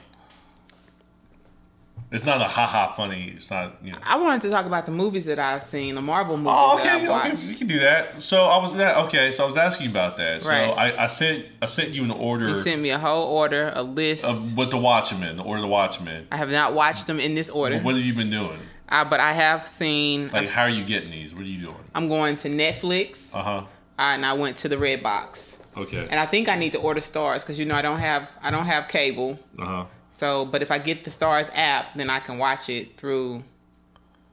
It's 2.12 2.24
not 2.24 2.40
a 2.40 2.46
ha 2.46 2.66
ha 2.68 2.94
funny. 2.96 3.34
It's 3.36 3.50
not 3.50 3.78
you 3.84 3.92
know. 3.92 3.98
I 4.04 4.16
wanted 4.18 4.42
to 4.44 4.50
talk 4.50 4.66
about 4.66 4.86
the 4.86 4.92
movies 4.92 5.26
that 5.26 5.40
I've 5.40 5.64
seen, 5.64 5.96
the 5.96 6.02
Marvel 6.02 6.38
movies 6.38 6.54
Oh, 6.56 6.78
okay, 6.80 6.90
I've 6.90 7.34
okay, 7.36 7.48
we 7.48 7.56
can 7.56 7.68
do 7.68 7.80
that. 7.80 8.22
So 8.22 8.46
I 8.46 8.58
was 8.62 8.74
that 8.76 8.98
okay. 9.06 9.32
So 9.32 9.44
I 9.44 9.48
was 9.48 9.58
asking 9.58 9.86
you 9.86 9.90
about 9.92 10.16
that. 10.18 10.44
So 10.44 10.50
Right. 10.50 10.70
I, 10.70 11.06
I 11.06 11.08
sent 11.08 11.46
I 11.62 11.66
sent 11.66 11.90
you 11.90 12.04
an 12.04 12.12
order 12.12 12.50
You 12.50 12.58
sent 12.58 12.82
me 12.82 12.92
a 12.92 13.00
whole 13.00 13.28
order, 13.28 13.72
a 13.76 13.82
list. 13.84 14.24
of 14.24 14.56
what 14.56 14.70
the 14.72 14.78
Watchmen, 14.78 15.38
the 15.38 15.44
order 15.44 15.58
of 15.60 15.64
the 15.64 15.68
Watchmen. 15.68 16.28
I 16.32 16.38
have 16.38 16.52
not 16.52 16.74
watched 16.74 17.08
them 17.08 17.20
in 17.20 17.34
this 17.36 17.50
order, 17.50 17.80
What 17.80 17.96
have 17.96 18.04
you 18.06 18.14
been 18.14 18.30
doing? 18.30 18.60
uh, 18.88 19.04
but 19.04 19.20
I 19.20 19.34
have 19.34 19.68
seen. 19.68 20.30
Like, 20.32 20.48
how 20.48 20.62
are 20.62 20.70
you 20.70 20.86
getting 20.86 21.10
these? 21.10 21.34
What 21.34 21.44
are 21.44 21.48
you 21.48 21.62
doing? 21.66 21.84
I'm 21.96 22.08
going 22.08 22.36
to 22.38 22.50
Netflix, 22.50 23.34
Uh 23.34 23.42
huh. 23.42 23.52
uh, 23.60 23.66
and 23.98 24.26
I 24.26 24.34
went 24.34 24.58
to 24.58 24.70
the 24.70 24.76
Redbox, 24.78 25.58
Okay. 25.76 26.08
and 26.10 26.20
I 26.20 26.28
think 26.28 26.48
I 26.50 26.56
need 26.56 26.74
to 26.74 26.80
order 26.80 27.02
stars 27.02 27.44
because 27.44 27.58
you 27.60 27.66
know 27.66 27.76
I 27.76 27.82
don't 27.82 28.00
have 28.00 28.30
I 28.44 28.52
don't 28.52 28.66
have 28.68 28.88
cable. 28.88 29.40
Uh 29.60 29.66
huh. 29.66 29.86
So, 30.16 30.46
but 30.46 30.62
if 30.62 30.72
I 30.72 30.78
get 30.78 31.04
the 31.04 31.12
Starz 31.12 31.52
app, 31.54 31.94
then 31.96 32.10
I 32.10 32.20
can 32.20 32.38
watch 32.38 32.70
it 32.70 32.98
through, 32.98 33.44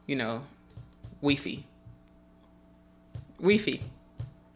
you 0.07 0.17
know, 0.17 0.43
Wi-Fi. 1.21 1.65
Wi-Fi. 3.39 3.81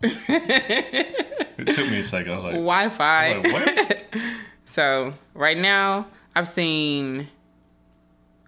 It 1.59 1.75
took 1.75 1.89
me 1.89 2.01
a 2.01 2.05
second. 2.05 2.33
I 2.33 2.37
was 2.37 2.45
like, 2.45 2.53
Wi-Fi. 2.53 3.41
Wait, 3.41 3.53
what? 3.53 4.05
so 4.67 5.15
right 5.33 5.57
now, 5.57 6.07
I've 6.35 6.49
seen 6.49 7.29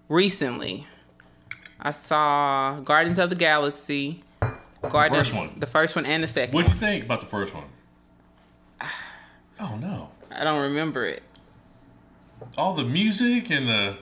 recently. 0.08 0.86
I 1.80 1.92
saw 1.92 2.80
Guardians 2.80 3.18
of 3.18 3.30
the 3.30 3.36
Galaxy. 3.36 4.22
Guardians, 4.82 5.28
first 5.28 5.34
one. 5.34 5.58
The 5.58 5.66
first 5.66 5.96
one 5.96 6.04
and 6.06 6.22
the 6.22 6.28
second. 6.28 6.54
what 6.54 6.66
do 6.66 6.72
you 6.72 6.78
think 6.78 7.04
about 7.04 7.20
the 7.20 7.26
first 7.26 7.54
one? 7.54 7.64
I 8.80 8.90
don't 9.58 9.80
know. 9.80 10.10
I 10.30 10.44
don't 10.44 10.60
remember 10.60 11.06
it. 11.06 11.22
All 12.56 12.74
the 12.74 12.84
music 12.84 13.50
and 13.50 13.68
the 13.68 13.96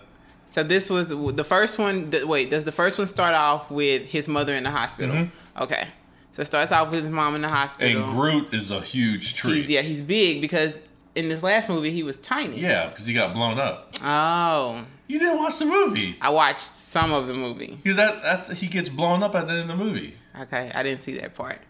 So 0.53 0.63
this 0.63 0.89
was 0.91 1.09
the, 1.09 1.17
the 1.33 1.45
first 1.45 1.79
one. 1.79 2.11
th- 2.11 2.25
Wait, 2.25 2.51
does 2.51 2.65
the 2.65 2.73
first 2.73 2.99
one 2.99 3.07
start 3.07 3.35
off 3.35 3.71
with 3.71 4.07
his 4.09 4.29
mother 4.29 4.55
in 4.55 4.63
the 4.65 4.71
hospital? 4.71 5.15
Mm-hmm. 5.15 5.63
Okay, 5.63 5.89
so 6.33 6.43
it 6.43 6.47
starts 6.47 6.73
off 6.73 6.91
with 6.91 7.03
his 7.05 7.13
mom 7.13 7.35
in 7.35 7.43
the 7.43 7.49
hospital. 7.49 8.03
and 8.05 8.11
Groot 8.13 8.53
is 8.55 8.71
a 8.71 8.81
huge 8.81 9.35
tree. 9.35 9.57
He's 9.61 9.71
yeah, 9.71 9.83
he's 9.83 10.03
big 10.03 10.41
because 10.41 10.81
in 11.15 11.29
this 11.29 11.43
last 11.43 11.69
movie 11.69 11.91
he 11.91 12.03
was 12.03 12.19
tiny. 12.19 12.61
Yeah, 12.61 12.89
because 12.89 13.07
he 13.07 13.15
got 13.15 13.33
blown 13.35 13.59
up. 13.59 13.93
Oh, 14.03 14.85
You 15.09 15.19
didn't 15.19 15.39
watch 15.39 15.59
the 15.59 15.65
movie 15.67 16.17
I 16.21 16.29
watched 16.31 16.61
some 16.61 17.13
of 17.13 17.27
the 17.27 17.33
movie. 17.35 17.79
because 17.83 17.97
that 17.97 18.23
that's 18.23 18.51
he 18.61 18.67
gets 18.69 18.89
blown 18.91 19.23
up 19.23 19.35
at 19.35 19.47
the 19.47 19.53
end 19.55 19.63
of 19.71 19.79
the 19.79 19.85
movie. 19.85 20.15
Okay, 20.41 20.71
I 20.75 20.83
didn't 20.83 21.03
see 21.03 21.17
that 21.19 21.35
part. 21.35 21.61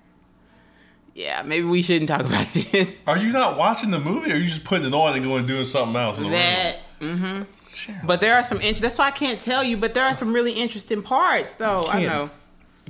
Yeah, 1.17 1.41
maybe 1.43 1.67
we 1.67 1.81
shouldn't 1.81 2.11
talk 2.11 2.21
about 2.27 2.47
this. 2.49 3.03
Are 3.07 3.17
you 3.17 3.33
not 3.33 3.57
watching 3.57 3.91
the 3.91 3.99
movie, 3.99 4.31
or 4.31 4.35
are 4.35 4.39
you 4.39 4.47
just 4.49 4.65
putting 4.65 4.87
it 4.87 4.93
on 4.93 5.15
and 5.15 5.25
going 5.25 5.39
and 5.41 5.49
doing 5.49 5.65
something 5.65 5.97
else? 5.97 6.19
That. 6.19 6.77
room? 7.01 7.47
Share. 7.59 8.03
But 8.05 8.21
there 8.21 8.37
are 8.37 8.45
some 8.45 8.61
int- 8.61 8.83
That's 8.83 8.99
why 8.99 9.07
I 9.07 9.11
can't 9.13 9.41
tell 9.41 9.65
you. 9.65 9.79
But 9.79 9.95
there 9.95 10.05
are 10.05 10.13
some 10.13 10.35
really 10.35 10.53
interesting 10.53 11.03
parts, 11.03 11.55
though. 11.55 11.85
I 11.89 12.03
know. 12.05 12.31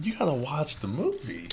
you 0.02 0.16
gotta 0.16 0.32
watch 0.32 0.76
the 0.80 0.88
movie. 0.88 1.46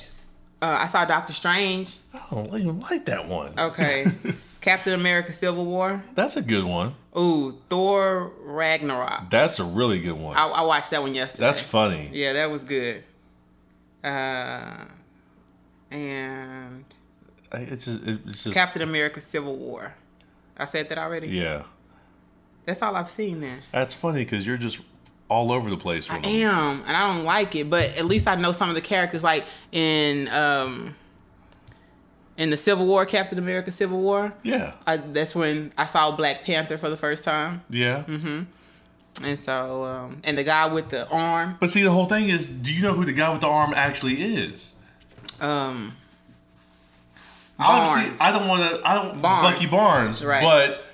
Uh, 0.63 0.77
I 0.79 0.87
saw 0.87 1.05
Doctor 1.05 1.33
Strange. 1.33 1.97
I 2.11 2.21
don't 2.31 2.47
even 2.47 2.79
like 2.79 3.05
that 3.05 3.27
one. 3.27 3.53
Okay. 3.57 4.05
Captain 4.61 4.93
America: 4.93 5.31
Civil 5.31 5.65
War. 5.65 6.03
That's 6.15 6.37
a 6.37 6.41
good 6.41 6.63
one. 6.63 6.95
Ooh, 7.15 7.55
Thor 7.69 8.31
Ragnarok. 8.41 9.29
That's 9.29 9.59
a 9.59 9.63
really 9.63 9.99
good 9.99 10.17
one. 10.17 10.35
I, 10.35 10.47
I 10.47 10.61
watched 10.63 10.89
that 10.89 11.03
one 11.03 11.13
yesterday. 11.13 11.45
That's 11.45 11.59
funny. 11.61 12.09
Yeah, 12.13 12.33
that 12.33 12.49
was 12.49 12.63
good. 12.63 13.03
Uh, 14.03 14.85
and 15.93 16.83
It's 17.53 17.85
just, 17.85 18.01
it's 18.05 18.43
just 18.43 18.53
Captain 18.53 18.81
America: 18.81 19.21
Civil 19.21 19.55
War. 19.55 19.93
I 20.57 20.65
said 20.65 20.89
that 20.89 20.97
already. 20.97 21.27
yeah. 21.29 21.63
That's 22.65 22.81
all 22.81 22.95
I've 22.95 23.09
seen. 23.09 23.41
Then 23.41 23.59
That's 23.71 23.93
funny 23.93 24.23
because 24.23 24.47
you're 24.47 24.57
just 24.57 24.79
all 25.29 25.51
over 25.51 25.69
the 25.69 25.77
place 25.77 26.09
I 26.09 26.19
them. 26.19 26.25
am, 26.31 26.83
and 26.87 26.95
I 26.95 27.13
don't 27.13 27.25
like 27.25 27.55
it. 27.55 27.69
But 27.69 27.91
at 27.97 28.05
least 28.05 28.27
I 28.27 28.35
know 28.35 28.51
some 28.53 28.69
of 28.69 28.75
the 28.75 28.81
characters, 28.81 29.23
like 29.23 29.45
in 29.73 30.29
um, 30.29 30.95
in 32.37 32.49
the 32.51 32.57
Civil 32.57 32.85
War, 32.85 33.05
Captain 33.05 33.37
America: 33.37 33.71
Civil 33.71 33.99
War. 33.99 34.33
Yeah, 34.43 34.73
I, 34.87 34.97
that's 34.97 35.35
when 35.35 35.73
I 35.77 35.85
saw 35.87 36.15
Black 36.15 36.45
Panther 36.45 36.77
for 36.77 36.89
the 36.89 36.97
first 36.97 37.23
time. 37.23 37.63
yeah. 37.69 38.03
Mm-hmm. 38.07 38.43
And 39.23 39.37
so, 39.37 39.83
um, 39.83 40.21
and 40.23 40.37
the 40.37 40.43
guy 40.43 40.65
with 40.65 40.89
the 40.89 41.07
arm, 41.09 41.57
But 41.59 41.69
see, 41.69 41.83
the 41.83 41.91
whole 41.91 42.05
thing 42.05 42.29
is, 42.29 42.49
do 42.49 42.73
you 42.73 42.81
know 42.81 42.93
who 42.93 43.05
the 43.05 43.13
guy 43.13 43.29
with 43.31 43.41
the 43.41 43.47
arm 43.47 43.71
actually 43.75 44.21
is? 44.23 44.72
Um, 45.41 45.95
Obviously, 47.59 48.09
Barnes. 48.17 48.21
I 48.21 48.31
don't 48.31 48.47
want 48.47 48.71
to. 48.81 48.87
I 48.87 48.95
don't 48.95 49.21
Barnes. 49.21 49.47
Bucky 49.53 49.65
Barnes, 49.67 50.25
Right. 50.25 50.43
but 50.43 50.89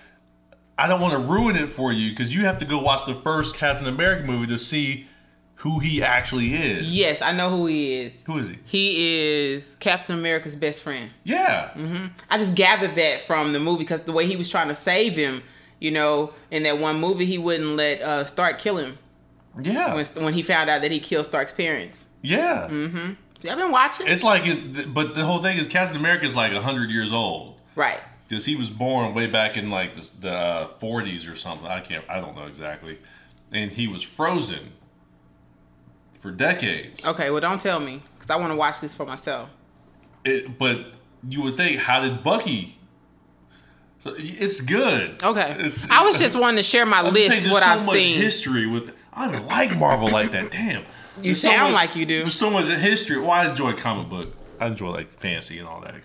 I 0.77 0.87
don't 0.87 1.01
want 1.01 1.13
to 1.13 1.19
ruin 1.19 1.55
it 1.55 1.69
for 1.69 1.91
you 1.91 2.09
because 2.11 2.33
you 2.33 2.45
have 2.45 2.57
to 2.59 2.65
go 2.65 2.79
watch 2.81 3.05
the 3.05 3.15
first 3.15 3.55
Captain 3.55 3.87
America 3.87 4.25
movie 4.25 4.47
to 4.47 4.57
see 4.57 5.07
who 5.55 5.79
he 5.79 6.01
actually 6.01 6.53
is. 6.53 6.89
yes, 6.95 7.21
I 7.21 7.33
know 7.33 7.49
who 7.49 7.65
he 7.65 7.93
is. 7.93 8.13
Who 8.25 8.37
is 8.37 8.47
he? 8.47 8.57
He 8.65 9.53
is 9.55 9.75
Captain 9.77 10.17
America's 10.17 10.55
best 10.55 10.81
friend. 10.81 11.09
Yeah. 11.25 11.71
Mm-hmm. 11.75 12.07
I 12.29 12.37
just 12.37 12.55
gathered 12.55 12.95
that 12.95 13.21
from 13.21 13.51
the 13.51 13.59
movie 13.59 13.79
because 13.83 14.03
the 14.03 14.13
way 14.13 14.25
he 14.25 14.37
was 14.37 14.49
trying 14.49 14.69
to 14.69 14.75
save 14.75 15.15
him, 15.17 15.43
you 15.79 15.91
know, 15.91 16.33
in 16.49 16.63
that 16.63 16.77
one 16.79 16.99
movie, 17.01 17.25
he 17.25 17.37
wouldn't 17.37 17.75
let 17.75 18.01
uh, 18.01 18.23
Stark 18.23 18.57
kill 18.59 18.77
him 18.77 18.97
Yeah. 19.61 19.95
when, 19.95 20.05
when 20.23 20.33
he 20.33 20.43
found 20.43 20.69
out 20.69 20.81
that 20.81 20.91
he 20.91 20.99
killed 21.01 21.25
Stark's 21.25 21.51
parents. 21.53 22.05
yeah. 22.21 22.67
Mm-hmm. 22.69 23.13
I've 23.45 23.57
been 23.57 23.71
watching. 23.71 24.07
It's 24.07 24.23
like, 24.23 24.45
it, 24.45 24.93
but 24.93 25.15
the 25.15 25.25
whole 25.25 25.41
thing 25.41 25.57
is 25.57 25.67
Captain 25.67 25.97
America 25.97 26.25
is 26.25 26.35
like 26.35 26.51
hundred 26.53 26.89
years 26.89 27.13
old 27.13 27.59
right. 27.75 27.99
because 28.27 28.45
he 28.45 28.55
was 28.55 28.69
born 28.69 29.13
way 29.13 29.27
back 29.27 29.55
in 29.57 29.69
like 29.69 29.95
the, 29.95 30.11
the 30.19 30.69
40s 30.81 31.31
or 31.31 31.35
something. 31.35 31.67
I 31.67 31.79
can't. 31.79 32.03
I 32.09 32.19
don't 32.19 32.35
know 32.35 32.45
exactly. 32.45 32.97
And 33.51 33.71
he 33.71 33.87
was 33.87 34.03
frozen 34.03 34.73
for 36.19 36.31
decades. 36.31 37.05
Okay, 37.05 37.29
well, 37.29 37.41
don't 37.41 37.61
tell 37.61 37.79
me 37.79 38.01
because 38.15 38.29
I 38.29 38.35
want 38.35 38.51
to 38.51 38.55
watch 38.57 38.79
this 38.81 38.93
for 38.93 39.05
myself. 39.05 39.49
It, 40.25 40.57
but 40.57 40.93
you 41.27 41.41
would 41.41 41.57
think, 41.57 41.79
how 41.79 42.01
did 42.01 42.23
Bucky? 42.23 42.77
So 43.99 44.13
it's 44.17 44.61
good. 44.61 45.21
Okay. 45.23 45.51
It's- 45.59 45.85
I 45.89 46.03
was 46.03 46.17
just 46.19 46.37
wanting 46.37 46.57
to 46.57 46.63
share 46.63 46.85
my 46.85 46.99
I'm 47.03 47.13
just 47.13 47.27
saying, 47.27 47.43
list, 47.43 47.51
what 47.51 47.63
so 47.63 47.69
I've 47.69 47.81
seen. 47.81 48.17
history 48.17 48.65
with. 48.67 48.93
I 49.13 49.29
don't 49.31 49.47
like 49.47 49.75
Marvel 49.77 50.09
like 50.09 50.31
that. 50.31 50.51
Damn. 50.59 50.83
You 51.17 51.23
There's 51.23 51.41
so 51.41 51.49
sound 51.49 51.73
much- 51.73 51.87
like 51.87 51.95
you 51.95 52.05
do. 52.05 52.21
There's 52.21 52.35
so 52.35 52.49
much 52.49 52.69
in 52.69 52.79
history. 52.79 53.17
Well, 53.19 53.31
I 53.31 53.49
enjoy 53.49 53.73
comic 53.73 54.09
book. 54.09 54.35
I 54.59 54.67
enjoy 54.67 54.89
like 54.89 55.09
fantasy 55.09 55.59
and 55.59 55.67
all 55.67 55.81
that. 55.81 55.95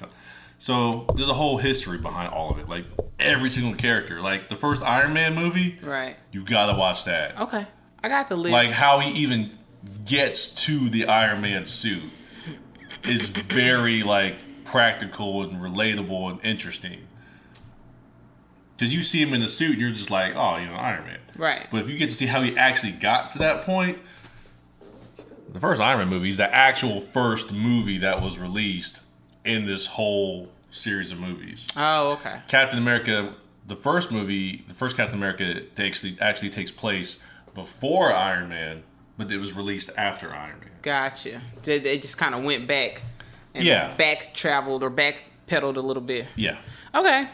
So 0.59 1.07
there's 1.15 1.29
a 1.29 1.35
whole 1.35 1.59
history 1.59 1.99
behind 1.99 2.33
all 2.33 2.51
of 2.51 2.59
it. 2.59 2.69
Like 2.69 2.87
every 3.21 3.51
single 3.51 3.75
character. 3.75 4.21
Like 4.21 4.49
the 4.49 4.57
first 4.57 4.83
Iron 4.83 5.13
Man 5.13 5.35
movie, 5.35 5.79
Right. 5.83 6.17
you 6.33 6.45
gotta 6.45 6.77
watch 6.79 7.05
that. 7.05 7.39
Okay. 7.41 7.67
I 8.03 8.09
got 8.09 8.29
the 8.29 8.37
list. 8.37 8.53
Like 8.53 8.71
how 8.71 9.01
he 9.01 9.11
even 9.23 9.51
gets 10.05 10.49
to 10.67 10.89
the 10.89 11.07
Iron 11.07 11.41
Man 11.43 11.67
suit 11.67 12.05
is 13.05 13.27
very 13.27 14.03
like 14.03 14.37
practical 14.65 15.43
and 15.43 15.61
relatable 15.61 16.31
and 16.31 16.41
interesting. 16.45 17.01
Because 18.77 18.93
you 18.93 19.03
see 19.03 19.23
him 19.23 19.33
in 19.35 19.41
the 19.41 19.49
suit, 19.49 19.73
and 19.73 19.81
you're 19.81 19.91
just 19.93 20.11
like, 20.11 20.35
oh, 20.35 20.57
you 20.57 20.67
know, 20.67 20.75
Iron 20.75 21.05
Man. 21.05 21.19
Right. 21.37 21.67
But 21.71 21.83
if 21.85 21.91
you 21.91 21.97
get 21.97 22.09
to 22.11 22.15
see 22.15 22.27
how 22.27 22.43
he 22.43 22.57
actually 22.57 22.93
got 22.93 23.31
to 23.33 23.39
that 23.39 23.65
point, 23.65 23.99
the 25.55 25.61
first 25.61 25.81
Iron 25.81 25.99
Man 26.01 26.09
movie 26.09 26.29
is 26.29 26.37
the 26.37 26.55
actual 26.55 27.01
first 27.01 27.51
movie 27.53 27.99
that 27.99 28.21
was 28.21 28.39
released 28.39 29.01
in 29.47 29.65
this 29.65 29.87
whole 29.87 30.51
series 30.71 31.11
of 31.13 31.19
movies. 31.19 31.67
Oh, 31.77 32.13
okay. 32.13 32.41
Captain 32.49 32.79
America, 32.79 33.33
the 33.67 33.77
first 33.77 34.11
movie, 34.13 34.65
the 34.69 34.75
first 34.75 34.97
Captain 34.97 35.17
America 35.17 35.63
actually 35.79 36.19
actually 36.21 36.51
takes 36.51 36.71
place 36.71 37.21
before 37.55 38.13
Iron 38.13 38.49
Man, 38.49 38.83
but 39.17 39.31
it 39.31 39.39
was 39.39 39.53
released 39.55 39.91
after 39.97 40.31
Iron 40.35 40.59
Man. 40.61 40.71
Gotcha. 40.83 41.41
They, 41.63 41.79
they 41.79 41.99
just 41.99 42.19
kind 42.19 42.35
of 42.35 42.43
went 42.43 42.67
back 42.67 43.03
and 43.55 43.65
Yeah. 43.65 43.95
back 43.97 44.35
traveled 44.35 44.83
or 44.83 44.91
back 44.91 45.23
pedaled 45.47 45.77
a 45.77 45.81
little 45.81 46.03
bit. 46.03 46.27
Yeah. 46.37 46.59
Okay. 46.95 47.29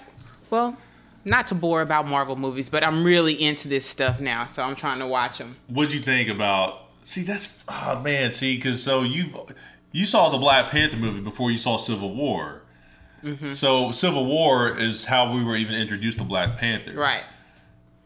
Well, 0.50 0.76
not 1.24 1.46
to 1.48 1.54
bore 1.54 1.80
about 1.80 2.06
Marvel 2.06 2.36
movies, 2.36 2.68
but 2.68 2.84
I'm 2.84 3.02
really 3.04 3.40
into 3.42 3.68
this 3.68 3.86
stuff 3.86 4.20
now, 4.20 4.46
so 4.48 4.62
I'm 4.62 4.74
trying 4.76 4.98
to 4.98 5.06
watch 5.06 5.38
them. 5.38 5.56
What'd 5.68 5.92
you 5.94 6.00
think 6.00 6.28
about? 6.28 6.89
See, 7.02 7.22
that's 7.22 7.64
oh 7.68 7.98
man, 8.00 8.32
see, 8.32 8.56
because 8.56 8.82
so 8.82 9.02
you 9.02 9.46
you 9.92 10.04
saw 10.04 10.28
the 10.28 10.38
Black 10.38 10.70
Panther 10.70 10.96
movie 10.96 11.20
before 11.20 11.50
you 11.50 11.56
saw 11.56 11.76
Civil 11.76 12.14
War. 12.14 12.62
Mm-hmm. 13.24 13.50
So 13.50 13.90
Civil 13.90 14.26
War 14.26 14.78
is 14.78 15.04
how 15.04 15.32
we 15.32 15.42
were 15.44 15.56
even 15.56 15.74
introduced 15.74 16.18
to 16.18 16.24
Black 16.24 16.56
Panther. 16.56 16.92
Right. 16.94 17.24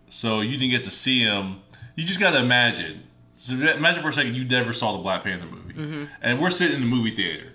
So 0.09 0.41
you 0.41 0.57
didn't 0.57 0.71
get 0.71 0.85
to 0.85 0.91
see 0.91 1.21
him. 1.21 1.61
You 1.97 2.05
just 2.05 2.21
got 2.21 2.31
to 2.33 2.39
imagine. 2.39 3.03
So 3.37 3.55
imagine 3.55 4.03
for 4.03 4.09
a 4.09 4.13
second 4.13 4.35
you 4.35 4.45
never 4.45 4.73
saw 4.73 4.97
the 4.97 5.03
Black 5.03 5.25
Panther 5.25 5.47
movie, 5.47 5.75
mm-hmm. 5.75 6.05
and 6.23 6.41
we're 6.41 6.51
sitting 6.51 6.77
in 6.77 6.81
the 6.83 6.89
movie 6.89 7.15
theater, 7.15 7.53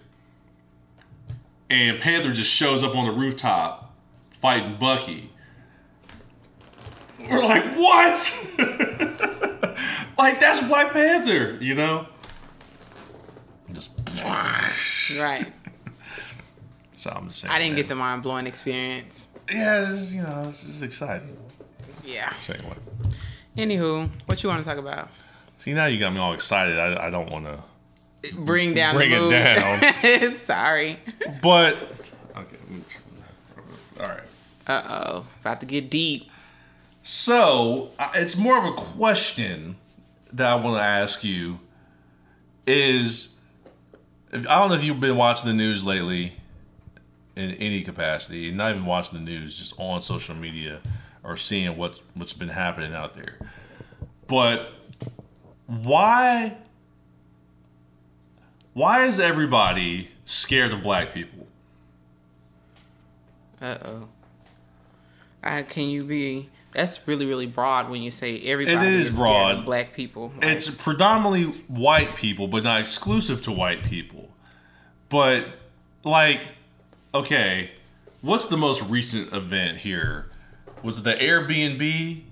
and 1.70 2.00
Panther 2.00 2.32
just 2.32 2.52
shows 2.52 2.84
up 2.84 2.96
on 2.96 3.06
the 3.06 3.12
rooftop 3.12 3.96
fighting 4.32 4.76
Bucky. 4.76 5.32
We're 7.20 7.44
like, 7.44 7.64
what? 7.76 9.46
like 10.20 10.40
that's 10.40 10.62
Black 10.68 10.92
Panther, 10.92 11.58
you 11.62 11.74
know? 11.74 12.06
Just 13.72 13.98
Right. 15.18 15.48
so 16.96 17.10
I'm 17.10 17.30
just 17.30 17.42
saying. 17.42 17.54
I 17.54 17.58
didn't 17.58 17.72
man. 17.72 17.78
get 17.78 17.88
the 17.88 17.96
mind 17.96 18.22
blowing 18.22 18.46
experience. 18.46 19.28
Yeah, 19.50 19.92
it's, 19.92 20.12
you 20.12 20.22
know, 20.22 20.46
this 20.46 20.64
is 20.64 20.84
exciting. 20.84 21.36
Yeah. 22.04 22.34
Same 22.42 22.62
way. 22.64 22.76
Anywho, 23.58 24.10
what 24.26 24.44
you 24.44 24.50
want 24.50 24.64
to 24.64 24.70
talk 24.70 24.78
about? 24.78 25.10
See, 25.58 25.74
now 25.74 25.86
you 25.86 26.00
got 26.00 26.14
me 26.14 26.20
all 26.20 26.34
excited. 26.34 26.78
I, 26.78 27.08
I 27.08 27.10
don't 27.10 27.32
want 27.32 27.46
to. 27.46 27.64
Bring 28.34 28.74
down 28.74 28.96
Bring 28.96 29.12
it 29.14 29.22
mood. 29.22 30.38
Sorry. 30.38 31.00
But 31.42 31.78
okay, 32.36 32.58
all 33.98 34.08
right. 34.08 34.20
Uh 34.68 34.84
oh. 34.90 35.28
About 35.40 35.62
to 35.62 35.66
get 35.66 35.90
deep. 35.90 36.30
So 37.02 37.92
it's 38.16 38.36
more 38.36 38.58
of 38.58 38.66
a 38.66 38.74
question 38.74 39.78
that 40.34 40.48
I 40.48 40.56
want 40.56 40.78
to 40.78 40.84
ask 40.84 41.24
you. 41.24 41.60
Is 42.68 43.34
if, 44.32 44.48
I 44.48 44.60
don't 44.60 44.70
know 44.70 44.76
if 44.76 44.84
you've 44.84 45.00
been 45.00 45.18
watching 45.18 45.48
the 45.48 45.54
news 45.54 45.84
lately 45.84 46.34
in 47.36 47.52
any 47.52 47.82
capacity, 47.82 48.52
not 48.52 48.72
even 48.72 48.86
watching 48.86 49.24
the 49.24 49.32
news, 49.32 49.58
just 49.58 49.74
on 49.80 50.02
social 50.02 50.36
media 50.36 50.80
or 51.24 51.38
seeing 51.38 51.76
what's 51.78 52.02
what's 52.16 52.34
been 52.34 52.50
happening 52.50 52.94
out 52.94 53.14
there. 53.14 53.38
But 54.28 54.72
why 55.68 56.58
why 58.74 59.06
is 59.06 59.20
everybody 59.20 60.10
scared 60.26 60.72
of 60.72 60.82
black 60.82 61.14
people? 61.14 61.48
Uh 63.62 63.78
oh. 63.84 64.08
Uh, 65.44 65.64
can 65.68 65.90
you 65.90 66.04
be? 66.04 66.50
That's 66.74 67.08
really 67.08 67.26
really 67.26 67.48
broad 67.48 67.90
when 67.90 68.02
you 68.02 68.12
say 68.12 68.40
everybody 68.42 68.88
is 68.96 69.10
broad. 69.10 69.60
of 69.60 69.66
black 69.66 69.94
people. 69.94 70.32
Like, 70.36 70.50
It's 70.50 70.70
predominantly 70.70 71.62
white 71.68 72.16
people, 72.16 72.48
but 72.48 72.64
not 72.64 72.80
exclusive 72.80 73.42
to 73.44 73.52
white 73.52 73.84
people. 73.84 74.30
But 75.10 75.46
like, 76.04 76.48
okay, 77.14 77.72
what's 78.22 78.48
the 78.48 78.58
most 78.58 78.84
recent 78.84 79.34
event 79.34 79.78
here? 79.78 80.28
Was 80.84 81.00
it 81.00 81.04
the 81.04 81.16
Airbnb 81.16 82.24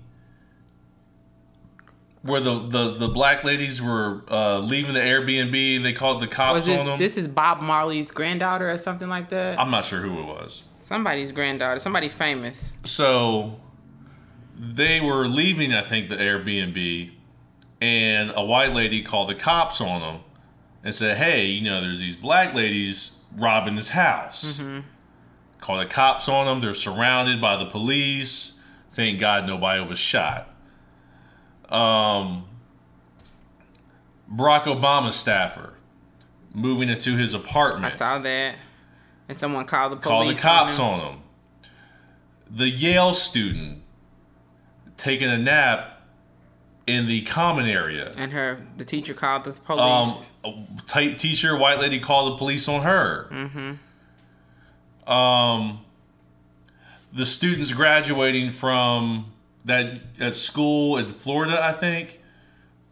where 2.22 2.40
the 2.40 2.58
the, 2.58 2.94
the 2.94 3.08
black 3.08 3.44
ladies 3.44 3.80
were 3.82 4.22
uh, 4.28 4.58
leaving 4.60 4.94
the 4.94 5.00
Airbnb 5.00 5.76
and 5.76 5.84
they 5.84 5.92
called 5.92 6.20
the 6.22 6.26
cops 6.26 6.54
was 6.56 6.66
this 6.66 6.80
on 6.80 6.86
them? 6.86 6.98
this 6.98 7.16
is 7.16 7.28
Bob 7.28 7.60
Marley's 7.60 8.10
granddaughter 8.10 8.70
or 8.70 8.78
something 8.78 9.08
like 9.08 9.30
that? 9.30 9.60
I'm 9.60 9.70
not 9.70 9.84
sure 9.84 10.00
who 10.00 10.18
it 10.20 10.26
was. 10.26 10.62
Somebody's 10.82 11.32
granddaughter, 11.32 11.80
somebody 11.80 12.08
famous. 12.08 12.72
So 12.84 13.60
they 14.58 15.00
were 15.00 15.28
leaving, 15.28 15.72
I 15.72 15.82
think, 15.82 16.08
the 16.08 16.16
Airbnb, 16.16 17.12
and 17.80 18.32
a 18.34 18.44
white 18.44 18.72
lady 18.72 19.02
called 19.02 19.28
the 19.28 19.34
cops 19.34 19.80
on 19.80 20.00
them 20.00 20.20
and 20.82 20.94
said, 20.94 21.16
"Hey, 21.16 21.46
you 21.46 21.62
know, 21.62 21.80
there's 21.80 22.00
these 22.00 22.16
black 22.16 22.54
ladies 22.54 23.12
robbing 23.36 23.76
this 23.76 23.88
house." 23.88 24.60
Called 25.60 25.80
the 25.80 25.86
cops 25.86 26.28
on 26.28 26.46
them. 26.46 26.60
They're 26.60 26.74
surrounded 26.74 27.40
by 27.40 27.56
the 27.56 27.66
police. 27.66 28.52
Thank 28.92 29.18
God 29.18 29.46
nobody 29.46 29.82
was 29.82 29.98
shot. 29.98 30.48
Um, 31.68 32.44
Barack 34.32 34.64
Obama 34.64 35.12
staffer 35.12 35.74
moving 36.54 36.88
into 36.88 37.16
his 37.16 37.34
apartment 37.34 37.92
I 37.92 37.96
saw 37.96 38.18
that, 38.18 38.56
and 39.28 39.38
someone 39.38 39.64
called 39.66 39.92
the 39.92 39.96
police. 39.96 40.08
call 40.08 40.26
the 40.28 40.34
cops 40.34 40.78
on, 40.78 41.00
on 41.00 41.12
him. 41.12 41.22
The 42.50 42.68
Yale 42.68 43.14
student 43.14 43.77
taking 44.98 45.28
a 45.30 45.38
nap 45.38 45.94
in 46.86 47.06
the 47.06 47.22
common 47.22 47.66
area. 47.66 48.12
and 48.16 48.32
her 48.32 48.62
the 48.76 48.84
teacher 48.84 49.14
called 49.14 49.44
the 49.44 49.50
Um, 49.72 50.08
police. 50.10 50.30
a 50.44 50.54
tight 50.86 51.18
t-shirt, 51.18 51.58
white 51.58 51.78
lady 51.78 51.98
called 51.98 52.32
the 52.32 52.36
police 52.36 52.68
on 52.68 52.82
her. 52.82 53.28
Mm-hmm. 53.30 55.10
Um, 55.10 55.80
the 57.12 57.24
students 57.26 57.72
graduating 57.72 58.50
from 58.50 59.32
that 59.64 60.00
at 60.20 60.36
school 60.36 60.98
in 60.98 61.12
Florida, 61.14 61.58
I 61.62 61.72
think, 61.72 62.20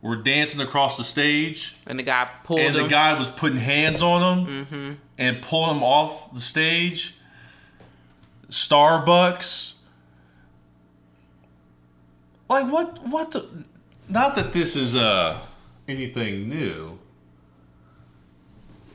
were 0.03 0.16
dancing 0.16 0.61
across 0.61 0.97
the 0.99 1.05
stage 1.05 1.75
and 1.87 1.99
the 1.99 2.03
guy 2.03 2.29
pulled 2.45 2.61
and 2.61 2.77
him. 2.77 2.83
the 2.85 2.88
guy 2.88 3.19
was 3.19 3.29
putting 3.29 3.59
hands 3.59 4.03
on 4.03 4.47
him 4.47 4.99
and 5.19 5.42
pulling 5.42 5.75
them 5.77 5.83
off 5.83 6.33
the 6.35 6.40
stage. 6.40 7.14
Starbucks. 8.51 9.75
Like 12.49 12.71
what? 12.71 13.07
What 13.07 13.33
the? 13.33 13.65
not 14.09 14.35
that 14.37 14.53
this 14.53 14.77
is 14.77 14.97
uh 14.97 15.39
anything 15.89 16.49
new. 16.49 16.99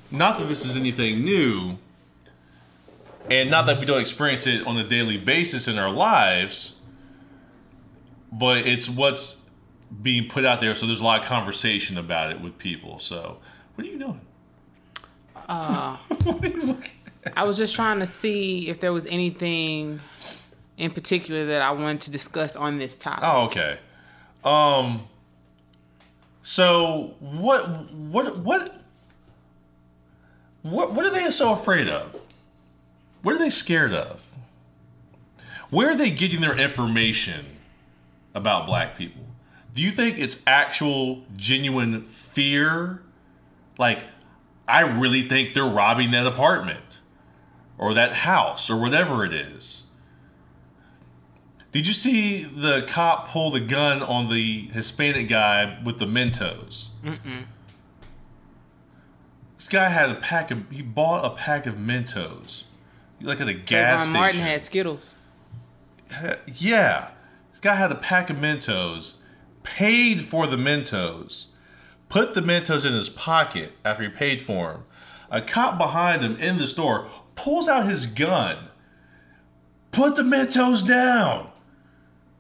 Not 0.10 0.40
that 0.40 0.48
this 0.48 0.66
is 0.66 0.76
anything 0.76 1.24
new, 1.24 1.78
and 3.30 3.50
not 3.50 3.66
that 3.68 3.80
we 3.80 3.86
don't 3.86 4.02
experience 4.02 4.46
it 4.46 4.68
on 4.68 4.78
a 4.78 4.84
daily 4.84 5.18
basis 5.18 5.70
in 5.70 5.78
our 5.78 5.90
lives, 5.90 6.76
but 8.32 8.68
it's 8.68 8.90
what's 8.90 9.42
being 10.02 10.28
put 10.28 10.44
out 10.44 10.60
there. 10.60 10.76
So 10.76 10.86
there's 10.86 11.00
a 11.00 11.04
lot 11.06 11.22
of 11.22 11.26
conversation 11.28 11.98
about 11.98 12.32
it 12.32 12.42
with 12.42 12.58
people. 12.58 13.00
So, 13.00 13.38
what 13.76 13.88
are 13.88 13.90
you 13.90 14.00
doing? 14.00 14.22
Uh, 15.48 15.98
I 17.38 17.44
was 17.44 17.58
just 17.58 17.74
trying 17.76 18.00
to 18.00 18.06
see 18.06 18.68
if 18.68 18.82
there 18.82 18.92
was 18.92 19.06
anything 19.06 20.02
in 20.82 20.90
particular 20.90 21.46
that 21.46 21.62
I 21.62 21.72
wanted 21.72 22.02
to 22.02 22.12
discuss 22.12 22.56
on 22.56 22.80
this 22.80 22.98
topic. 22.98 23.24
Oh, 23.24 23.46
okay. 23.46 23.78
Um. 24.44 25.08
So 26.42 27.14
what? 27.20 27.94
What? 27.94 28.40
What? 28.40 28.82
What? 30.64 30.94
What 30.94 31.06
are 31.06 31.12
they 31.12 31.30
so 31.30 31.54
afraid 31.54 31.88
of? 31.88 32.20
What 33.22 33.36
are 33.36 33.38
they 33.38 33.52
scared 33.52 33.94
of? 33.94 34.28
Where 35.70 35.92
are 35.92 35.96
they 35.96 36.10
getting 36.10 36.42
their 36.42 36.58
information 36.58 37.46
about 38.34 38.66
black 38.66 38.98
people? 38.98 39.22
Do 39.76 39.84
you 39.84 39.92
think 39.92 40.18
it's 40.18 40.42
actual, 40.48 41.24
genuine 41.38 42.02
fear? 42.02 43.04
Like, 43.78 44.04
I 44.68 44.82
really 44.82 45.30
think 45.30 45.54
they're 45.54 45.64
robbing 45.64 46.12
that 46.12 46.26
apartment 46.26 47.00
or 47.78 47.94
that 47.94 48.14
house 48.14 48.70
or 48.70 48.78
whatever 48.78 49.24
it 49.24 49.34
is. 49.34 49.84
Did 51.72 51.88
you 51.88 51.94
see 51.94 52.44
the 52.44 52.84
cop 52.86 53.30
pull 53.30 53.52
the 53.52 53.62
gun 53.62 54.02
on 54.02 54.30
the 54.30 54.68
Hispanic 54.74 55.30
guy 55.30 55.80
with 55.86 56.00
the 56.00 56.06
Mentos? 56.06 56.88
Mm-mm. 57.04 57.46
This 59.58 59.70
guy 59.70 59.88
had 59.88 60.10
a 60.10 60.16
pack 60.16 60.52
of. 60.52 60.70
He 60.70 60.82
bought 60.82 61.24
a 61.24 61.30
pack 61.36 61.66
of 61.66 61.76
Mentos, 61.76 62.64
like 63.22 63.40
at 63.40 63.48
a 63.48 63.54
gas 63.54 64.02
station. 64.02 64.14
Martin 64.14 64.42
had 64.42 64.62
Skittles. 64.62 65.16
Yeah, 66.56 67.12
this 67.52 67.62
guy 67.62 67.76
had 67.76 67.92
a 67.92 67.96
pack 67.96 68.30
of 68.30 68.36
Mentos, 68.36 69.16
paid 69.64 70.22
for 70.22 70.48
the 70.48 70.58
Mentos, 70.58 71.46
put 72.10 72.34
the 72.34 72.42
Mentos 72.42 72.86
in 72.86 72.92
his 72.92 73.10
pocket 73.10 73.72
after 73.86 74.04
he 74.04 74.10
paid 74.10 74.42
for 74.42 74.74
them. 74.74 74.84
A 75.30 75.42
cop 75.42 75.78
behind 75.78 76.22
him 76.22 76.36
in 76.36 76.58
the 76.58 76.68
store 76.68 77.08
pulls 77.36 77.70
out 77.70 77.86
his 77.86 78.08
gun. 78.08 78.58
Put 79.92 80.18
the 80.18 80.24
Mentos 80.24 80.86
down. 80.86 81.51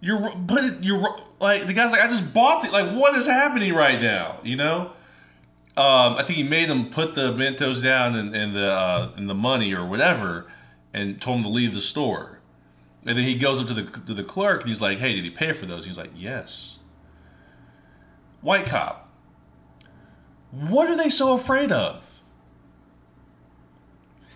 You're 0.01 0.35
but 0.35 0.83
you're 0.83 1.15
like 1.39 1.67
the 1.67 1.73
guy's 1.73 1.91
like 1.91 2.01
I 2.01 2.07
just 2.07 2.33
bought 2.33 2.65
it. 2.65 2.73
Like 2.73 2.97
what 2.97 3.15
is 3.15 3.27
happening 3.27 3.73
right 3.73 4.01
now? 4.01 4.39
You 4.43 4.57
know. 4.57 4.91
Um, 5.77 6.15
I 6.17 6.23
think 6.23 6.35
he 6.35 6.43
made 6.43 6.69
him 6.69 6.89
put 6.89 7.13
the 7.13 7.31
Mentos 7.31 7.81
down 7.81 8.15
and, 8.15 8.35
and 8.35 8.53
the 8.53 8.69
uh, 8.71 9.11
and 9.15 9.29
the 9.29 9.35
money 9.35 9.73
or 9.73 9.85
whatever, 9.85 10.51
and 10.93 11.21
told 11.21 11.37
him 11.37 11.43
to 11.43 11.49
leave 11.49 11.73
the 11.73 11.81
store. 11.81 12.39
And 13.05 13.17
then 13.17 13.23
he 13.23 13.35
goes 13.35 13.61
up 13.61 13.67
to 13.67 13.73
the 13.73 13.83
to 13.83 14.13
the 14.13 14.23
clerk 14.23 14.61
and 14.61 14.69
he's 14.69 14.81
like, 14.81 14.97
"Hey, 14.97 15.13
did 15.13 15.23
he 15.23 15.29
pay 15.29 15.53
for 15.53 15.65
those?" 15.65 15.85
He's 15.85 15.97
like, 15.97 16.11
"Yes." 16.15 16.77
White 18.41 18.65
cop. 18.65 19.07
What 20.49 20.89
are 20.89 20.97
they 20.97 21.09
so 21.09 21.33
afraid 21.35 21.71
of? 21.71 22.10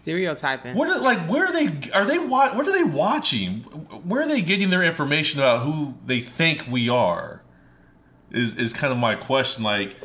Stereotyping. 0.06 0.76
What 0.76 0.88
are, 0.88 1.00
like 1.00 1.28
where 1.28 1.48
are 1.48 1.52
they 1.52 1.89
are 1.91 2.06
they 2.06 2.20
what 2.20 2.56
are 2.56 2.72
they 2.72 2.84
watching? 2.84 3.62
Where 3.62 4.22
are 4.22 4.28
they 4.28 4.41
getting 4.41 4.70
their 4.70 4.84
information 4.84 5.39
about 5.39 5.65
who 5.65 5.96
they 6.06 6.20
think 6.20 6.68
we 6.70 6.89
are? 6.89 7.41
Is 8.30 8.56
is 8.56 8.72
kind 8.72 8.94
of 8.94 9.00
my 9.00 9.15
question 9.15 9.63
like 9.63 9.96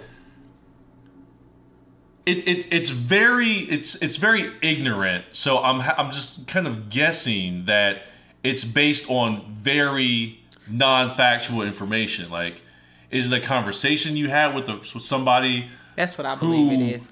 it, 2.25 2.49
it 2.49 2.73
it's 2.73 2.89
very 2.89 3.53
it's 3.53 3.97
it's 3.97 4.17
very 4.17 4.51
ignorant. 4.63 5.27
So 5.33 5.59
I'm 5.59 5.83
I'm 5.83 6.13
just 6.13 6.49
kind 6.49 6.67
of 6.67 6.89
guessing 6.89 7.67
that 7.67 8.05
it's 8.43 8.65
based 8.65 9.11
on 9.11 9.55
very 9.55 10.41
non-factual 10.67 11.61
information. 11.61 12.31
Like, 12.31 12.63
is 13.11 13.29
the 13.29 13.39
conversation 13.39 14.17
you 14.17 14.31
had 14.31 14.55
with, 14.55 14.67
a, 14.71 14.77
with 14.77 15.03
somebody? 15.03 15.69
That's 15.95 16.17
what 16.17 16.27
I 16.27 16.37
believe 16.37 16.79
who, 16.79 16.85
it 16.87 16.89
is. 16.89 17.09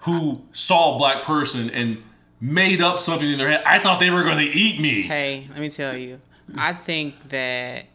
Who 0.00 0.42
saw 0.52 0.96
a 0.96 0.98
black 0.98 1.22
person 1.22 1.70
and 1.70 2.02
made 2.40 2.80
up 2.80 2.98
something 3.00 3.30
in 3.30 3.38
their 3.38 3.50
head. 3.50 3.62
I 3.64 3.78
thought 3.78 4.00
they 4.00 4.10
were 4.10 4.22
going 4.22 4.38
to 4.38 4.44
eat 4.44 4.80
me. 4.80 5.02
Hey, 5.02 5.48
let 5.50 5.60
me 5.60 5.68
tell 5.68 5.96
you. 5.96 6.20
I 6.56 6.72
think 6.72 7.28
that 7.30 7.86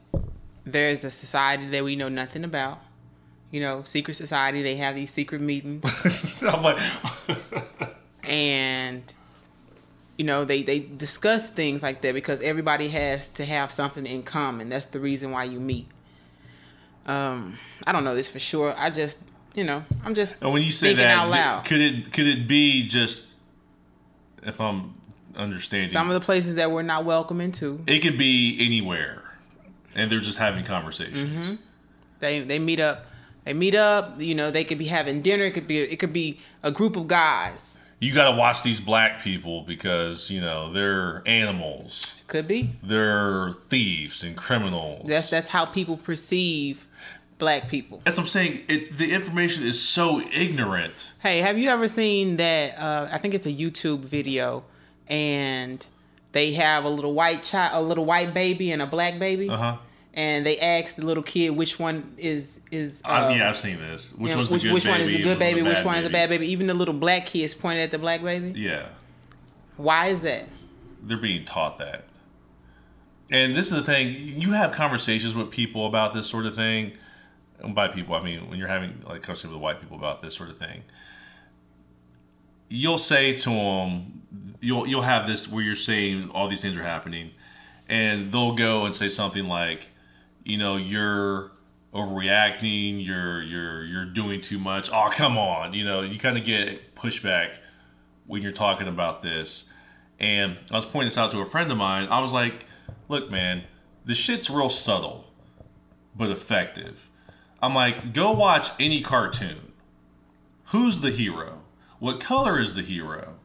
there's 0.66 1.04
a 1.04 1.12
society 1.12 1.68
that 1.68 1.84
we 1.84 1.96
know 1.96 2.10
nothing 2.10 2.44
about. 2.44 2.80
You 3.52 3.62
know, 3.62 3.84
secret 3.84 4.14
society. 4.14 4.62
They 4.62 4.78
have 4.78 4.96
these 4.96 5.12
secret 5.12 5.42
meetings. 5.42 5.84
like, 6.42 6.80
and 8.24 9.14
you 10.18 10.26
know 10.26 10.46
they 10.46 10.64
they 10.64 10.80
discuss 10.80 11.50
things 11.50 11.84
like 11.84 12.02
that 12.02 12.14
because 12.14 12.40
everybody 12.42 12.88
has 12.90 13.28
to 13.30 13.46
have 13.46 13.72
something 13.72 14.06
in 14.06 14.24
common. 14.24 14.70
That's 14.70 14.86
the 14.86 15.00
reason 15.00 15.32
why 15.32 15.46
you 15.46 15.60
meet. 15.60 15.88
Um, 17.06 17.58
I 17.86 17.92
don't 17.92 18.04
know 18.04 18.16
this 18.16 18.30
for 18.30 18.40
sure. 18.40 18.74
I 18.78 18.90
just 18.90 19.20
you 19.54 19.66
know 19.66 19.84
I'm 20.06 20.14
just 20.14 20.42
and 20.42 20.54
when 20.54 20.64
you 20.64 20.72
say 20.72 20.94
that, 20.94 21.66
could 21.66 21.82
it 21.82 22.14
could 22.14 22.28
it 22.28 22.48
be 22.48 22.88
just 22.88 23.31
if 24.44 24.60
I'm 24.60 24.94
understanding. 25.36 25.90
Some 25.90 26.10
of 26.10 26.14
the 26.14 26.26
places 26.26 26.56
that 26.56 26.72
we're 26.72 26.82
not 26.82 27.06
welcome 27.06 27.42
into. 27.42 27.84
It 27.88 28.00
could 28.00 28.18
be 28.18 28.58
anywhere, 28.60 29.24
and 29.96 30.12
they're 30.12 30.20
just 30.20 30.38
having 30.38 30.64
conversations. 30.64 31.20
Mm-hmm. 31.20 31.56
They 32.20 32.42
they 32.42 32.60
meet 32.60 32.80
up. 32.80 33.06
They 33.46 33.54
meet 33.54 33.76
up. 33.76 34.20
You 34.20 34.36
know, 34.36 34.52
they 34.52 34.64
could 34.64 34.78
be 34.78 34.86
having 34.86 35.22
dinner. 35.22 35.46
It 35.46 35.54
could 35.54 35.68
be 35.68 35.80
it 35.80 35.98
could 35.98 36.14
be 36.14 36.40
a 36.64 36.72
group 36.72 36.96
of 36.96 37.08
guys. 37.08 37.78
You 38.00 38.16
got 38.16 38.32
to 38.32 38.36
watch 38.36 38.64
these 38.64 38.80
black 38.80 39.22
people 39.22 39.62
because 39.62 40.30
you 40.30 40.42
know 40.42 40.74
they're 40.74 41.22
animals. 41.26 42.02
Could 42.28 42.48
be. 42.48 42.72
They're 42.82 43.52
thieves 43.70 44.24
and 44.24 44.36
criminals. 44.36 45.06
That's 45.06 45.28
that's 45.28 45.50
how 45.50 45.66
people 45.66 45.98
perceive 45.98 46.88
black 47.42 47.68
people. 47.68 48.02
That's 48.06 48.18
what 48.18 48.24
I'm 48.24 48.30
saying. 48.30 48.64
It, 48.70 48.98
the 48.98 49.12
information 49.12 49.64
is 49.64 49.82
so 49.82 50.22
ignorant. 50.22 51.12
Hey, 51.20 51.40
have 51.40 51.58
you 51.58 51.70
ever 51.70 51.90
seen 51.90 52.38
that? 52.38 52.80
Uh, 52.80 53.10
I 53.12 53.18
think 53.18 53.34
it's 53.34 53.46
a 53.46 53.52
YouTube 53.52 54.02
video, 54.02 54.64
and 55.08 55.86
they 56.32 56.54
have 56.54 56.86
a 56.86 56.90
little 56.90 57.14
white 57.14 57.44
child, 57.44 57.84
a 57.84 57.86
little 57.86 58.06
white 58.06 58.34
baby, 58.34 58.72
and 58.72 58.82
a 58.82 58.88
black 58.88 59.20
baby. 59.20 59.50
Uh 59.50 59.58
huh. 59.58 59.78
And 60.14 60.46
they 60.46 60.60
ask 60.60 60.96
the 60.96 61.06
little 61.06 61.24
kid 61.24 61.50
which 61.50 61.80
one 61.80 62.14
is 62.18 62.60
is. 62.72 63.02
Uh, 63.04 63.10
uh, 63.10 63.34
yeah, 63.36 63.50
I've 63.50 63.58
seen 63.58 63.80
this. 63.80 64.14
Which 64.14 64.30
you 64.30 64.36
know, 64.36 64.38
one's 64.38 64.52
which, 64.52 64.62
the 64.62 64.70
good 64.70 64.74
which 64.76 64.84
baby? 64.86 64.92
one 64.92 65.10
is 65.10 65.18
the 65.18 65.24
good 65.24 65.40
baby? 65.40 65.62
Which 65.64 65.84
one 65.84 65.98
is 65.98 66.04
the 66.04 66.10
bad 66.10 66.30
baby? 66.30 66.48
Even 66.48 66.68
the 66.68 66.74
little 66.74 66.94
black 66.94 67.26
kids 67.26 67.54
pointed 67.54 67.82
at 67.82 67.92
the 67.92 68.00
black 68.00 68.22
baby. 68.22 68.58
Yeah. 68.58 68.86
Why 69.76 70.08
is 70.08 70.22
that? 70.22 70.48
They're 71.02 71.18
being 71.18 71.44
taught 71.44 71.80
that. 71.80 72.06
And 73.32 73.56
this 73.56 73.68
is 73.68 73.74
the 73.74 73.84
thing, 73.84 74.14
you 74.14 74.52
have 74.52 74.74
conversations 74.74 75.34
with 75.34 75.52
people 75.52 75.88
about 75.88 76.14
this 76.14 76.28
sort 76.28 76.46
of 76.46 76.54
thing, 76.54 76.92
by 77.70 77.88
people 77.88 78.16
I 78.16 78.22
mean 78.22 78.50
when 78.50 78.58
you're 78.58 78.68
having 78.68 79.04
like 79.08 79.22
conversation 79.22 79.52
with 79.52 79.60
white 79.60 79.80
people 79.80 79.98
about 79.98 80.22
this 80.22 80.36
sort 80.36 80.50
of 80.50 80.58
thing, 80.58 80.84
you'll 82.70 82.98
say 82.98 83.34
to 83.34 83.50
them, 83.50 84.22
you'll 84.62 84.88
you'll 84.88 85.02
have 85.02 85.28
this 85.28 85.48
where 85.48 85.64
you're 85.64 85.76
saying 85.76 86.30
all 86.32 86.48
these 86.48 86.62
things 86.62 86.78
are 86.78 86.84
happening, 86.84 87.32
and 87.88 88.32
they'll 88.32 88.56
go 88.56 88.86
and 88.86 88.96
say 88.96 89.10
something 89.10 89.48
like, 89.48 89.90
you 90.44 90.58
know, 90.58 90.78
you're 90.78 91.52
overreacting, 91.94 93.06
you're 93.06 93.42
you're 93.44 93.84
you're 93.84 94.06
doing 94.06 94.42
too 94.42 94.58
much. 94.58 94.90
Oh, 94.92 95.10
come 95.12 95.38
on, 95.38 95.74
you 95.74 95.84
know, 95.84 96.02
you 96.02 96.18
kind 96.18 96.38
of 96.38 96.44
get 96.44 96.96
pushback 96.96 97.56
when 98.26 98.42
you're 98.42 98.52
talking 98.52 98.88
about 98.88 99.22
this. 99.22 99.66
And 100.20 100.58
I 100.72 100.76
was 100.76 100.86
pointing 100.86 101.08
this 101.08 101.18
out 101.18 101.32
to 101.32 101.40
a 101.40 101.46
friend 101.46 101.72
of 101.72 101.78
mine. 101.78 102.08
I 102.10 102.22
was 102.22 102.32
like, 102.32 102.66
look, 103.10 103.32
man, 103.32 103.64
the 104.06 104.14
shit's 104.14 104.50
real 104.50 104.70
subtle, 104.70 105.26
but 106.16 106.30
effective. 106.30 107.10
I'm 107.62 107.76
like, 107.76 108.14
go 108.14 108.32
watch 108.32 108.72
any 108.80 109.02
cartoon. 109.02 109.74
Who's 110.66 111.02
the 111.02 111.12
hero? 111.12 111.60
What 112.00 112.20
color 112.20 112.60
is 112.60 112.74
the 112.74 112.82
hero? 112.82 113.36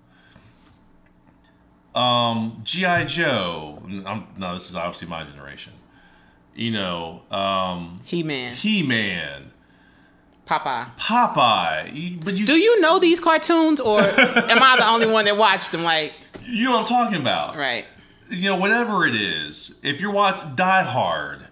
Um, 1.95 2.61
G.I. 2.65 3.05
Joe. 3.05 3.83
I'm, 4.07 4.27
no, 4.37 4.55
this 4.55 4.71
is 4.71 4.77
obviously 4.77 5.09
my 5.09 5.25
generation. 5.25 5.73
You 6.55 6.71
know, 6.71 7.23
um, 7.31 8.01
He 8.05 8.23
Man. 8.23 8.55
He 8.55 8.83
Man. 8.83 9.51
Popeye. 10.47 10.97
Popeye. 10.97 12.25
But 12.25 12.37
you 12.37 12.47
do 12.47 12.55
you 12.55 12.81
know 12.81 12.99
these 12.99 13.21
cartoons, 13.21 13.81
or 13.81 14.01
am 14.01 14.63
I 14.63 14.77
the 14.79 14.89
only 14.89 15.07
one 15.07 15.25
that 15.25 15.37
watched 15.37 15.73
them? 15.73 15.83
Like, 15.83 16.15
you 16.47 16.65
know 16.65 16.73
what 16.73 16.81
I'm 16.81 16.87
talking 16.87 17.21
about, 17.21 17.57
right? 17.57 17.85
You 18.31 18.51
know, 18.51 18.57
whatever 18.57 19.07
it 19.07 19.15
is. 19.15 19.79
If 19.83 20.01
you're 20.01 20.13
watching 20.13 20.55
Die 20.55 20.83
Hard, 20.83 21.47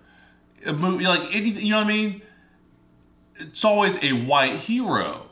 a 0.64 0.72
movie 0.72 1.04
like 1.04 1.34
anything, 1.34 1.66
you 1.66 1.72
know 1.72 1.78
what 1.78 1.86
I 1.86 1.88
mean 1.88 2.22
it's 3.36 3.64
always 3.64 3.96
a 4.02 4.12
white 4.12 4.56
hero, 4.60 5.26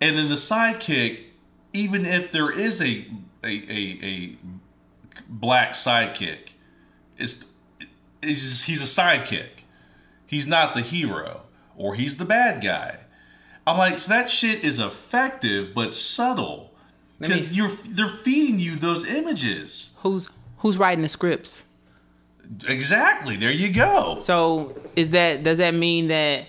and 0.00 0.16
then 0.16 0.28
the 0.28 0.34
sidekick, 0.34 1.24
even 1.72 2.04
if 2.06 2.30
there 2.32 2.50
is 2.50 2.80
a 2.80 3.06
a, 3.44 3.48
a, 3.48 3.98
a 4.02 4.36
black 5.28 5.72
sidekick, 5.72 6.52
is 7.18 7.44
he's 8.22 8.80
a 8.80 9.02
sidekick. 9.02 9.64
He's 10.26 10.46
not 10.46 10.74
the 10.74 10.82
hero. 10.82 11.42
or 11.76 11.94
he's 11.94 12.16
the 12.16 12.24
bad 12.24 12.62
guy. 12.62 12.98
I'm 13.66 13.78
like, 13.78 13.98
so 13.98 14.08
that 14.12 14.30
shit 14.30 14.64
is 14.64 14.78
effective 14.78 15.74
but 15.74 15.94
subtle 15.94 16.72
because 17.18 17.50
you're 17.52 17.70
they're 17.86 18.08
feeding 18.08 18.58
you 18.58 18.76
those 18.76 19.06
images. 19.08 19.90
Who's 19.98 20.28
who's 20.58 20.78
writing 20.78 21.02
the 21.02 21.08
scripts? 21.08 21.66
Exactly. 22.68 23.36
There 23.36 23.50
you 23.52 23.72
go. 23.72 24.18
So 24.20 24.76
is 24.96 25.12
that 25.12 25.42
does 25.42 25.58
that 25.58 25.74
mean 25.74 26.08
that 26.08 26.46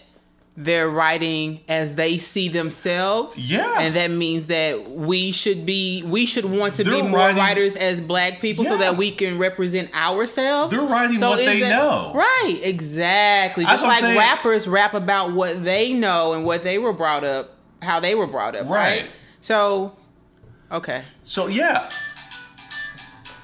they're 0.55 0.89
writing 0.89 1.61
as 1.67 1.95
they 1.95 2.17
see 2.17 2.47
themselves? 2.47 3.37
Yeah. 3.39 3.79
And 3.79 3.95
that 3.95 4.11
means 4.11 4.47
that 4.47 4.91
we 4.91 5.31
should 5.31 5.65
be 5.65 6.03
we 6.03 6.25
should 6.25 6.45
want 6.45 6.75
to 6.75 6.83
be 6.83 6.91
They're 6.91 7.03
more 7.03 7.17
writing- 7.19 7.37
writers 7.37 7.75
as 7.75 7.99
black 8.01 8.39
people 8.39 8.63
so 8.65 8.77
that 8.77 8.95
we 8.97 9.09
can 9.11 9.37
represent 9.39 9.93
ourselves. 9.95 10.71
They're 10.71 10.85
writing 10.87 11.19
what 11.19 11.39
is 11.39 11.45
they 11.47 11.59
know. 11.61 12.11
Right, 12.13 12.59
exactly. 12.61 13.63
That's 13.63 13.81
Just 13.81 13.85
like 13.87 14.01
saying. 14.01 14.17
rappers 14.17 14.67
rap 14.67 14.93
about 14.93 15.33
what 15.33 15.63
they 15.63 15.93
know 15.93 16.33
and 16.33 16.45
what 16.45 16.63
they 16.63 16.77
were 16.77 16.93
brought 16.93 17.23
up, 17.23 17.51
how 17.81 17.99
they 17.99 18.13
were 18.13 18.27
brought 18.27 18.55
up, 18.55 18.67
right? 18.69 19.01
Right. 19.01 19.09
So 19.41 19.95
okay. 20.71 21.03
So 21.23 21.47
yeah. 21.47 21.89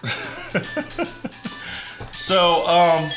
so 2.13 2.65
um, 2.67 3.09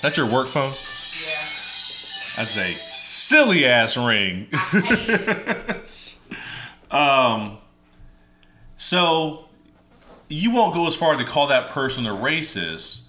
that's 0.00 0.16
your 0.16 0.26
work 0.26 0.48
phone. 0.48 0.72
Yeah. 2.36 2.44
That's 2.44 2.56
a 2.56 2.74
silly 2.74 3.66
ass 3.66 3.96
ring. 3.96 4.48
um, 6.90 7.58
so 8.76 9.46
you 10.28 10.50
won't 10.50 10.74
go 10.74 10.86
as 10.86 10.96
far 10.96 11.16
to 11.16 11.24
call 11.24 11.46
that 11.48 11.68
person 11.70 12.06
a 12.06 12.10
racist 12.12 13.02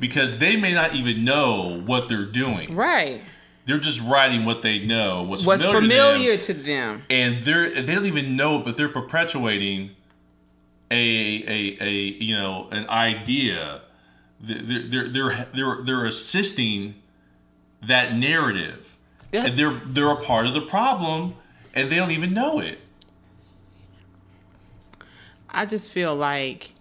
because 0.00 0.38
they 0.38 0.56
may 0.56 0.72
not 0.72 0.94
even 0.94 1.24
know 1.24 1.80
what 1.84 2.08
they're 2.08 2.24
doing. 2.24 2.74
Right. 2.74 3.22
They're 3.66 3.78
just 3.78 4.00
writing 4.00 4.44
what 4.46 4.62
they 4.62 4.78
know, 4.78 5.22
what's, 5.24 5.44
What's 5.44 5.62
familiar, 5.62 5.82
familiar 6.14 6.36
to 6.38 6.54
them, 6.54 6.62
to 6.62 6.68
them. 6.68 7.02
and 7.10 7.44
they're 7.44 7.68
they 7.82 7.94
don't 7.94 8.06
even 8.06 8.34
know, 8.34 8.60
it, 8.60 8.64
but 8.64 8.78
they're 8.78 8.88
perpetuating 8.88 9.90
a 10.90 10.96
a 10.96 11.76
a 11.84 11.90
you 11.90 12.34
know 12.34 12.68
an 12.70 12.88
idea. 12.88 13.82
They're 14.40 14.88
they're 14.88 15.08
they're 15.10 15.46
they're, 15.54 15.82
they're 15.82 16.04
assisting 16.06 16.94
that 17.82 18.14
narrative, 18.14 18.96
Yeah. 19.32 19.46
and 19.46 19.58
they're 19.58 19.80
they're 19.86 20.10
a 20.10 20.22
part 20.24 20.46
of 20.46 20.54
the 20.54 20.62
problem, 20.62 21.34
and 21.74 21.90
they 21.90 21.96
don't 21.96 22.10
even 22.10 22.32
know 22.34 22.60
it. 22.60 22.78
I 25.50 25.64
just 25.66 25.90
feel 25.90 26.14
like 26.14 26.72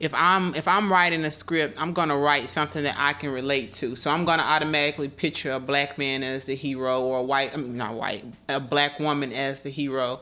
if 0.00 0.12
I'm 0.14 0.54
if 0.54 0.66
I'm 0.66 0.90
writing 0.92 1.24
a 1.24 1.30
script, 1.30 1.76
I'm 1.78 1.92
gonna 1.92 2.16
write 2.16 2.48
something 2.48 2.82
that 2.82 2.96
I 2.98 3.12
can 3.12 3.30
relate 3.30 3.72
to. 3.74 3.96
So 3.96 4.10
I'm 4.10 4.24
gonna 4.24 4.42
automatically 4.42 5.08
picture 5.08 5.52
a 5.52 5.60
black 5.60 5.98
man 5.98 6.22
as 6.22 6.44
the 6.46 6.54
hero 6.56 7.02
or 7.02 7.18
a 7.18 7.22
white 7.22 7.52
I 7.52 7.56
mean 7.56 7.76
not 7.76 7.94
white, 7.94 8.24
a 8.48 8.60
black 8.60 8.98
woman 8.98 9.32
as 9.32 9.62
the 9.62 9.70
hero. 9.70 10.20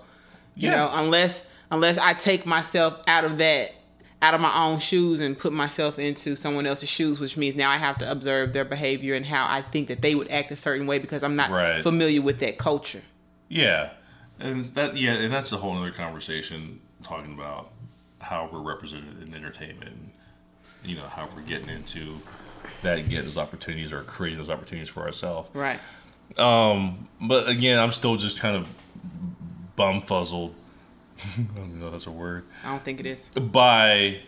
You 0.54 0.70
Yeah. 0.70 0.76
know, 0.76 0.90
unless 0.92 1.46
unless 1.70 1.96
I 1.96 2.12
take 2.14 2.44
myself 2.44 2.98
out 3.06 3.24
of 3.24 3.38
that 3.38 3.72
out 4.22 4.34
of 4.34 4.40
my 4.40 4.64
own 4.64 4.78
shoes 4.78 5.20
and 5.20 5.36
put 5.36 5.52
myself 5.52 5.98
into 5.98 6.36
someone 6.36 6.64
else's 6.64 6.88
shoes, 6.88 7.18
which 7.18 7.36
means 7.36 7.56
now 7.56 7.70
I 7.70 7.76
have 7.76 7.98
to 7.98 8.10
observe 8.10 8.52
their 8.52 8.64
behavior 8.64 9.14
and 9.14 9.26
how 9.26 9.46
I 9.48 9.62
think 9.62 9.88
that 9.88 10.00
they 10.00 10.14
would 10.14 10.30
act 10.30 10.52
a 10.52 10.56
certain 10.56 10.86
way 10.86 10.98
because 11.00 11.24
I'm 11.24 11.34
not 11.34 11.50
Right. 11.50 11.82
familiar 11.82 12.22
with 12.22 12.38
that 12.38 12.56
culture. 12.56 13.02
Yeah, 13.48 13.90
and 14.38 14.64
that 14.76 14.96
yeah, 14.96 15.12
and 15.14 15.32
that's 15.32 15.50
a 15.52 15.56
whole 15.58 15.76
other 15.76 15.90
conversation 15.90 16.80
talking 17.02 17.34
about 17.34 17.72
how 18.20 18.48
we're 18.50 18.60
represented 18.60 19.20
in 19.20 19.34
entertainment. 19.34 19.90
And, 19.90 20.10
you 20.84 20.96
know 20.96 21.06
how 21.06 21.28
we're 21.36 21.42
getting 21.42 21.68
into 21.68 22.18
that 22.82 22.98
and 22.98 23.08
get 23.10 23.24
those 23.24 23.36
opportunities 23.36 23.92
or 23.92 24.02
creating 24.02 24.38
those 24.38 24.50
opportunities 24.50 24.88
for 24.88 25.02
ourselves. 25.02 25.50
Right. 25.52 25.78
Um, 26.38 27.08
But 27.20 27.48
again, 27.48 27.78
I'm 27.78 27.92
still 27.92 28.16
just 28.16 28.38
kind 28.40 28.56
of 28.56 28.66
bumfuzzled. 29.76 30.52
I 31.38 31.42
don't 31.56 31.80
know 31.80 31.86
if 31.86 31.92
that's 31.92 32.06
a 32.06 32.10
word. 32.10 32.44
I 32.64 32.68
don't 32.68 32.84
think 32.84 33.00
it 33.00 33.06
is. 33.06 33.30
By 33.30 34.20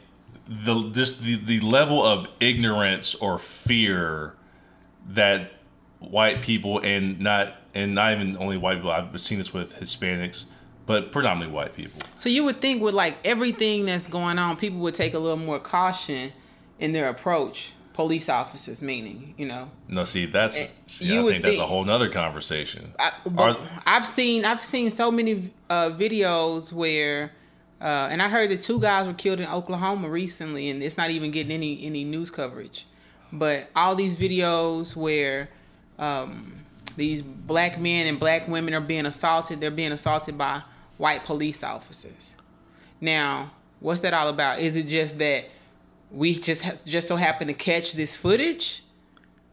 the 0.46 0.90
just 0.90 1.22
the, 1.22 1.36
the 1.36 1.60
level 1.60 2.04
of 2.04 2.26
ignorance 2.40 3.14
or 3.14 3.38
fear 3.38 4.34
that 5.10 5.52
white 5.98 6.42
people 6.42 6.80
and 6.80 7.20
not 7.20 7.56
and 7.74 7.94
not 7.94 8.12
even 8.12 8.36
only 8.38 8.56
white 8.56 8.76
people. 8.76 8.90
I've 8.90 9.18
seen 9.20 9.38
this 9.38 9.52
with 9.52 9.76
Hispanics, 9.76 10.44
but 10.86 11.12
predominantly 11.12 11.54
white 11.54 11.74
people. 11.74 12.00
So 12.18 12.28
you 12.28 12.44
would 12.44 12.60
think 12.60 12.82
with 12.82 12.94
like 12.94 13.18
everything 13.24 13.86
that's 13.86 14.06
going 14.06 14.38
on, 14.38 14.56
people 14.56 14.78
would 14.80 14.94
take 14.94 15.14
a 15.14 15.18
little 15.18 15.36
more 15.36 15.58
caution 15.58 16.32
in 16.78 16.92
their 16.92 17.08
approach. 17.08 17.72
Police 17.94 18.28
officers, 18.28 18.82
meaning, 18.82 19.34
you 19.38 19.46
know, 19.46 19.70
No, 19.88 20.04
see 20.04 20.26
that's 20.26 20.58
see, 20.86 21.06
you 21.06 21.28
I 21.28 21.32
think 21.32 21.44
that's 21.44 21.58
a 21.58 21.66
whole 21.66 21.84
nother 21.84 22.10
conversation. 22.10 22.92
I, 22.98 23.12
I've 23.86 24.04
seen 24.04 24.44
I've 24.44 24.62
seen 24.62 24.90
so 24.90 25.12
many 25.12 25.52
uh, 25.70 25.90
videos 25.90 26.72
where, 26.72 27.30
uh, 27.80 28.08
and 28.10 28.20
I 28.20 28.28
heard 28.28 28.50
that 28.50 28.60
two 28.60 28.80
guys 28.80 29.06
were 29.06 29.14
killed 29.14 29.38
in 29.38 29.48
Oklahoma 29.48 30.08
recently, 30.08 30.70
and 30.70 30.82
it's 30.82 30.96
not 30.96 31.10
even 31.10 31.30
getting 31.30 31.52
any 31.52 31.86
any 31.86 32.02
news 32.02 32.30
coverage. 32.30 32.86
But 33.32 33.68
all 33.76 33.94
these 33.94 34.16
videos 34.16 34.96
where 34.96 35.48
um, 36.00 36.52
these 36.96 37.22
black 37.22 37.78
men 37.78 38.08
and 38.08 38.18
black 38.18 38.48
women 38.48 38.74
are 38.74 38.80
being 38.80 39.06
assaulted, 39.06 39.60
they're 39.60 39.70
being 39.70 39.92
assaulted 39.92 40.36
by 40.36 40.62
white 40.98 41.24
police 41.24 41.62
officers. 41.62 42.34
Now, 43.00 43.52
what's 43.78 44.00
that 44.00 44.14
all 44.14 44.28
about? 44.28 44.58
Is 44.58 44.74
it 44.74 44.88
just 44.88 45.18
that 45.18 45.44
we 46.14 46.34
just 46.38 46.62
ha- 46.62 46.76
just 46.84 47.08
so 47.08 47.16
happen 47.16 47.48
to 47.48 47.54
catch 47.54 47.92
this 47.92 48.16
footage 48.16 48.82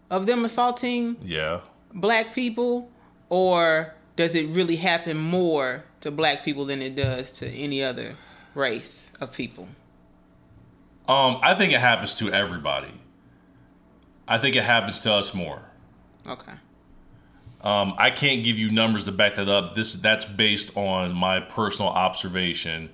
of 0.09 0.25
them 0.27 0.45
assaulting 0.45 1.17
yeah. 1.23 1.61
black 1.93 2.33
people 2.33 2.89
or 3.29 3.95
does 4.15 4.35
it 4.35 4.47
really 4.49 4.75
happen 4.75 5.17
more 5.17 5.83
to 6.01 6.11
black 6.11 6.43
people 6.43 6.65
than 6.65 6.81
it 6.81 6.95
does 6.95 7.31
to 7.31 7.47
any 7.49 7.83
other 7.83 8.15
race 8.53 9.11
of 9.19 9.31
people 9.31 9.67
Um, 11.07 11.39
I 11.41 11.55
think 11.55 11.73
it 11.73 11.79
happens 11.79 12.15
to 12.15 12.31
everybody. 12.31 12.93
I 14.27 14.37
think 14.37 14.55
it 14.55 14.63
happens 14.63 14.99
to 15.01 15.13
us 15.13 15.33
more. 15.33 15.61
okay 16.27 16.53
Um, 17.63 17.95
I 17.97 18.11
can't 18.11 18.43
give 18.43 18.57
you 18.59 18.69
numbers 18.69 19.05
to 19.05 19.11
back 19.11 19.35
that 19.35 19.49
up. 19.49 19.73
This 19.73 19.93
that's 19.93 20.25
based 20.25 20.77
on 20.77 21.13
my 21.13 21.39
personal 21.39 21.89
observation 21.89 22.89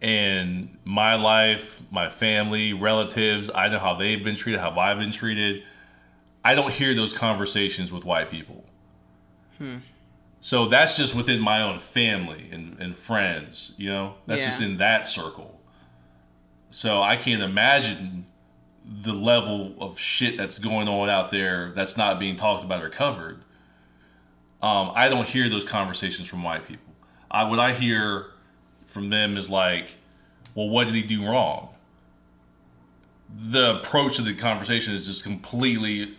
and 0.00 0.76
my 0.84 1.14
life, 1.14 1.80
my 1.90 2.08
family, 2.08 2.72
relatives. 2.72 3.50
I 3.54 3.68
know 3.68 3.78
how 3.78 3.94
they've 3.94 4.22
been 4.22 4.36
treated, 4.36 4.60
how 4.60 4.70
I've 4.78 4.98
been 4.98 5.12
treated. 5.12 5.62
I 6.44 6.54
don't 6.54 6.72
hear 6.72 6.94
those 6.94 7.12
conversations 7.12 7.92
with 7.92 8.04
white 8.04 8.30
people. 8.30 8.64
So 10.40 10.66
that's 10.66 10.96
just 10.96 11.14
within 11.14 11.38
my 11.38 11.60
own 11.62 11.78
family 11.80 12.48
and, 12.50 12.80
and 12.80 12.96
friends, 12.96 13.74
you 13.76 13.90
know? 13.90 14.14
That's 14.26 14.40
just 14.46 14.60
in 14.62 14.78
that 14.78 15.06
circle. 15.06 15.60
So 16.70 17.02
I 17.02 17.16
can't 17.16 17.42
imagine 17.42 18.24
the 18.86 19.12
level 19.12 19.74
of 19.78 19.98
shit 19.98 20.38
that's 20.38 20.58
going 20.58 20.88
on 20.88 21.10
out 21.10 21.30
there 21.30 21.72
that's 21.76 21.98
not 21.98 22.18
being 22.18 22.36
talked 22.36 22.64
about 22.64 22.82
or 22.82 22.88
covered. 22.88 23.42
Um, 24.62 24.92
I 24.94 25.10
don't 25.10 25.28
hear 25.28 25.50
those 25.50 25.64
conversations 25.64 26.26
from 26.26 26.42
white 26.42 26.66
people. 26.66 26.92
I, 27.30 27.44
what 27.44 27.58
I 27.58 27.74
hear 27.74 28.30
from 28.90 29.08
them 29.08 29.36
is 29.36 29.48
like, 29.48 29.94
well, 30.54 30.68
what 30.68 30.84
did 30.84 30.94
he 30.94 31.02
do 31.02 31.24
wrong? 31.24 31.68
The 33.32 33.76
approach 33.76 34.18
of 34.18 34.24
the 34.24 34.34
conversation 34.34 34.94
is 34.94 35.06
just 35.06 35.22
completely 35.22 36.16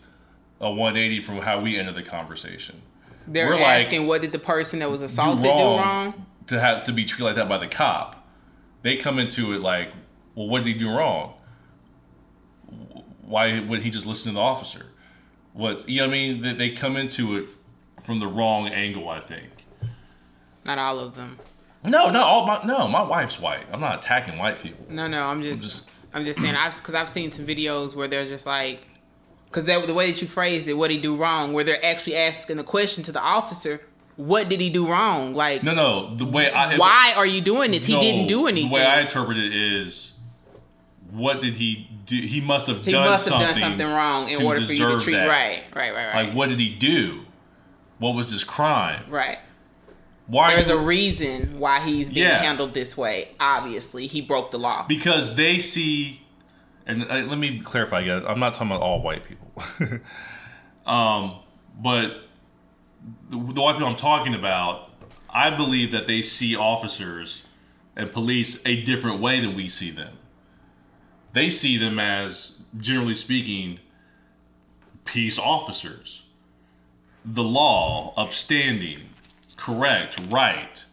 a 0.61 0.71
180 0.71 1.19
from 1.21 1.37
how 1.39 1.59
we 1.59 1.77
enter 1.77 1.91
the 1.91 2.01
conversation. 2.01 2.81
they're 3.27 3.47
We're 3.47 3.55
like, 3.55 3.85
asking 3.85 4.07
what 4.07 4.21
did 4.21 4.31
the 4.31 4.39
person 4.39 4.79
that 4.79 4.89
was 4.89 5.01
assaulted 5.01 5.43
do 5.43 5.49
do 5.49 5.53
wrong, 5.53 5.77
wrong, 5.77 6.25
to 6.47 6.59
have 6.59 6.83
to 6.83 6.93
be 6.93 7.03
treated 7.03 7.25
like 7.25 7.35
that 7.35 7.49
by 7.49 7.57
the 7.57 7.67
cop. 7.67 8.25
They 8.83 8.95
come 8.95 9.19
into 9.19 9.53
it 9.53 9.61
like, 9.61 9.91
well, 10.33 10.47
what 10.47 10.63
did 10.63 10.67
he 10.67 10.73
do 10.73 10.89
wrong? 10.89 11.33
Why 13.21 13.59
would 13.59 13.81
he 13.81 13.89
just 13.89 14.07
listen 14.07 14.29
to 14.29 14.35
the 14.35 14.39
officer? 14.39 14.85
What 15.53 15.87
you 15.89 15.99
know? 15.99 16.07
What 16.07 16.13
I 16.13 16.13
mean, 16.13 16.41
they, 16.41 16.53
they 16.53 16.69
come 16.71 16.95
into 16.95 17.37
it 17.37 17.49
from 18.03 18.19
the 18.19 18.27
wrong 18.27 18.69
angle. 18.69 19.09
I 19.09 19.19
think. 19.19 19.49
not 20.63 20.77
all 20.77 20.99
of 20.99 21.15
them 21.15 21.37
No, 21.83 22.09
not 22.11 22.15
all. 22.27 22.45
My, 22.45 22.61
no, 22.63 22.87
my 22.87 23.01
wife's 23.01 23.39
white. 23.39 23.63
I'm 23.71 23.79
not 23.81 24.03
attacking 24.03 24.37
white 24.37 24.59
people. 24.61 24.85
no 24.89 25.07
no 25.07 25.23
i'm 25.23 25.41
just, 25.41 25.63
just- 25.63 25.89
i'm 26.13 26.23
just 26.25 26.39
saying 26.39 26.55
i've 26.55 26.75
because 26.77 26.93
i've 26.93 27.09
seen 27.09 27.31
some 27.31 27.45
videos 27.45 27.95
where 27.95 28.07
they're 28.07 28.25
just 28.25 28.45
like 28.45 28.81
because 29.45 29.63
the 29.65 29.93
way 29.93 30.11
that 30.11 30.21
you 30.21 30.27
phrased 30.27 30.67
it 30.67 30.73
what 30.73 30.89
did 30.89 30.95
he 30.95 31.01
do 31.01 31.15
wrong 31.15 31.53
where 31.53 31.63
they're 31.63 31.83
actually 31.85 32.15
asking 32.17 32.59
a 32.59 32.63
question 32.63 33.03
to 33.03 33.11
the 33.11 33.19
officer 33.21 33.81
what 34.17 34.49
did 34.49 34.59
he 34.59 34.69
do 34.69 34.89
wrong 34.91 35.33
like 35.33 35.63
No, 35.63 35.73
no. 35.73 36.15
The 36.15 36.25
way 36.25 36.51
I 36.51 36.77
why 36.77 37.13
are 37.15 37.25
you 37.25 37.41
doing 37.41 37.71
this 37.71 37.85
he 37.85 37.97
didn't 37.99 38.27
do 38.27 38.45
anything 38.47 38.69
The 38.69 38.75
way 38.75 38.85
I 38.85 39.01
interpret 39.01 39.37
it 39.37 39.53
is, 39.55 40.11
what 41.09 41.41
did 41.41 41.55
he 41.55 41.89
do? 42.05 42.17
He 42.21 42.41
must 42.41 42.67
have 42.67 42.83
he 42.85 42.91
done 42.91 43.09
must 43.09 43.27
have 43.29 43.33
something. 43.39 43.51
done 43.53 43.59
something 43.71 43.87
wrong 43.87 44.27
in 44.29 44.43
order 44.45 44.61
for 44.61 44.73
you 44.73 44.87
to 44.89 44.99
treat 44.99 45.13
that. 45.13 45.27
right 45.27 45.63
right 45.75 45.93
right 45.93 46.13
right 46.13 46.25
Like, 46.27 46.35
what 46.35 46.49
did 46.49 46.59
he 46.59 46.75
do? 46.75 47.21
What 47.99 48.11
was 48.15 48.29
his 48.31 48.43
crime? 48.43 49.03
right 49.09 49.39
Why? 50.31 50.55
There's 50.55 50.69
a 50.69 50.77
reason 50.77 51.59
why 51.59 51.81
he's 51.81 52.09
being 52.09 52.25
Yeah. 52.25 52.41
handled 52.41 52.73
this 52.73 52.95
way. 52.95 53.29
Obviously, 53.39 54.07
he 54.07 54.21
broke 54.21 54.51
the 54.51 54.59
law. 54.59 54.85
because 54.87 55.35
they 55.35 55.59
see 55.59 56.21
and 56.87 57.03
uh, 57.03 57.15
let 57.27 57.37
me 57.37 57.59
clarify 57.59 57.99
again 57.99 58.23
i'm 58.25 58.39
not 58.39 58.53
talking 58.55 58.69
about 58.69 58.81
all 58.81 59.01
white 59.03 59.23
people 59.23 59.53
Um, 60.85 61.35
but 61.79 62.07
the, 63.29 63.37
the 63.37 63.61
white 63.61 63.73
people 63.73 63.87
I'm 63.87 63.95
talking 63.95 64.33
about, 64.33 64.89
I 65.29 65.55
believe 65.55 65.91
that 65.91 66.07
they 66.07 66.21
see 66.23 66.55
officers 66.55 67.43
and 67.95 68.11
police 68.11 68.59
a 68.65 68.81
different 68.81 69.19
way 69.19 69.39
than 69.41 69.55
we 69.55 69.69
see 69.69 69.91
them. 69.91 70.17
They 71.33 71.49
see 71.51 71.77
them 71.77 71.99
as, 71.99 72.59
generally 72.77 73.13
speaking, 73.13 73.79
peace 75.05 75.37
officers. 75.37 76.23
The 77.23 77.43
law, 77.43 78.13
upstanding, 78.17 79.01
correct, 79.61 80.19
right. 80.29 80.83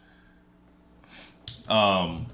Um, 1.69 2.27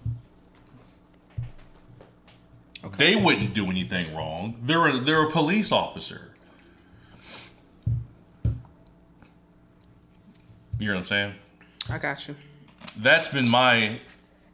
They 2.99 3.15
wouldn't 3.17 3.55
do 3.55 3.71
anything 3.71 4.15
wrong. 4.15 4.57
They're 4.63 4.87
a, 4.89 5.01
they're 5.01 5.23
a 5.23 5.31
police 5.31 5.73
officer. 5.73 6.33
You 10.79 10.89
know 10.89 10.95
what 10.95 11.01
I'm 11.01 11.05
saying? 11.07 11.35
I 11.89 11.99
got 11.99 12.27
you. 12.29 12.35
That's 12.99 13.29
been 13.29 13.49
my 13.49 14.01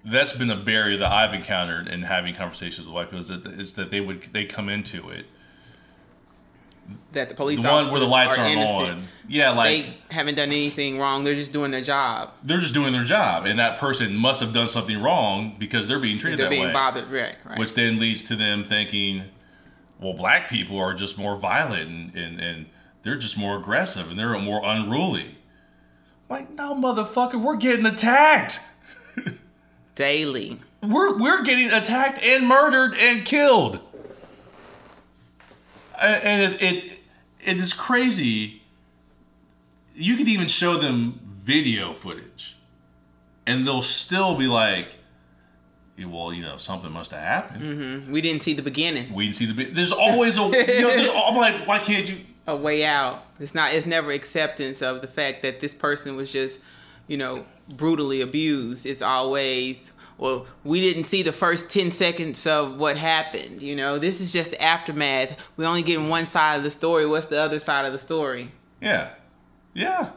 that's 0.04 0.32
been 0.32 0.50
a 0.50 0.56
barrier 0.56 0.96
that 0.98 1.12
I've 1.12 1.34
encountered 1.34 1.88
in 1.88 2.02
having 2.02 2.34
conversations 2.34 2.86
with 2.86 2.94
white 2.94 3.10
people 3.10 3.18
is 3.18 3.28
that, 3.28 3.46
is 3.46 3.74
that 3.74 3.90
they 3.90 4.00
would 4.00 4.22
they 4.32 4.44
come 4.44 4.68
into 4.68 5.10
it 5.10 5.26
That 7.12 7.28
the 7.28 7.34
police 7.34 7.60
the 7.60 7.68
where 7.68 8.00
the 8.00 8.06
lights 8.06 8.38
are 8.38 8.46
innocent. 8.46 8.98
on. 8.98 9.04
Yeah, 9.28 9.50
like 9.50 9.84
they 9.86 9.94
haven't 10.10 10.34
done 10.34 10.48
anything 10.48 10.98
wrong. 10.98 11.24
They're 11.24 11.34
just 11.34 11.52
doing 11.52 11.70
their 11.70 11.82
job. 11.82 12.32
they're 12.42 12.58
just 12.60 12.74
doing 12.74 12.92
their 12.92 13.04
job, 13.04 13.46
and 13.46 13.58
that 13.58 13.78
person 13.78 14.16
must 14.16 14.40
have 14.40 14.52
done 14.52 14.68
something 14.68 15.00
wrong 15.00 15.54
because 15.58 15.86
they're 15.86 16.00
being 16.00 16.18
treated 16.18 16.38
They're 16.38 16.46
that 16.46 16.50
being 16.50 16.66
way. 16.68 16.72
bothered. 16.72 17.10
Right. 17.10 17.36
Right. 17.44 17.58
which 17.58 17.74
then 17.74 17.98
leads 18.00 18.24
to 18.28 18.36
them 18.36 18.64
thinking, 18.64 19.24
well, 20.00 20.14
black 20.14 20.48
people 20.48 20.78
are 20.78 20.94
just 20.94 21.16
more 21.18 21.36
violent 21.36 21.88
and, 21.88 22.16
and, 22.16 22.40
and 22.40 22.66
they're 23.02 23.18
just 23.18 23.36
more 23.38 23.56
aggressive 23.56 24.10
and 24.10 24.18
they're 24.18 24.36
more 24.38 24.62
unruly. 24.64 25.36
Like, 26.28 26.50
no, 26.52 26.74
motherfucker, 26.74 27.40
we're 27.42 27.56
getting 27.56 27.86
attacked. 27.86 28.60
Daily. 29.94 30.58
We're 30.82 31.18
we're 31.18 31.42
getting 31.42 31.70
attacked 31.70 32.18
and 32.22 32.46
murdered 32.48 32.94
and 32.94 33.24
killed. 33.24 33.80
And 36.00 36.54
it 36.54 36.62
it, 36.62 37.00
it 37.44 37.60
is 37.60 37.72
crazy. 37.72 38.62
You 39.94 40.16
could 40.16 40.28
even 40.28 40.48
show 40.48 40.78
them 40.78 41.20
video 41.26 41.92
footage, 41.92 42.56
and 43.46 43.66
they'll 43.66 43.82
still 43.82 44.36
be 44.36 44.46
like, 44.46 44.98
"Well, 45.98 46.32
you 46.32 46.42
know, 46.42 46.56
something 46.56 46.90
must 46.92 47.10
have 47.10 47.20
happened." 47.20 47.62
Mm-hmm. 47.62 48.12
We 48.12 48.20
didn't 48.20 48.42
see 48.42 48.54
the 48.54 48.62
beginning. 48.62 49.12
We 49.12 49.26
didn't 49.26 49.36
see 49.36 49.46
the. 49.46 49.64
bi- 49.64 49.70
There's 49.72 49.92
always 49.92 50.38
a. 50.38 50.42
You 50.42 50.50
know, 50.50 50.96
there's, 50.96 51.10
I'm 51.14 51.36
like, 51.36 51.66
why 51.66 51.78
can't 51.78 52.08
you? 52.08 52.18
a 52.46 52.56
way 52.56 52.84
out. 52.84 53.22
It's 53.38 53.54
not. 53.54 53.74
It's 53.74 53.86
never 53.86 54.10
acceptance 54.10 54.82
of 54.82 55.02
the 55.02 55.06
fact 55.06 55.42
that 55.42 55.60
this 55.60 55.74
person 55.74 56.16
was 56.16 56.32
just, 56.32 56.60
you 57.06 57.16
know, 57.16 57.44
brutally 57.68 58.22
abused. 58.22 58.86
It's 58.86 59.02
always, 59.02 59.92
well, 60.20 60.46
we 60.64 60.82
didn't 60.82 61.04
see 61.04 61.22
the 61.22 61.32
first 61.32 61.70
ten 61.70 61.90
seconds 61.90 62.46
of 62.46 62.76
what 62.76 62.98
happened. 62.98 63.62
You 63.62 63.74
know, 63.74 63.98
this 63.98 64.20
is 64.20 64.32
just 64.34 64.50
the 64.50 64.62
aftermath. 64.62 65.34
We 65.56 65.64
only 65.64 65.82
getting 65.82 66.10
one 66.10 66.26
side 66.26 66.56
of 66.56 66.62
the 66.62 66.70
story. 66.70 67.06
What's 67.06 67.26
the 67.26 67.40
other 67.40 67.58
side 67.58 67.86
of 67.86 67.92
the 67.94 67.98
story? 67.98 68.50
Yeah, 68.82 69.08
yeah. 69.72 70.10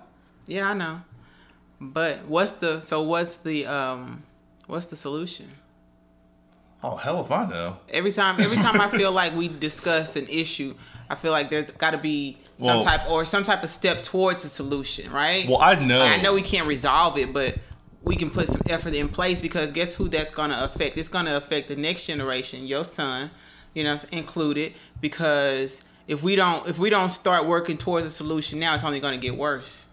Yeah, 0.46 0.70
I 0.70 0.74
know. 0.74 1.02
But 1.80 2.26
what's 2.28 2.52
the 2.52 2.82
so 2.82 3.02
what's 3.02 3.38
the 3.38 3.66
um 3.66 4.24
what's 4.68 4.88
the 4.88 4.98
solution? 4.98 5.50
Oh 6.84 6.98
hell 6.98 7.22
if 7.22 7.32
I 7.32 7.46
know. 7.46 7.78
Every 7.90 8.12
time 8.12 8.42
every 8.42 8.58
time 8.58 8.82
I 8.82 8.90
feel 8.90 9.14
like 9.14 9.34
we 9.36 9.48
discuss 9.48 10.18
an 10.18 10.28
issue, 10.28 10.76
I 11.10 11.16
feel 11.16 11.32
like 11.32 11.50
there's 11.50 11.72
got 11.72 11.92
to 11.92 11.98
be 11.98 12.38
some 12.60 12.68
Well- 12.68 12.84
type 12.84 13.10
or 13.10 13.24
some 13.24 13.44
type 13.44 13.64
of 13.64 13.70
step 13.70 14.04
towards 14.04 14.44
a 14.44 14.50
solution, 14.50 15.12
right? 15.12 15.48
Well, 15.48 15.62
I 15.62 15.76
know. 15.76 16.02
I 16.02 16.22
know 16.22 16.34
we 16.34 16.42
can't 16.42 16.68
resolve 16.68 17.18
it, 17.18 17.32
but 17.32 17.56
we 18.04 18.16
can 18.16 18.30
put 18.30 18.48
some 18.48 18.62
effort 18.70 18.94
in 18.94 19.10
place 19.10 19.42
because 19.42 19.72
guess 19.72 19.96
who 19.96 20.10
that's 20.10 20.32
going 20.32 20.50
to 20.50 20.64
affect? 20.64 20.98
It's 20.98 21.10
going 21.10 21.26
to 21.26 21.38
affect 21.38 21.70
the 21.70 21.76
next 21.76 22.06
generation, 22.06 22.68
your 22.68 22.84
son, 22.84 23.32
you 23.74 23.84
know, 23.84 23.98
included. 24.12 24.74
Because 25.00 25.82
if 26.08 26.22
we 26.22 26.36
don't, 26.36 26.68
if 26.68 26.78
we 26.78 26.90
don't 26.90 27.10
start 27.10 27.48
working 27.48 27.78
towards 27.78 28.06
a 28.06 28.10
solution 28.10 28.60
now, 28.60 28.74
it's 28.74 28.84
only 28.84 29.00
going 29.00 29.14
to 29.14 29.22
get 29.22 29.38
worse. 29.38 29.86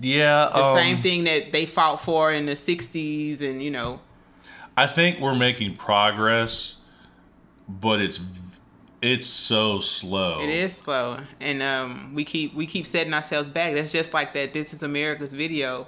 Yeah. 0.00 0.50
The 0.52 0.64
um, 0.64 0.76
same 0.76 1.02
thing 1.02 1.24
that 1.24 1.52
they 1.52 1.66
fought 1.66 2.00
for 2.00 2.32
in 2.32 2.46
the 2.46 2.52
'60s, 2.52 3.40
and 3.40 3.62
you 3.62 3.70
know, 3.70 4.00
I 4.76 4.86
think 4.86 5.20
we're 5.20 5.36
making 5.36 5.76
progress, 5.76 6.74
but 7.68 8.00
it's 8.00 8.20
it's 9.00 9.26
so 9.26 9.78
slow. 9.78 10.40
It 10.40 10.48
is 10.48 10.76
slow, 10.76 11.20
and 11.40 11.62
um, 11.62 12.12
we 12.14 12.24
keep 12.24 12.54
we 12.54 12.66
keep 12.66 12.84
setting 12.84 13.14
ourselves 13.14 13.48
back. 13.48 13.74
That's 13.74 13.92
just 13.92 14.12
like 14.12 14.34
that. 14.34 14.52
This 14.52 14.74
is 14.74 14.82
America's 14.82 15.32
video, 15.32 15.86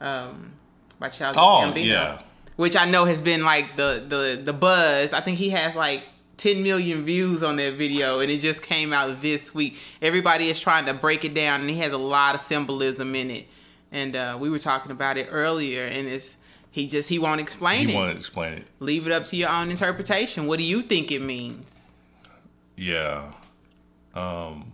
um, 0.00 0.52
by 0.98 1.08
Childish 1.08 1.38
Oh, 1.40 1.62
Gambino, 1.72 1.84
yeah. 1.86 2.22
which 2.56 2.76
I 2.76 2.84
know 2.84 3.04
has 3.04 3.20
been 3.20 3.44
like 3.44 3.76
the 3.76 4.04
the 4.06 4.40
the 4.42 4.52
buzz. 4.52 5.12
I 5.12 5.20
think 5.20 5.38
he 5.38 5.50
has 5.50 5.74
like 5.74 6.04
10 6.38 6.62
million 6.62 7.04
views 7.04 7.42
on 7.42 7.56
that 7.56 7.74
video, 7.74 8.20
and 8.20 8.30
it 8.30 8.40
just 8.40 8.62
came 8.62 8.92
out 8.92 9.20
this 9.20 9.54
week. 9.54 9.76
Everybody 10.00 10.48
is 10.48 10.58
trying 10.58 10.86
to 10.86 10.94
break 10.94 11.24
it 11.24 11.34
down, 11.34 11.60
and 11.60 11.68
he 11.70 11.76
has 11.78 11.92
a 11.92 11.98
lot 11.98 12.34
of 12.34 12.40
symbolism 12.40 13.14
in 13.14 13.30
it. 13.30 13.46
And 13.92 14.14
uh, 14.16 14.36
we 14.40 14.48
were 14.48 14.58
talking 14.58 14.90
about 14.92 15.16
it 15.18 15.28
earlier, 15.30 15.84
and 15.84 16.08
it's 16.08 16.36
he 16.70 16.86
just 16.86 17.08
he 17.08 17.18
won't 17.18 17.40
explain 17.40 17.88
You 17.88 17.94
it. 17.94 17.98
want 17.98 18.12
to 18.12 18.18
explain 18.18 18.52
it? 18.54 18.66
Leave 18.78 19.06
it 19.06 19.12
up 19.12 19.24
to 19.26 19.36
your 19.36 19.50
own 19.50 19.70
interpretation. 19.70 20.46
What 20.46 20.58
do 20.58 20.64
you 20.64 20.80
think 20.82 21.10
it 21.12 21.20
means? 21.22 21.90
Yeah. 22.76 23.32
Um. 24.14 24.72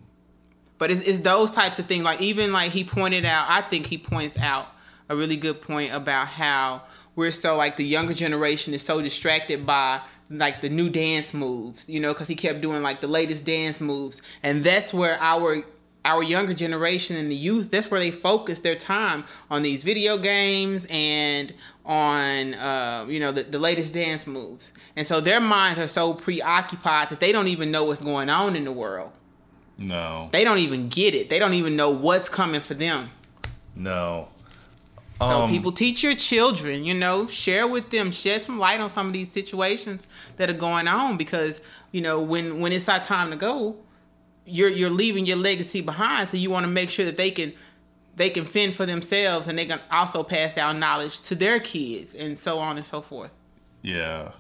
But 0.79 0.91
it's, 0.91 1.01
it's 1.01 1.21
those 1.21 1.51
types 1.53 1.79
of 1.79 1.87
things. 1.87 2.05
Like 2.05 2.21
even 2.21 2.53
like 2.53 2.71
he 2.71 2.85
pointed 2.85 3.25
out, 3.25 3.47
I 3.49 3.63
think 3.63 3.87
he 3.87 3.97
points 3.97 4.37
out 4.39 4.69
a 5.09 5.17
really 5.17 5.37
good 5.37 5.61
point 5.61 5.93
about 5.93 6.27
how 6.29 6.83
we're 7.15 7.33
so 7.33 7.57
like 7.57 7.77
the 7.77 7.85
younger 7.85 8.15
generation 8.15 8.75
is 8.75 8.83
so 8.83 9.01
distracted 9.01 9.65
by 9.67 10.01
like 10.29 10.61
the 10.61 10.69
new 10.69 10.91
dance 10.91 11.33
moves, 11.33 11.89
you 11.89 12.01
know, 12.01 12.13
because 12.13 12.29
he 12.29 12.35
kept 12.35 12.61
doing 12.61 12.83
like 12.83 13.01
the 13.01 13.07
latest 13.07 13.45
dance 13.45 13.81
moves, 13.81 14.23
and 14.43 14.65
that's 14.65 14.93
where 14.93 15.19
our 15.21 15.63
our 16.05 16.23
younger 16.23 16.55
generation 16.55 17.17
and 17.17 17.29
the 17.33 17.35
youth 17.35 17.69
that's 17.73 17.91
where 17.91 17.99
they 17.99 18.13
focus 18.13 18.61
their 18.61 18.77
time 18.77 19.25
on 19.51 19.63
these 19.63 19.83
video 19.83 20.17
games 20.17 20.87
and 20.89 21.53
on 21.85 22.55
uh, 22.55 23.05
you 23.09 23.19
know 23.19 23.33
the, 23.33 23.43
the 23.43 23.59
latest 23.59 23.93
dance 23.93 24.25
moves 24.25 24.71
and 24.95 25.05
so 25.05 25.21
their 25.21 25.41
minds 25.41 25.81
are 25.81 25.89
so 25.89 26.15
preoccupied 26.15 27.09
that 27.09 27.19
they 27.19 27.33
don't 27.33 27.49
even 27.49 27.73
know 27.73 27.83
what's 27.83 28.03
going 28.03 28.29
on 28.31 28.55
in 28.55 28.65
the 28.65 28.71
world 28.71 29.11
No. 29.79 30.29
they 30.31 30.45
don't 30.45 30.59
even 30.59 30.89
get 30.89 31.13
it. 31.13 31.29
They 31.29 31.41
don't 31.41 31.55
even 31.55 31.75
know 31.75 31.91
what's 31.91 32.29
coming 32.29 32.61
for 32.61 32.75
them. 32.75 33.11
No. 33.75 34.29
So 35.19 35.25
Um, 35.25 35.51
people 35.51 35.73
teach 35.73 36.03
your 36.03 36.15
children, 36.15 36.85
you 36.85 36.93
know, 36.93 37.27
share 37.27 37.67
with 37.67 37.91
them, 37.91 38.13
shed 38.13 38.43
some 38.43 38.59
light 38.59 38.81
on 38.81 38.89
some 38.91 39.07
of 39.07 39.13
these 39.15 39.31
situations 39.33 40.07
that 40.37 40.51
are 40.51 40.55
going 40.55 40.89
on 40.89 41.17
because, 41.17 41.63
you 41.91 42.03
know, 42.03 42.21
when 42.21 42.61
when 42.61 42.73
it's 42.73 42.89
our 42.89 43.01
time 43.01 43.31
to 43.31 43.37
go, 43.37 43.77
you're 44.45 44.69
you're 44.69 44.91
leaving 44.91 45.25
your 45.25 45.39
legacy 45.39 45.81
behind. 45.81 46.29
So 46.29 46.37
you 46.37 46.51
want 46.51 46.65
to 46.65 46.71
make 46.71 46.91
sure 46.91 47.07
that 47.07 47.17
they 47.17 47.31
can 47.31 47.55
they 48.17 48.31
can 48.31 48.45
fend 48.45 48.75
for 48.75 48.85
themselves 48.85 49.49
and 49.49 49.59
they 49.59 49.67
can 49.67 49.81
also 49.91 50.23
pass 50.23 50.55
down 50.55 50.79
knowledge 50.81 51.21
to 51.23 51.35
their 51.35 51.61
kids 51.61 52.15
and 52.15 52.39
so 52.39 52.59
on 52.59 52.77
and 52.77 52.87
so 52.87 53.01
forth. 53.01 53.31
Yeah. 53.83 54.33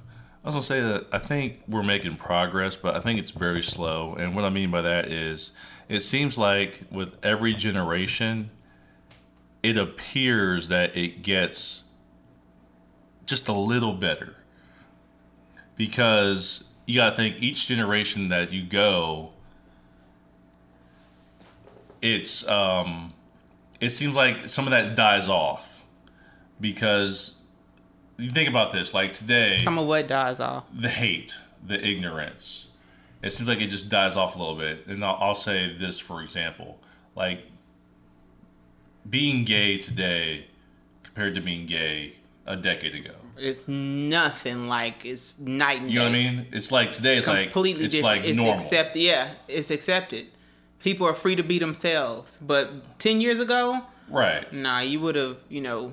I 0.44 0.48
was 0.48 0.54
gonna 0.54 0.64
say 0.64 0.80
that 0.80 1.06
I 1.12 1.18
think 1.18 1.62
we're 1.68 1.82
making 1.82 2.16
progress, 2.16 2.76
but 2.76 2.94
I 2.94 3.00
think 3.00 3.18
it's 3.18 3.32
very 3.32 3.62
slow. 3.62 4.14
And 4.14 4.34
what 4.34 4.44
I 4.44 4.50
mean 4.50 4.70
by 4.70 4.80
that 4.82 5.10
is, 5.10 5.50
it 5.88 6.00
seems 6.00 6.38
like 6.38 6.80
with 6.90 7.16
every 7.24 7.52
generation, 7.54 8.50
it 9.62 9.76
appears 9.76 10.68
that 10.68 10.96
it 10.96 11.22
gets 11.22 11.82
just 13.26 13.48
a 13.48 13.52
little 13.52 13.92
better. 13.94 14.36
Because 15.76 16.64
you 16.86 16.96
gotta 16.96 17.16
think 17.16 17.36
each 17.40 17.66
generation 17.66 18.28
that 18.28 18.52
you 18.52 18.64
go, 18.64 19.30
it's 22.00 22.46
um, 22.48 23.12
it 23.80 23.90
seems 23.90 24.14
like 24.14 24.48
some 24.48 24.64
of 24.64 24.70
that 24.70 24.94
dies 24.96 25.28
off 25.28 25.82
because 26.60 27.40
you 28.16 28.30
think 28.30 28.48
about 28.48 28.72
this 28.72 28.94
like 28.94 29.12
today 29.12 29.58
Some 29.58 29.78
of 29.78 29.86
what 29.86 30.08
dies 30.08 30.40
off. 30.40 30.64
the 30.72 30.88
hate 30.88 31.34
the 31.66 31.84
ignorance 31.86 32.68
it 33.22 33.32
seems 33.32 33.48
like 33.48 33.60
it 33.60 33.66
just 33.68 33.88
dies 33.90 34.16
off 34.16 34.36
a 34.36 34.38
little 34.38 34.54
bit 34.56 34.86
and 34.86 35.04
i'll, 35.04 35.18
I'll 35.20 35.34
say 35.34 35.76
this 35.76 35.98
for 35.98 36.22
example 36.22 36.78
like 37.14 37.44
being 39.10 39.44
gay 39.44 39.78
today 39.78 40.46
compared 41.02 41.34
to 41.34 41.40
being 41.40 41.66
gay 41.66 42.16
a 42.46 42.56
decade 42.56 42.94
ago 42.94 43.14
It's 43.36 43.66
nothing 43.68 44.68
like 44.68 45.04
it's 45.04 45.38
night 45.38 45.80
and 45.80 45.88
day. 45.88 45.92
you 45.94 45.98
know 45.98 46.04
what 46.06 46.10
i 46.10 46.12
mean 46.12 46.46
it's 46.52 46.70
like 46.72 46.92
today 46.92 47.18
it's 47.18 47.26
like 47.26 47.52
completely 47.52 47.84
it's 47.84 47.94
different. 47.94 48.22
like 48.22 48.28
it's 48.28 48.38
accepted. 48.38 49.00
Yeah, 49.00 49.30
it's 49.48 49.70
accepted. 49.70 50.26
People 50.80 51.06
are 51.06 51.14
free 51.14 51.34
to 51.36 51.42
be 51.42 51.58
themselves. 51.58 52.38
But 52.40 52.98
ten 52.98 53.20
years 53.20 53.40
ago, 53.40 53.82
right 54.08 54.50
nah, 54.52 54.80
you 54.80 55.00
would 55.00 55.16
have, 55.16 55.38
you 55.48 55.60
know, 55.60 55.92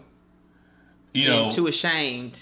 you 1.13 1.27
been 1.27 1.43
know 1.43 1.49
too 1.49 1.67
ashamed 1.67 2.39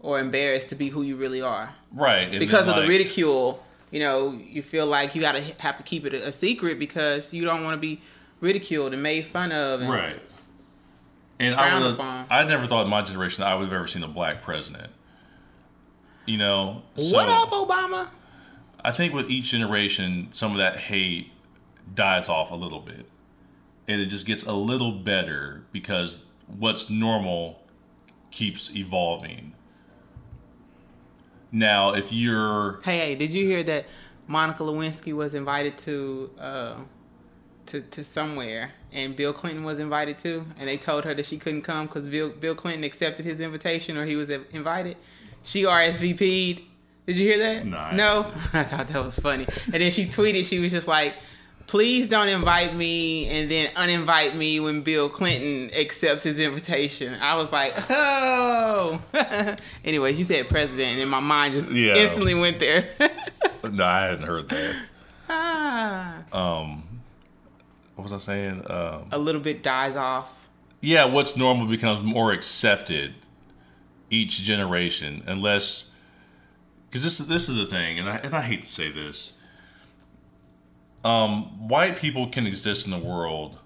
or 0.00 0.20
embarrassed 0.20 0.68
to 0.70 0.74
be 0.74 0.88
who 0.88 1.02
you 1.02 1.16
really 1.16 1.42
are 1.42 1.74
right 1.92 2.30
because 2.38 2.66
then, 2.66 2.76
of 2.78 2.82
the 2.82 2.88
ridicule 2.88 3.62
you 3.90 3.98
know, 3.98 4.32
you 4.32 4.62
feel 4.62 4.86
like 4.86 5.14
you 5.14 5.20
gotta 5.20 5.40
have 5.58 5.76
to 5.76 5.82
keep 5.82 6.06
it 6.06 6.14
a, 6.14 6.28
a 6.28 6.32
secret 6.32 6.78
because 6.78 7.34
you 7.34 7.44
don't 7.44 7.64
want 7.64 7.74
to 7.74 7.80
be 7.80 8.00
ridiculed 8.40 8.92
and 8.92 9.02
made 9.02 9.26
fun 9.26 9.52
of. 9.52 9.80
And, 9.80 9.90
Right. 9.90 10.20
And 11.38 11.54
I 11.54 11.78
would. 11.78 11.98
I 11.98 12.44
never 12.44 12.66
thought 12.66 12.84
in 12.84 12.90
my 12.90 13.00
generation 13.00 13.44
I 13.44 13.54
would 13.54 13.64
have 13.64 13.72
ever 13.72 13.86
seen 13.86 14.02
a 14.02 14.08
black 14.08 14.42
president. 14.42 14.92
You 16.26 16.36
know, 16.36 16.82
so 16.96 17.14
what 17.14 17.28
up, 17.28 17.50
Obama? 17.50 18.08
I 18.84 18.92
think 18.92 19.14
with 19.14 19.30
each 19.30 19.50
generation, 19.50 20.28
some 20.32 20.52
of 20.52 20.58
that 20.58 20.76
hate 20.76 21.32
dies 21.94 22.28
off 22.28 22.50
a 22.50 22.54
little 22.54 22.80
bit, 22.80 23.06
and 23.88 24.00
it 24.00 24.06
just 24.06 24.26
gets 24.26 24.44
a 24.44 24.52
little 24.52 24.92
better 24.92 25.64
because 25.72 26.24
what's 26.58 26.90
normal 26.90 27.62
keeps 28.30 28.70
evolving. 28.76 29.54
Now, 31.52 31.94
if 31.94 32.12
you're 32.12 32.80
Hey, 32.84 32.98
hey, 32.98 33.14
did 33.14 33.32
you 33.32 33.44
hear 33.46 33.62
that 33.64 33.86
Monica 34.28 34.62
Lewinsky 34.62 35.14
was 35.14 35.34
invited 35.34 35.76
to 35.78 36.30
uh, 36.38 36.74
to 37.70 37.80
to 37.80 38.04
somewhere, 38.04 38.72
and 38.92 39.16
Bill 39.16 39.32
Clinton 39.32 39.64
was 39.64 39.78
invited 39.78 40.18
too, 40.18 40.44
and 40.58 40.68
they 40.68 40.76
told 40.76 41.04
her 41.04 41.14
that 41.14 41.26
she 41.26 41.38
couldn't 41.38 41.62
come 41.62 41.86
because 41.86 42.08
Bill 42.08 42.28
Bill 42.30 42.54
Clinton 42.54 42.84
accepted 42.84 43.24
his 43.24 43.40
invitation 43.40 43.96
or 43.96 44.04
he 44.06 44.16
was 44.16 44.30
invited. 44.30 44.96
She 45.42 45.62
RSVP'd. 45.64 46.62
Did 47.06 47.16
you 47.16 47.26
hear 47.28 47.38
that? 47.38 47.66
No, 47.66 47.76
I 47.78 47.96
No, 47.96 48.20
I 48.52 48.62
thought 48.64 48.88
that 48.88 49.02
was 49.02 49.18
funny. 49.18 49.46
And 49.72 49.74
then 49.82 49.90
she 49.90 50.04
tweeted, 50.06 50.44
she 50.44 50.58
was 50.58 50.72
just 50.72 50.86
like. 50.88 51.14
Please 51.66 52.08
don't 52.08 52.26
invite 52.26 52.74
me 52.74 53.28
and 53.28 53.48
then 53.48 53.68
uninvite 53.74 54.34
me 54.34 54.58
when 54.58 54.82
Bill 54.82 55.08
Clinton 55.08 55.70
accepts 55.72 56.24
his 56.24 56.40
invitation. 56.40 57.14
I 57.20 57.36
was 57.36 57.52
like, 57.52 57.72
oh. 57.88 59.00
Anyways, 59.84 60.18
you 60.18 60.24
said 60.24 60.48
president, 60.48 60.98
and 60.98 61.08
my 61.08 61.20
mind 61.20 61.54
just 61.54 61.70
Yeah. 61.70 61.94
instantly 61.94 62.34
went 62.34 62.58
there. 62.58 62.88
no, 63.70 63.84
I 63.84 64.00
hadn't 64.06 64.24
heard 64.24 64.48
that. 64.48 64.76
ah. 65.28 66.16
Um, 66.32 66.82
what 68.00 68.10
was 68.10 68.28
I 68.28 68.32
saying? 68.32 68.62
Um, 68.70 69.08
a 69.12 69.18
little 69.18 69.40
bit 69.40 69.62
dies 69.62 69.94
off. 69.96 70.32
yeah, 70.80 71.04
what's 71.04 71.36
normal 71.36 71.66
becomes 71.66 72.00
more 72.00 72.32
accepted 72.32 73.14
each 74.08 74.42
generation, 74.42 75.22
unless 75.26 75.90
because 76.88 77.02
this 77.04 77.18
this 77.18 77.48
is 77.48 77.56
the 77.56 77.66
thing, 77.66 77.98
and 77.98 78.08
I 78.08 78.16
and 78.16 78.34
I 78.34 78.40
hate 78.40 78.62
to 78.62 78.68
say 78.68 78.90
this. 78.90 79.34
Um, 81.04 81.68
white 81.68 81.96
people 81.98 82.28
can 82.28 82.46
exist 82.46 82.84
in 82.84 82.90
the 82.90 82.98
world 82.98 83.58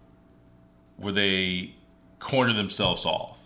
where 0.97 1.12
they 1.12 1.74
corner 2.18 2.53
themselves 2.53 3.05
off, 3.05 3.39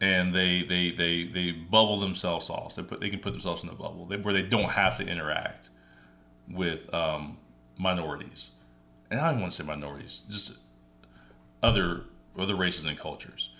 and 0.00 0.34
they 0.34 0.62
they 0.62 0.90
they 0.90 1.24
they 1.24 1.52
bubble 1.52 1.98
themselves 2.00 2.50
off. 2.50 2.76
They 2.76 2.82
put 2.82 3.00
they 3.00 3.10
can 3.10 3.20
put 3.20 3.32
themselves 3.32 3.62
in 3.62 3.70
a 3.70 3.74
bubble 3.74 4.04
they, 4.06 4.16
where 4.18 4.34
they 4.34 4.42
don't 4.42 4.70
have 4.70 4.98
to 4.98 5.06
interact 5.06 5.70
with 6.50 6.92
um, 6.94 7.38
minorities, 7.78 8.48
and 9.10 9.20
I 9.20 9.30
don't 9.32 9.40
want 9.40 9.52
to 9.52 9.58
say 9.62 9.66
minorities, 9.66 10.22
just 10.28 10.52
other 11.62 12.02
other 12.38 12.54
races 12.54 12.84
and 12.84 12.98
cultures. 12.98 13.50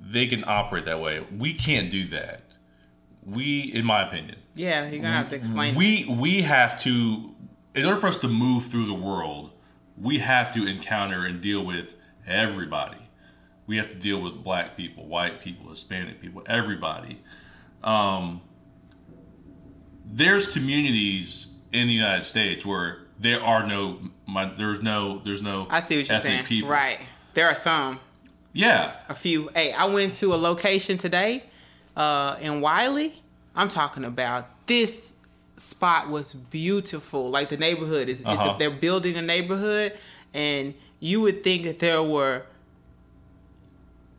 They 0.00 0.26
can 0.26 0.44
operate 0.46 0.84
that 0.86 1.00
way. 1.00 1.24
We 1.36 1.54
can't 1.54 1.90
do 1.90 2.06
that. 2.08 2.42
We, 3.24 3.60
in 3.72 3.84
my 3.84 4.06
opinion, 4.06 4.36
Yeah, 4.54 4.88
you're 4.88 5.02
gonna 5.02 5.14
have 5.16 5.30
to 5.30 5.36
explain. 5.36 5.74
we 5.74 6.06
we 6.08 6.42
have 6.42 6.80
to, 6.82 7.34
in 7.74 7.84
order 7.84 8.00
for 8.00 8.06
us 8.08 8.18
to 8.18 8.28
move 8.28 8.66
through 8.66 8.86
the 8.86 8.94
world, 8.94 9.50
we 9.96 10.18
have 10.18 10.52
to 10.54 10.66
encounter 10.66 11.26
and 11.26 11.40
deal 11.42 11.64
with 11.64 11.94
everybody. 12.26 12.96
We 13.66 13.76
have 13.76 13.88
to 13.90 13.94
deal 13.94 14.20
with 14.20 14.42
black 14.42 14.76
people, 14.76 15.06
white 15.06 15.40
people, 15.42 15.70
Hispanic 15.70 16.20
people, 16.20 16.42
everybody. 16.46 17.20
Um, 17.84 18.40
there's 20.04 20.46
communities 20.52 21.54
in 21.72 21.86
the 21.86 21.94
United 21.94 22.24
States 22.24 22.64
where 22.66 23.06
there 23.20 23.40
are 23.42 23.66
no, 23.66 23.98
my, 24.26 24.46
there's 24.46 24.82
no, 24.82 25.20
there's 25.24 25.42
no. 25.42 25.66
I 25.70 25.80
see 25.80 25.98
what 25.98 26.08
you're 26.08 26.18
saying. 26.18 26.44
people. 26.46 26.70
Right. 26.70 26.98
There 27.34 27.46
are 27.46 27.54
some, 27.54 28.00
Yeah, 28.52 28.94
a 29.08 29.14
few. 29.14 29.48
Hey, 29.54 29.72
I 29.72 29.84
went 29.84 30.14
to 30.14 30.34
a 30.34 30.36
location 30.36 30.96
today 30.98 31.44
uh, 31.96 32.36
in 32.40 32.60
Wylie. 32.60 33.22
I'm 33.54 33.68
talking 33.68 34.04
about 34.04 34.48
this 34.66 35.12
spot 35.56 36.08
was 36.08 36.32
beautiful. 36.34 37.30
Like 37.30 37.50
the 37.50 37.56
neighborhood 37.58 38.08
is, 38.08 38.24
Uh-huh. 38.24 38.56
they're 38.58 38.70
building 38.70 39.16
a 39.16 39.22
neighborhood, 39.22 39.92
and 40.32 40.72
you 40.98 41.20
would 41.20 41.44
think 41.44 41.64
that 41.64 41.78
there 41.78 42.02
were 42.02 42.44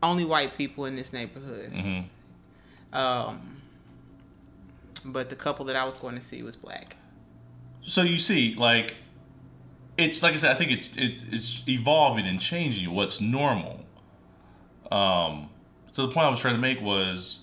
only 0.02 0.24
white 0.24 0.56
people 0.56 0.84
in 0.84 0.96
this 0.96 1.12
neighborhood. 1.12 1.72
hmm 1.72 2.96
Um, 2.96 3.60
but 5.06 5.28
the 5.30 5.36
couple 5.36 5.64
that 5.66 5.76
I 5.76 5.84
was 5.84 5.96
going 5.96 6.14
to 6.14 6.20
see 6.20 6.42
was 6.42 6.54
black. 6.56 6.96
So 7.84 8.02
you 8.02 8.18
see, 8.18 8.54
like, 8.54 8.94
it's 9.98 10.22
like 10.22 10.34
I 10.34 10.36
said. 10.36 10.50
I 10.52 10.54
think 10.54 10.70
it, 10.70 10.96
it 10.96 11.22
it's 11.32 11.62
evolving 11.68 12.26
and 12.26 12.40
changing. 12.40 12.90
What's 12.92 13.20
normal. 13.20 13.80
Um, 14.90 15.50
so 15.92 16.06
the 16.06 16.12
point 16.12 16.26
I 16.26 16.30
was 16.30 16.40
trying 16.40 16.54
to 16.54 16.60
make 16.60 16.80
was, 16.80 17.40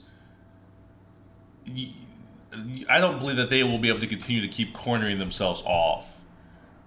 I 1.67 2.99
don't 2.99 3.19
believe 3.19 3.37
that 3.37 3.49
they 3.49 3.63
will 3.63 3.79
be 3.79 3.89
able 3.89 3.99
to 3.99 4.07
continue 4.07 4.41
to 4.41 4.47
keep 4.47 4.73
cornering 4.73 5.19
themselves 5.19 5.61
off, 5.65 6.17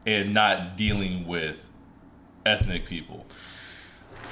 and 0.06 0.32
not 0.32 0.76
dealing 0.76 1.26
with 1.26 1.68
ethnic 2.44 2.86
people. 2.86 3.26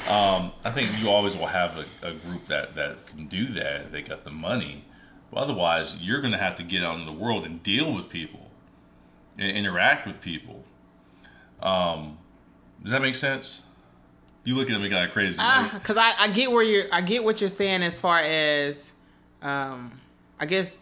Um, 0.09 0.53
I 0.65 0.71
think 0.71 0.99
you 0.99 1.11
always 1.11 1.37
will 1.37 1.47
have 1.47 1.77
a, 1.77 2.09
a 2.09 2.15
group 2.15 2.47
that 2.47 2.75
that 2.77 3.07
can 3.07 3.27
do 3.27 3.47
that. 3.53 3.93
They 3.93 4.03
got 4.03 4.25
the 4.25 4.31
money. 4.31 4.85
But 5.31 5.41
otherwise, 5.41 5.95
you're 5.97 6.21
going 6.21 6.33
to 6.33 6.39
have 6.39 6.57
to 6.57 6.65
get 6.65 6.83
out 6.83 6.99
in 6.99 7.07
the 7.07 7.13
world 7.13 7.45
and 7.45 7.63
deal 7.63 7.93
with 7.93 8.09
people 8.09 8.40
and 9.39 9.57
interact 9.57 10.07
with 10.07 10.21
people. 10.21 10.65
Um, 11.63 12.19
does 12.83 12.93
that 12.93 13.03
make 13.03 13.15
sense? 13.15 13.63
You 14.45 14.55
looking 14.57 14.75
at 14.75 14.81
me 14.81 14.89
kind 14.89 15.05
of 15.07 15.13
crazy. 15.13 15.39
right? 15.39 15.71
Because 15.73 15.97
I, 15.99 16.13
I 16.19 16.29
get 16.29 16.51
where 16.51 16.63
you're, 16.63 16.85
I 16.93 17.01
get 17.03 17.23
what 17.23 17.41
you're 17.41 17.51
saying 17.51 17.83
as 17.83 18.01
far 18.01 18.19
as, 18.19 18.93
um, 19.43 20.01
I 20.39 20.47
guess, 20.47 20.77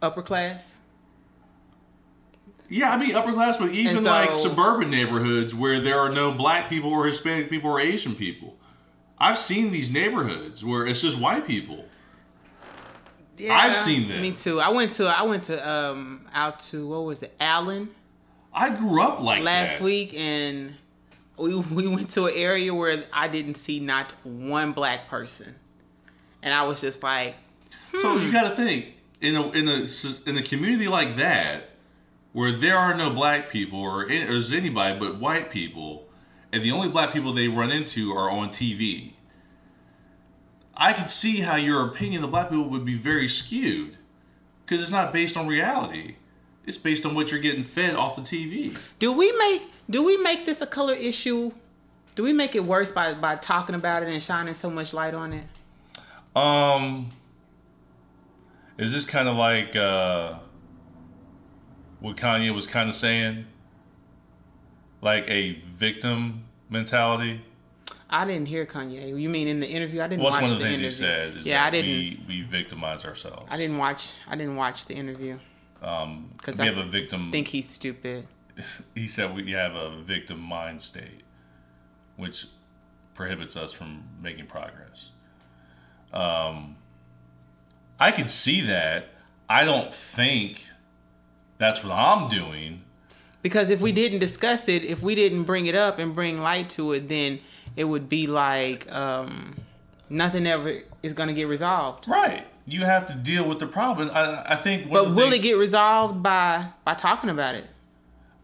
upper 0.00 0.22
class. 0.22 0.76
Yeah, 2.68 2.90
I 2.92 2.96
mean 2.98 3.14
upper 3.16 3.32
class, 3.32 3.56
but 3.56 3.70
even 3.70 3.96
so- 4.04 4.10
like 4.10 4.34
suburban 4.34 4.90
neighborhoods 4.90 5.54
where 5.54 5.80
there 5.80 5.98
are 5.98 6.08
no 6.08 6.32
black 6.32 6.68
people 6.68 6.90
or 6.90 7.06
Hispanic 7.06 7.50
people 7.50 7.70
or 7.70 7.80
Asian 7.80 8.14
people. 8.14 8.56
I've 9.18 9.38
seen 9.38 9.70
these 9.70 9.90
neighborhoods 9.90 10.64
where 10.64 10.86
it's 10.86 11.02
just 11.02 11.18
white 11.18 11.46
people. 11.46 11.84
Yeah, 13.40 13.56
I've 13.56 13.76
seen 13.76 14.08
them. 14.08 14.20
Me 14.20 14.32
too. 14.32 14.60
I 14.60 14.68
went 14.70 14.92
to, 14.92 15.06
I 15.06 15.22
went 15.22 15.44
to, 15.44 15.70
um, 15.70 16.26
out 16.32 16.60
to 16.60 16.86
what 16.86 17.04
was 17.04 17.22
it, 17.22 17.34
Allen 17.40 17.90
I 18.52 18.70
grew 18.76 19.02
up 19.02 19.20
like 19.20 19.42
last 19.42 19.74
that. 19.78 19.84
week, 19.84 20.12
and 20.14 20.74
we 21.36 21.54
we 21.78 21.86
went 21.88 22.10
to 22.10 22.26
an 22.26 22.34
area 22.34 22.74
where 22.74 23.04
I 23.12 23.28
didn't 23.28 23.54
see 23.56 23.80
not 23.80 24.12
one 24.24 24.72
black 24.72 25.08
person, 25.08 25.54
and 26.42 26.52
I 26.52 26.62
was 26.64 26.80
just 26.80 27.02
like, 27.02 27.36
So 28.00 28.16
Hmm. 28.18 28.26
you 28.26 28.32
got 28.32 28.50
to 28.50 28.56
think 28.56 28.86
in 29.20 29.36
a 29.36 29.50
in 29.50 29.68
a 29.68 29.86
in 30.26 30.36
a 30.38 30.42
community 30.42 30.88
like 30.88 31.16
that, 31.16 31.70
where 32.32 32.58
there 32.58 32.76
are 32.76 32.94
no 32.96 33.10
black 33.10 33.50
people 33.50 33.80
or, 33.80 34.06
any, 34.08 34.22
or 34.24 34.32
there's 34.32 34.52
anybody 34.52 34.98
but 34.98 35.18
white 35.20 35.50
people, 35.50 36.08
and 36.52 36.62
the 36.64 36.72
only 36.72 36.88
black 36.88 37.12
people 37.12 37.32
they 37.32 37.46
run 37.48 37.70
into 37.70 38.12
are 38.12 38.28
on 38.30 38.48
TV. 38.48 39.12
I 40.80 40.94
could 40.94 41.10
see 41.10 41.42
how 41.42 41.56
your 41.56 41.86
opinion 41.86 42.24
of 42.24 42.30
black 42.30 42.48
people 42.48 42.70
would 42.70 42.86
be 42.86 42.96
very 42.96 43.28
skewed, 43.28 43.98
because 44.64 44.80
it's 44.80 44.90
not 44.90 45.12
based 45.12 45.36
on 45.36 45.46
reality. 45.46 46.16
It's 46.64 46.78
based 46.78 47.04
on 47.04 47.14
what 47.14 47.30
you're 47.30 47.40
getting 47.40 47.64
fed 47.64 47.94
off 47.94 48.16
the 48.16 48.22
TV. 48.22 48.76
do 48.98 49.12
we 49.12 49.30
make 49.32 49.62
do 49.90 50.02
we 50.02 50.16
make 50.16 50.46
this 50.46 50.60
a 50.62 50.66
color 50.66 50.94
issue? 50.94 51.52
Do 52.14 52.22
we 52.22 52.32
make 52.32 52.54
it 52.54 52.64
worse 52.64 52.92
by 52.92 53.12
by 53.12 53.36
talking 53.36 53.74
about 53.74 54.02
it 54.02 54.08
and 54.08 54.22
shining 54.22 54.54
so 54.54 54.70
much 54.70 54.94
light 54.94 55.12
on 55.12 55.32
it? 55.32 55.44
Um, 56.34 57.10
is 58.78 58.92
this 58.92 59.04
kind 59.04 59.28
of 59.28 59.36
like 59.36 59.76
uh, 59.76 60.34
what 61.98 62.16
Kanye 62.16 62.54
was 62.54 62.66
kind 62.66 62.88
of 62.88 62.94
saying, 62.94 63.44
like 65.02 65.24
a 65.28 65.60
victim 65.76 66.44
mentality? 66.70 67.42
I 68.12 68.24
didn't 68.26 68.46
hear 68.48 68.66
Kanye. 68.66 69.18
You 69.20 69.28
mean 69.28 69.46
in 69.46 69.60
the 69.60 69.68
interview? 69.68 70.02
I 70.02 70.08
didn't 70.08 70.22
watch. 70.24 70.32
What's 70.32 70.42
watch 70.42 70.50
one 70.50 70.52
of 70.52 70.58
the 70.58 70.64
the 70.64 70.76
things 70.76 71.00
interview. 71.00 71.24
he 71.24 71.30
said? 71.30 71.36
Is 71.38 71.46
yeah, 71.46 71.64
I 71.64 71.70
didn't. 71.70 71.90
We, 71.90 72.24
we 72.28 72.42
victimize 72.42 73.04
ourselves. 73.04 73.46
I 73.48 73.56
didn't 73.56 73.78
watch. 73.78 74.16
I 74.28 74.34
didn't 74.36 74.56
watch 74.56 74.86
the 74.86 74.94
interview. 74.94 75.38
Um, 75.82 76.30
'Cause 76.42 76.58
we 76.58 76.64
I 76.64 76.66
have 76.66 76.76
a 76.78 76.84
victim. 76.84 77.30
Think 77.30 77.48
he's 77.48 77.70
stupid. 77.70 78.26
he 78.94 79.06
said 79.06 79.34
we 79.34 79.50
have 79.52 79.74
a 79.74 79.96
victim 80.02 80.40
mind 80.40 80.82
state, 80.82 81.22
which 82.16 82.46
prohibits 83.14 83.56
us 83.56 83.72
from 83.72 84.02
making 84.20 84.46
progress. 84.46 85.10
Um, 86.12 86.76
I 87.98 88.10
can 88.10 88.28
see 88.28 88.62
that. 88.62 89.10
I 89.48 89.64
don't 89.64 89.94
think 89.94 90.66
that's 91.58 91.82
what 91.84 91.92
I'm 91.92 92.28
doing. 92.28 92.82
Because 93.42 93.70
if 93.70 93.80
we 93.80 93.92
didn't 93.92 94.18
discuss 94.18 94.68
it, 94.68 94.84
if 94.84 95.02
we 95.02 95.14
didn't 95.14 95.44
bring 95.44 95.66
it 95.66 95.74
up 95.74 95.98
and 95.98 96.14
bring 96.14 96.40
light 96.42 96.68
to 96.70 96.92
it, 96.92 97.08
then 97.08 97.40
it 97.76 97.84
would 97.84 98.08
be 98.08 98.26
like 98.26 98.90
um, 98.92 99.56
nothing 100.08 100.46
ever 100.46 100.80
is 101.02 101.12
going 101.12 101.28
to 101.28 101.34
get 101.34 101.48
resolved. 101.48 102.08
Right. 102.08 102.46
you 102.66 102.84
have 102.84 103.06
to 103.08 103.14
deal 103.14 103.48
with 103.48 103.58
the 103.58 103.66
problem. 103.66 104.10
I, 104.12 104.52
I 104.52 104.56
think. 104.56 104.90
But 104.90 105.10
will 105.14 105.32
it 105.32 105.42
get 105.42 105.56
resolved 105.56 106.22
by 106.22 106.68
by 106.84 106.94
talking 106.94 107.30
about 107.30 107.54
it? 107.54 107.64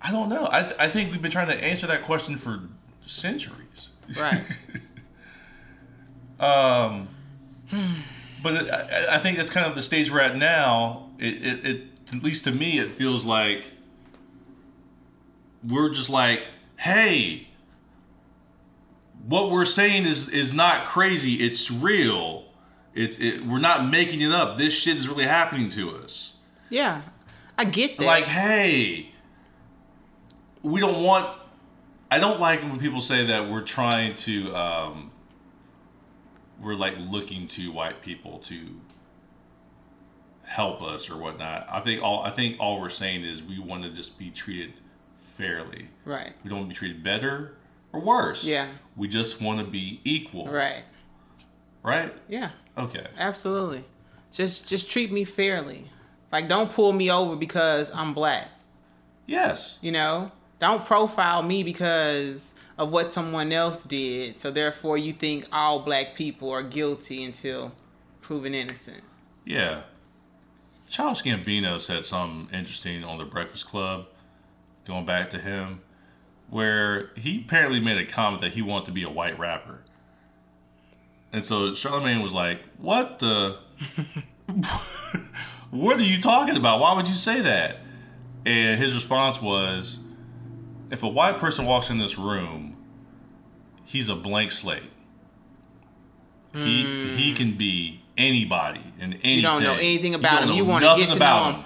I 0.01 0.11
don't 0.13 0.29
know. 0.29 0.47
I 0.47 0.85
I 0.85 0.89
think 0.89 1.13
we've 1.13 1.23
been 1.23 1.31
trying 1.31 1.49
to 1.49 1.65
answer 1.65 1.87
that 1.87 2.05
question 2.05 2.37
for 2.37 2.61
centuries. 3.07 3.89
Right. 4.19 4.43
Um, 6.39 7.09
but 8.43 8.55
it, 8.55 8.71
I, 8.71 9.17
I 9.17 9.19
think 9.19 9.39
that's 9.39 9.51
kind 9.51 9.67
of 9.67 9.75
the 9.75 9.83
stage 9.83 10.11
we're 10.11 10.21
at 10.21 10.37
now. 10.37 11.09
It, 11.19 11.35
it, 11.47 11.67
it, 11.67 11.81
at 12.15 12.23
least 12.23 12.45
to 12.45 12.53
me, 12.53 12.79
it 12.79 12.93
feels 12.93 13.25
like 13.25 13.73
we're 15.67 15.91
just 15.91 16.11
like, 16.11 16.47
hey, 16.77 17.49
what 19.27 19.51
we're 19.51 19.65
saying 19.65 20.05
is 20.05 20.29
is 20.29 20.53
not 20.53 20.87
crazy. 20.87 21.35
It's 21.35 21.71
real. 21.71 22.45
It, 22.95 23.21
it 23.21 23.47
we're 23.47 23.59
not 23.59 23.89
making 23.89 24.21
it 24.21 24.33
up. 24.33 24.57
This 24.57 24.73
shit 24.73 24.97
is 24.97 25.09
really 25.09 25.25
happening 25.25 25.69
to 25.71 25.91
us. 25.91 26.35
Yeah, 26.71 27.03
I 27.59 27.65
get 27.65 27.99
that. 27.99 28.07
Like, 28.07 28.25
hey, 28.25 29.11
we 30.63 30.81
don't 30.81 31.03
want. 31.03 31.39
I 32.11 32.19
don't 32.19 32.39
like 32.39 32.63
when 32.63 32.79
people 32.79 33.01
say 33.01 33.27
that 33.27 33.51
we're 33.51 33.63
trying 33.65 34.15
to. 34.17 34.55
Um, 34.55 35.11
we're 36.61 36.75
like 36.75 36.95
looking 36.99 37.49
to 37.49 37.71
white 37.71 38.01
people 38.01 38.39
to 38.39 38.81
help 40.45 40.81
us 40.83 41.11
or 41.11 41.17
whatnot. 41.19 41.67
I 41.69 41.81
think 41.81 42.03
all 42.03 42.23
I 42.23 42.31
think 42.31 42.57
all 42.61 42.81
we're 42.81 42.89
saying 42.89 43.25
is 43.25 43.43
we 43.43 43.59
want 43.59 43.83
to 43.83 43.91
just 43.91 44.19
be 44.19 44.31
treated 44.31 44.73
fairly. 45.21 45.89
right. 46.05 46.33
We 46.43 46.49
don't 46.49 46.61
want 46.61 46.71
to 46.71 46.75
be 46.75 46.79
treated 46.79 47.03
better 47.03 47.57
or 47.97 48.01
worse. 48.01 48.45
Yeah. 48.45 48.69
We 48.97 49.09
just 49.09 49.41
want 49.41 49.61
to 49.61 49.65
be 49.65 50.01
equal. 50.05 50.47
Right. 50.49 50.83
Right. 51.83 52.13
Yeah. 52.29 52.51
Okay. 52.77 53.07
Absolutely. 53.17 53.85
Just 54.33 54.67
just 54.67 54.91
treat 54.91 55.11
me 55.13 55.25
fairly. 55.25 55.91
Like 56.31 56.49
don't 56.49 56.71
pull 56.71 56.93
me 56.93 57.11
over 57.11 57.37
because 57.37 57.91
I'm 57.95 58.13
black. 58.13 58.49
Yes. 59.27 59.79
You 59.81 59.93
know? 59.93 60.31
Don't 60.61 60.85
profile 60.85 61.43
me 61.43 61.63
because 61.63 62.53
of 62.79 62.91
what 62.91 63.13
someone 63.13 63.53
else 63.53 63.85
did. 63.85 64.39
So 64.39 64.51
therefore 64.51 64.99
you 64.99 65.13
think 65.13 65.47
all 65.53 65.81
black 65.81 66.15
people 66.15 66.51
are 66.51 66.63
guilty 66.63 67.25
until 67.25 67.73
proven 68.21 68.55
innocent. 68.55 69.03
Yeah. 69.45 69.83
Childish 70.89 71.23
Gambino 71.23 71.81
said 71.81 72.05
something 72.05 72.55
interesting 72.57 73.05
on 73.05 73.19
the 73.19 73.25
Breakfast 73.25 73.67
Club, 73.67 74.07
going 74.87 75.05
back 75.05 75.31
to 75.31 75.39
him, 75.39 75.81
where 76.51 77.11
he 77.17 77.41
apparently 77.41 77.81
made 77.81 77.99
a 77.99 78.07
comment 78.07 78.41
that 78.43 78.53
he 78.53 78.63
wanted 78.63 78.87
to 78.87 78.93
be 78.93 79.03
a 79.03 79.11
white 79.11 79.39
rapper. 79.39 79.81
And 81.33 81.45
so 81.45 81.75
Charlemagne 81.75 82.23
was 82.23 82.33
like, 82.33 82.63
What 82.79 83.19
the? 83.19 83.59
what 85.71 85.99
are 85.99 86.03
you 86.03 86.21
talking 86.21 86.57
about? 86.57 86.81
Why 86.81 86.95
would 86.95 87.09
you 87.09 87.15
say 87.15 87.41
that? 87.43 87.79
And 88.45 88.81
his 88.81 88.95
response 88.95 89.43
was, 89.43 89.99
If 90.91 91.03
a 91.03 91.09
white 91.09 91.39
person 91.39 91.67
walks 91.67 91.91
in 91.91 91.99
this 91.99 92.17
room, 92.17 92.77
he's 93.85 94.09
a 94.09 94.17
blank 94.17 94.53
slate. 94.53 94.83
He 96.55 96.85
he 97.17 97.31
hmm. 97.31 97.37
can 97.37 97.57
be 97.57 98.01
anybody 98.17 98.81
and 98.99 99.15
anything. 99.15 99.37
You 99.37 99.43
don't 99.43 99.63
know 99.63 99.75
anything 99.75 100.15
about 100.15 100.41
don't 100.41 100.51
him. 100.51 100.55
You 100.55 100.65
want 100.65 100.85
to 100.85 100.97
get 100.97 101.11
to 101.11 101.19
know 101.19 101.51
him. 101.51 101.65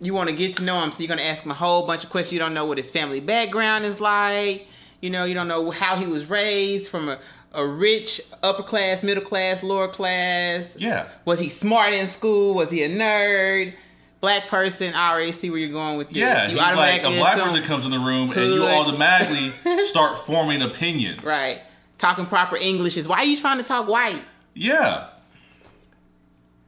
You 0.00 0.12
want 0.12 0.28
to 0.28 0.34
get 0.34 0.56
to 0.56 0.62
know 0.62 0.82
him, 0.82 0.90
so 0.90 1.00
you're 1.00 1.08
gonna 1.08 1.22
ask 1.22 1.44
him 1.44 1.50
a 1.50 1.54
whole 1.54 1.86
bunch 1.86 2.04
of 2.04 2.10
questions. 2.10 2.32
You 2.32 2.38
don't 2.38 2.54
know 2.54 2.64
what 2.64 2.78
his 2.78 2.90
family 2.90 3.20
background 3.20 3.84
is 3.84 4.00
like. 4.00 4.66
You 5.00 5.10
know, 5.10 5.24
you 5.24 5.34
don't 5.34 5.48
know 5.48 5.70
how 5.70 5.96
he 5.96 6.06
was 6.06 6.26
raised 6.26 6.90
from 6.90 7.08
a, 7.08 7.18
a 7.52 7.66
rich, 7.66 8.20
upper 8.42 8.62
class, 8.62 9.02
middle 9.02 9.22
class, 9.22 9.62
lower 9.62 9.88
class. 9.88 10.74
Yeah. 10.78 11.08
Was 11.24 11.38
he 11.38 11.48
smart 11.48 11.92
in 11.92 12.06
school? 12.08 12.54
Was 12.54 12.70
he 12.70 12.82
a 12.82 12.88
nerd? 12.88 13.74
Black 14.20 14.48
person, 14.48 14.94
I 14.94 15.10
already 15.10 15.32
see 15.32 15.50
where 15.50 15.58
you're 15.58 15.68
going 15.68 15.98
with 15.98 16.08
this. 16.08 16.16
Yeah, 16.16 16.44
you 16.44 16.58
he's 16.58 16.76
like 16.76 17.02
a 17.02 17.10
black 17.10 17.38
person 17.38 17.62
comes 17.62 17.84
in 17.84 17.90
the 17.90 17.98
room 17.98 18.30
and 18.30 18.40
you 18.40 18.64
automatically 18.64 19.50
start 19.86 20.24
forming 20.26 20.62
opinions. 20.62 21.22
Right. 21.22 21.60
Talking 21.98 22.24
proper 22.24 22.56
English 22.56 22.96
is 22.96 23.06
why 23.06 23.18
are 23.18 23.24
you 23.24 23.36
trying 23.36 23.58
to 23.58 23.64
talk 23.64 23.86
white? 23.86 24.22
Yeah. 24.54 25.08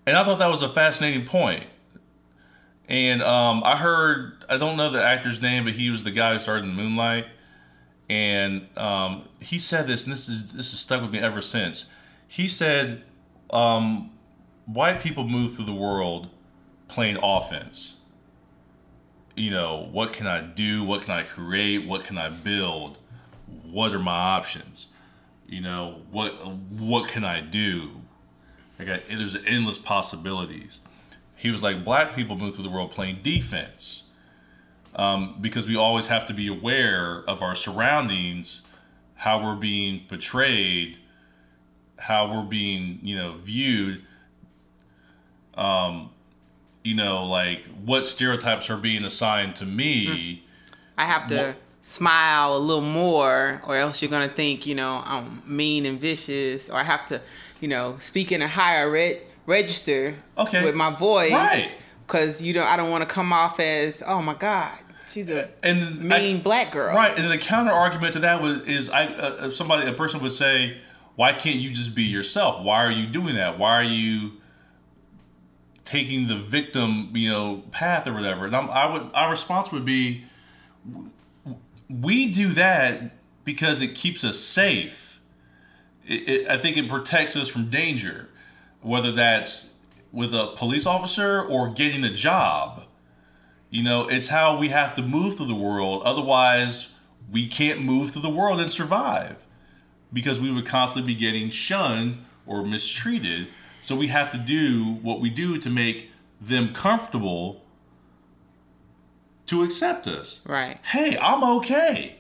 And 0.07 0.17
I 0.17 0.25
thought 0.25 0.39
that 0.39 0.49
was 0.49 0.61
a 0.61 0.69
fascinating 0.69 1.25
point. 1.25 1.65
And 2.89 3.23
um, 3.23 3.63
I 3.65 3.77
heard, 3.77 4.45
I 4.49 4.59
don't 4.59 4.77
know 4.77 4.91
the 4.91 5.03
actor's 5.03 5.41
name, 5.41 5.65
but 5.65 5.73
he 5.73 5.91
was 5.91 6.05
the 6.05 6.11
guy 6.13 6.35
who 6.35 6.41
started 6.41 6.65
in 6.65 6.75
Moonlight. 6.75 7.27
And 8.09 8.67
um, 8.77 9.29
he 9.41 9.59
said 9.59 9.87
this, 9.87 10.05
and 10.05 10.13
this 10.13 10.29
is 10.29 10.53
this 10.53 10.71
has 10.71 10.79
stuck 10.79 11.03
with 11.03 11.11
me 11.11 11.19
ever 11.19 11.41
since. 11.41 11.87
He 12.29 12.47
said, 12.47 13.03
um, 13.51 14.13
"White 14.67 15.01
people 15.01 15.27
move 15.27 15.55
through 15.55 15.65
the 15.65 15.75
world 15.75 16.29
playing 16.89 17.19
offense. 17.23 17.97
You 19.35 19.51
know, 19.51 19.89
what 19.91 20.13
can 20.13 20.27
I 20.27 20.41
do? 20.41 20.85
What 20.85 21.03
can 21.03 21.13
I 21.15 21.23
create? 21.23 21.87
What 21.87 22.05
can 22.05 22.17
I 22.17 22.31
build? 22.31 22.97
What 23.65 23.93
are 23.93 23.99
my 23.99 24.13
options? 24.13 24.87
You 25.49 25.61
know, 25.61 26.03
what 26.11 26.33
what 26.47 27.09
can 27.09 27.25
I 27.25 27.41
do? 27.41 27.91
I 28.79 28.85
got 28.85 29.01
there's 29.09 29.37
endless 29.45 29.79
possibilities. 29.79 30.81
He 31.37 31.51
was 31.51 31.63
like, 31.63 31.85
black 31.85 32.15
people 32.17 32.37
move 32.37 32.55
through 32.55 32.65
the 32.65 32.71
world 32.71 32.91
playing 32.91 33.21
defense 33.23 34.05
um, 34.95 35.37
because 35.41 35.67
we 35.67 35.77
always 35.77 36.07
have 36.07 36.27
to 36.27 36.33
be 36.35 36.49
aware 36.49 37.23
of 37.29 37.43
our 37.43 37.55
surroundings, 37.55 38.63
how 39.15 39.43
we're 39.45 39.55
being 39.57 40.01
portrayed, 40.09 40.99
how 41.99 42.33
we're 42.35 42.43
being, 42.49 42.99
you 43.03 43.17
know, 43.17 43.35
viewed. 43.43 44.03
Um, 45.55 46.11
you 46.85 46.95
know, 46.95 47.25
like 47.25 47.65
what 47.85 48.07
stereotypes 48.07 48.71
are 48.71 48.77
being 48.77 49.05
assigned 49.05 49.57
to 49.57 49.65
me. 49.67 50.45
I 50.97 51.05
have 51.05 51.27
to 51.29 51.37
What- 51.49 51.57
smile 51.83 52.57
a 52.57 52.59
little 52.59 52.83
more, 52.83 53.61
or 53.65 53.77
else 53.77 54.01
you're 54.03 54.11
gonna 54.11 54.29
think, 54.29 54.67
you 54.67 54.75
know, 54.75 55.03
I'm 55.05 55.43
mean 55.47 55.85
and 55.87 56.01
vicious, 56.01 56.69
or 56.69 56.79
I 56.79 56.85
have 56.85 57.07
to, 57.09 57.21
you 57.61 57.69
know, 57.69 57.97
speak 58.01 58.33
in 58.33 58.43
a 58.43 58.49
higher 58.49 58.91
re- 58.91 59.21
register 59.47 60.15
Okay. 60.37 60.65
with 60.65 60.75
my 60.75 60.91
voice, 60.91 61.33
Right. 61.33 61.71
Because 62.07 62.41
you 62.43 62.53
don't, 62.53 62.67
I 62.67 62.77
don't 62.77 62.91
want 62.91 63.09
to 63.09 63.13
come 63.13 63.33
off 63.33 63.59
as, 63.59 64.03
oh 64.07 64.23
my 64.23 64.35
God, 64.35 64.71
she's 65.09 65.29
a 65.31 65.49
And 65.65 66.13
I- 66.13 66.21
mean 66.21 66.41
black 66.41 66.71
girl, 66.73 66.95
Right, 66.95 67.11
and 67.17 67.25
then 67.25 67.31
the 67.31 67.39
counter 67.39 67.73
argument 67.73 68.13
to 68.15 68.21
that 68.21 68.41
was 68.43 68.63
is 68.67 68.89
I 68.91 69.07
uh, 69.07 69.51
somebody 69.51 69.89
a 69.89 69.93
person 69.93 70.21
would 70.23 70.33
say, 70.33 70.79
why 71.17 71.33
can't 71.33 71.57
you 71.57 71.71
just 71.71 71.95
be 71.95 72.03
yourself? 72.05 72.63
Why 72.63 72.85
are 72.85 72.91
you 72.93 73.07
doing 73.07 73.35
that? 73.37 73.59
Why 73.59 73.75
are 73.77 73.83
you 73.85 74.33
taking 75.85 76.27
the 76.27 76.37
victim, 76.37 77.11
you 77.15 77.31
know, 77.31 77.63
path 77.71 78.07
or 78.07 78.13
whatever? 78.13 78.47
And 78.47 78.55
I'm, 78.55 78.69
I 78.71 78.87
would 78.93 79.11
our 79.15 79.31
response 79.31 79.73
would 79.73 79.85
be, 79.85 80.25
we 81.89 82.31
do 82.33 82.49
that 82.55 83.13
because 83.45 83.83
it 83.83 83.95
keeps 83.95 84.25
us 84.25 84.39
safe. 84.39 85.21
It, 86.07 86.29
it, 86.29 86.49
I 86.49 86.59
think 86.59 86.77
it 86.77 86.89
protects 86.89 87.37
us 87.37 87.49
from 87.49 87.69
danger, 87.71 88.29
whether 88.87 89.11
that's 89.11 89.71
with 90.13 90.33
a 90.33 90.53
police 90.57 90.87
officer 90.87 91.43
or 91.43 91.69
getting 91.71 92.05
a 92.05 92.13
job. 92.13 92.85
You 93.69 93.83
know, 93.83 94.09
it's 94.09 94.29
how 94.29 94.57
we 94.57 94.69
have 94.69 94.95
to 94.95 95.03
move 95.03 95.37
through 95.37 95.49
the 95.49 95.57
world. 95.57 96.03
Otherwise, 96.05 96.93
we 97.31 97.49
can't 97.49 97.83
move 97.83 98.13
through 98.13 98.23
the 98.23 98.31
world 98.31 98.61
and 98.61 98.71
survive 98.71 99.45
because 100.13 100.39
we 100.39 100.53
would 100.53 100.67
constantly 100.67 101.15
be 101.15 101.19
getting 101.19 101.51
shunned 101.51 102.25
or 102.47 102.65
mistreated. 102.65 103.49
So 103.81 103.97
we 103.97 104.07
have 104.07 104.31
to 104.31 104.39
do 104.39 104.95
what 105.03 105.21
we 105.21 105.31
do 105.31 105.59
to 105.59 105.69
make 105.69 106.13
them 106.41 106.73
comfortable 106.73 107.65
to 109.47 109.65
accept 109.65 110.07
us. 110.07 110.41
right? 110.47 110.79
Hey, 110.85 111.19
I'm 111.21 111.43
okay. 111.59 112.19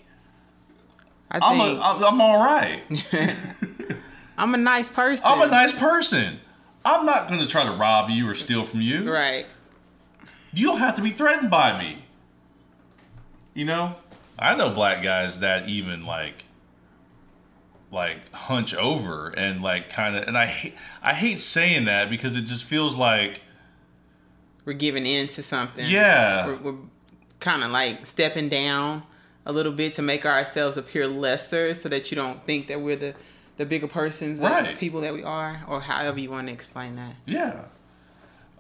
I 1.30 1.38
I'm 1.40 1.58
think 1.58 1.78
a, 1.78 1.82
I'm 1.82 2.04
I'm 2.04 2.20
all 2.20 2.38
right. 2.38 2.82
I'm 4.38 4.52
a 4.52 4.58
nice 4.58 4.90
person, 4.90 5.26
I'm 5.28 5.42
a 5.42 5.46
nice 5.46 5.72
person. 5.72 6.40
I'm 6.86 7.04
not 7.04 7.28
going 7.28 7.40
to 7.40 7.46
try 7.48 7.64
to 7.64 7.72
rob 7.72 8.08
you 8.10 8.28
or 8.30 8.34
steal 8.34 8.64
from 8.64 8.80
you. 8.80 9.10
right? 9.12 9.44
you 10.52 10.66
don't 10.66 10.78
have 10.78 10.94
to 10.96 11.02
be 11.02 11.10
threatened 11.10 11.50
by 11.50 11.78
me. 11.78 12.04
You 13.52 13.66
know, 13.66 13.96
I 14.38 14.54
know 14.54 14.70
black 14.70 15.02
guys 15.02 15.40
that 15.40 15.68
even 15.68 16.06
like, 16.06 16.44
like 17.90 18.32
hunch 18.32 18.74
over 18.74 19.28
and 19.30 19.62
like 19.62 19.90
kind 19.90 20.16
of, 20.16 20.26
and 20.28 20.38
I 20.38 20.46
hate, 20.46 20.74
I 21.02 21.12
hate 21.12 21.40
saying 21.40 21.86
that 21.86 22.08
because 22.08 22.36
it 22.36 22.42
just 22.42 22.64
feels 22.64 22.96
like, 22.96 23.42
We're 24.64 24.72
giving 24.74 25.04
in 25.06 25.28
to 25.28 25.42
something. 25.42 25.84
Yeah. 25.86 26.46
we're, 26.46 26.56
we're 26.56 26.78
kind 27.40 27.62
of 27.62 27.70
like 27.70 28.06
stepping 28.06 28.48
down 28.48 29.02
a 29.44 29.52
little 29.52 29.72
bit 29.72 29.92
to 29.94 30.02
make 30.02 30.24
ourselves 30.24 30.76
appear 30.76 31.06
lesser, 31.06 31.74
so 31.74 31.88
that 31.88 32.10
you 32.10 32.16
don't 32.16 32.44
think 32.46 32.66
that 32.68 32.80
we're 32.80 32.96
the 32.96 33.14
the 33.56 33.64
bigger 33.66 33.88
persons, 33.88 34.38
the 34.40 34.44
Right. 34.46 34.78
people 34.78 35.00
that 35.02 35.14
we 35.14 35.22
are, 35.22 35.62
or 35.68 35.80
however 35.80 36.18
you 36.20 36.30
want 36.30 36.46
to 36.48 36.52
explain 36.52 36.96
that. 36.96 37.14
yeah. 37.24 37.62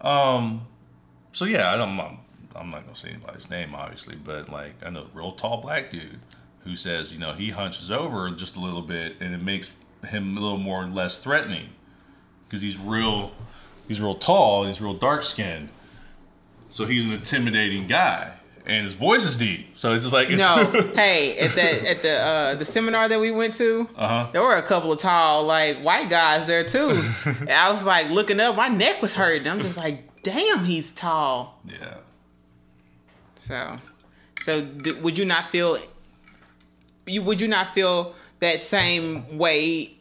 Um, 0.00 0.66
so 1.32 1.44
yeah, 1.44 1.72
I 1.72 1.76
don't, 1.76 1.90
I'm 1.90 1.96
not, 1.96 2.14
I'm 2.54 2.70
not 2.70 2.84
gonna 2.84 2.96
say 2.96 3.08
anybody's 3.10 3.50
name 3.50 3.74
obviously, 3.74 4.16
but 4.16 4.48
like 4.50 4.74
I 4.84 4.90
know 4.90 5.02
a 5.02 5.16
real 5.18 5.32
tall 5.32 5.60
black 5.60 5.90
dude 5.90 6.18
who 6.64 6.76
says 6.76 7.12
you 7.12 7.18
know 7.18 7.32
he 7.32 7.50
hunches 7.50 7.90
over 7.90 8.30
just 8.30 8.56
a 8.56 8.60
little 8.60 8.82
bit 8.82 9.16
and 9.20 9.34
it 9.34 9.42
makes 9.42 9.70
him 10.06 10.36
a 10.36 10.40
little 10.40 10.58
more 10.58 10.84
less 10.84 11.20
threatening 11.20 11.68
because 12.46 12.60
he's 12.62 12.78
real 12.78 13.32
he's 13.88 14.00
real 14.00 14.14
tall, 14.14 14.64
he's 14.66 14.80
real 14.80 14.94
dark 14.94 15.22
skinned. 15.22 15.68
So 16.68 16.84
he's 16.84 17.04
an 17.06 17.12
intimidating 17.12 17.86
guy. 17.86 18.32
And 18.66 18.84
his 18.84 18.94
voice 18.94 19.24
is 19.24 19.36
deep. 19.36 19.78
So 19.78 19.92
it's 19.94 20.02
just 20.04 20.12
like 20.12 20.28
it's 20.28 20.38
No, 20.40 20.64
hey, 20.94 21.38
at 21.38 21.52
the 21.54 21.88
at 21.90 22.02
the 22.02 22.18
uh, 22.18 22.54
the 22.56 22.64
seminar 22.64 23.08
that 23.08 23.20
we 23.20 23.30
went 23.30 23.54
to, 23.54 23.88
Uh-huh. 23.96 24.28
there 24.32 24.42
were 24.42 24.56
a 24.56 24.62
couple 24.62 24.90
of 24.90 24.98
tall 24.98 25.44
like 25.44 25.78
white 25.78 26.10
guys 26.10 26.46
there 26.48 26.64
too. 26.64 26.90
and 27.24 27.50
I 27.50 27.70
was 27.70 27.84
like 27.86 28.10
looking 28.10 28.40
up, 28.40 28.56
my 28.56 28.68
neck 28.68 29.00
was 29.02 29.14
hurting. 29.14 29.46
I'm 29.46 29.60
just 29.60 29.76
like, 29.76 30.22
damn, 30.24 30.64
he's 30.64 30.90
tall. 30.92 31.60
Yeah. 31.64 31.94
So, 33.36 33.78
so 34.42 34.64
d- 34.64 34.92
would 35.02 35.16
you 35.16 35.24
not 35.24 35.48
feel? 35.48 35.78
You 37.06 37.22
would 37.22 37.40
you 37.40 37.46
not 37.48 37.68
feel 37.72 38.14
that 38.40 38.60
same 38.62 39.38
way 39.38 39.92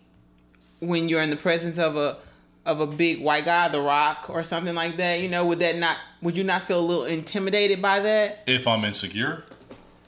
when 0.79 1.07
you're 1.07 1.21
in 1.21 1.29
the 1.29 1.35
presence 1.37 1.77
of 1.77 1.95
a 1.95 2.17
of 2.65 2.79
a 2.79 2.87
big 2.87 3.21
white 3.21 3.45
guy, 3.45 3.67
The 3.69 3.81
Rock, 3.81 4.29
or 4.29 4.43
something 4.43 4.75
like 4.75 4.97
that? 4.97 5.21
You 5.21 5.29
know, 5.29 5.45
would 5.45 5.59
that 5.59 5.77
not? 5.77 5.97
Would 6.21 6.37
you 6.37 6.43
not 6.43 6.63
feel 6.63 6.79
a 6.79 6.81
little 6.81 7.05
intimidated 7.05 7.81
by 7.81 7.99
that? 7.99 8.43
If 8.47 8.67
I'm 8.67 8.83
insecure, 8.83 9.43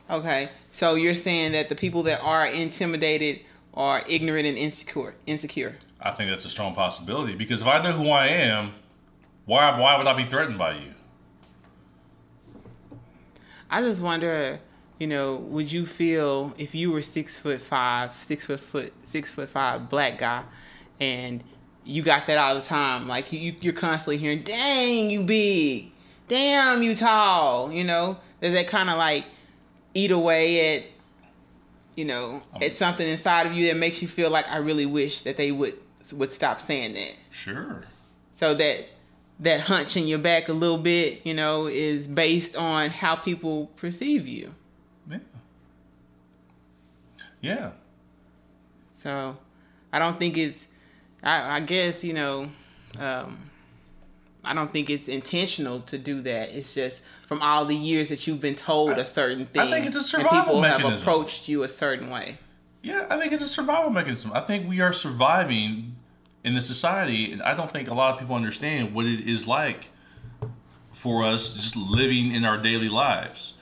Okay, 0.09 0.49
so 0.71 0.95
you're 0.95 1.15
saying 1.15 1.51
that 1.51 1.67
the 1.67 1.75
people 1.75 2.03
that 2.03 2.21
are 2.21 2.47
intimidated 2.47 3.41
are 3.73 4.03
ignorant 4.07 4.47
and 4.47 4.57
insecure. 4.57 5.15
Insecure. 5.25 5.75
I 5.99 6.11
think 6.11 6.29
that's 6.29 6.45
a 6.45 6.49
strong 6.49 6.73
possibility 6.73 7.35
because 7.35 7.61
if 7.61 7.67
I 7.67 7.83
know 7.83 7.91
who 7.91 8.09
I 8.09 8.27
am, 8.27 8.73
why 9.45 9.77
why 9.79 9.97
would 9.97 10.07
I 10.07 10.15
be 10.15 10.25
threatened 10.25 10.57
by 10.57 10.75
you? 10.75 10.93
I 13.69 13.81
just 13.81 14.01
wonder, 14.01 14.61
you 14.97 15.07
know, 15.07 15.35
would 15.35 15.69
you 15.69 15.85
feel 15.85 16.53
if 16.57 16.73
you 16.73 16.91
were 16.91 17.01
six 17.01 17.37
foot 17.37 17.59
five, 17.59 18.13
six 18.21 18.45
foot 18.45 18.61
foot, 18.61 18.93
six 19.03 19.29
foot 19.29 19.49
five 19.49 19.89
black 19.89 20.19
guy, 20.19 20.43
and 21.01 21.43
you 21.87 22.01
got 22.03 22.27
that 22.27 22.37
all 22.37 22.53
the 22.53 22.61
time, 22.61 23.07
like 23.07 23.31
you 23.31 23.55
you're 23.61 23.73
constantly 23.73 24.17
hearing, 24.17 24.43
"Dang, 24.43 25.09
you 25.09 25.23
big, 25.23 25.91
damn, 26.27 26.83
you 26.83 26.95
tall," 26.95 27.71
you 27.71 27.83
know? 27.83 28.17
Does 28.41 28.53
that 28.53 28.67
kind 28.67 28.89
of 28.89 28.97
like 28.97 29.25
eat 29.93 30.11
away 30.11 30.75
at, 30.75 30.83
you 31.95 32.05
know, 32.05 32.41
um. 32.53 32.61
at 32.61 32.75
something 32.75 33.07
inside 33.07 33.47
of 33.47 33.53
you 33.53 33.67
that 33.67 33.77
makes 33.77 34.01
you 34.01 34.07
feel 34.07 34.29
like 34.29 34.47
I 34.49 34.57
really 34.57 34.85
wish 34.85 35.21
that 35.21 35.37
they 35.37 35.51
would 35.51 35.75
would 36.11 36.33
stop 36.33 36.59
saying 36.61 36.93
that? 36.93 37.13
Sure. 37.31 37.83
So 38.35 38.53
that 38.53 38.85
that 39.39 39.61
hunch 39.61 39.95
in 39.95 40.07
your 40.07 40.19
back 40.19 40.49
a 40.49 40.53
little 40.53 40.77
bit, 40.77 41.25
you 41.25 41.33
know, 41.33 41.67
is 41.67 42.07
based 42.07 42.57
on 42.57 42.89
how 42.89 43.15
people 43.15 43.67
perceive 43.77 44.27
you. 44.27 44.53
Yeah. 45.09 45.19
Yeah. 47.39 47.71
So 48.97 49.37
I 49.93 49.99
don't 49.99 50.19
think 50.19 50.37
it's. 50.37 50.66
I, 51.27 51.57
I 51.57 51.59
guess 51.59 52.03
you 52.03 52.13
know. 52.13 52.49
Um, 52.99 53.37
I 54.43 54.53
don't 54.53 54.71
think 54.71 54.89
it's 54.89 55.09
intentional 55.09 55.81
to 55.81 55.97
do 55.97 56.21
that. 56.21 56.57
It's 56.57 56.73
just 56.73 57.03
from 57.27 57.41
all 57.41 57.65
the 57.65 57.75
years 57.75 58.07
that 58.09 58.25
you've 58.25 58.39
been 58.39 58.55
told 58.55 58.91
a 58.91 59.03
certain 59.03 59.45
thing. 59.45 59.61
I 59.61 59.69
think 59.69 59.85
it's 59.85 59.95
a 59.95 59.99
and 59.99 60.07
survival 60.07 60.39
people 60.39 60.61
have 60.61 60.85
approached 60.85 61.49
you 61.49 61.63
a 61.63 61.69
certain 61.69 62.09
way. 62.09 62.37
Yeah, 62.81 63.05
I 63.09 63.19
think 63.19 63.33
it's 63.33 63.43
a 63.43 63.49
survival 63.49 63.89
mechanism. 63.89 64.31
I 64.33 64.39
think 64.39 64.69
we 64.69 64.79
are 64.79 64.93
surviving 64.93 65.97
in 66.45 66.53
this 66.53 66.65
society, 66.65 67.33
and 67.33 67.41
I 67.41 67.55
don't 67.55 67.69
think 67.69 67.89
a 67.89 67.93
lot 67.93 68.13
of 68.13 68.19
people 68.21 68.35
understand 68.35 68.93
what 68.93 69.05
it 69.05 69.27
is 69.27 69.45
like 69.47 69.87
for 70.93 71.25
us 71.25 71.53
just 71.53 71.75
living 71.75 72.33
in 72.33 72.45
our 72.45 72.57
daily 72.57 72.89
lives. 72.89 73.53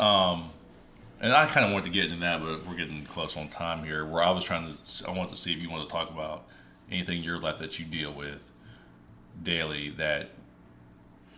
Um, 0.00 0.48
and 1.20 1.32
I 1.32 1.46
kind 1.46 1.64
of 1.64 1.72
want 1.72 1.84
to 1.84 1.90
get 1.90 2.06
into 2.06 2.18
that, 2.20 2.42
but 2.42 2.66
we're 2.66 2.74
getting 2.74 3.04
close 3.04 3.36
on 3.36 3.48
time 3.48 3.84
here. 3.84 4.04
Where 4.04 4.22
I 4.22 4.30
was 4.30 4.42
trying 4.42 4.76
to, 4.86 5.08
I 5.08 5.12
want 5.12 5.30
to 5.30 5.36
see 5.36 5.52
if 5.52 5.62
you 5.62 5.70
want 5.70 5.88
to 5.88 5.92
talk 5.92 6.10
about 6.10 6.44
anything 6.90 7.18
in 7.18 7.24
your 7.24 7.38
life 7.40 7.58
that 7.58 7.78
you 7.78 7.84
deal 7.84 8.12
with 8.12 8.42
daily 9.42 9.90
that 9.90 10.30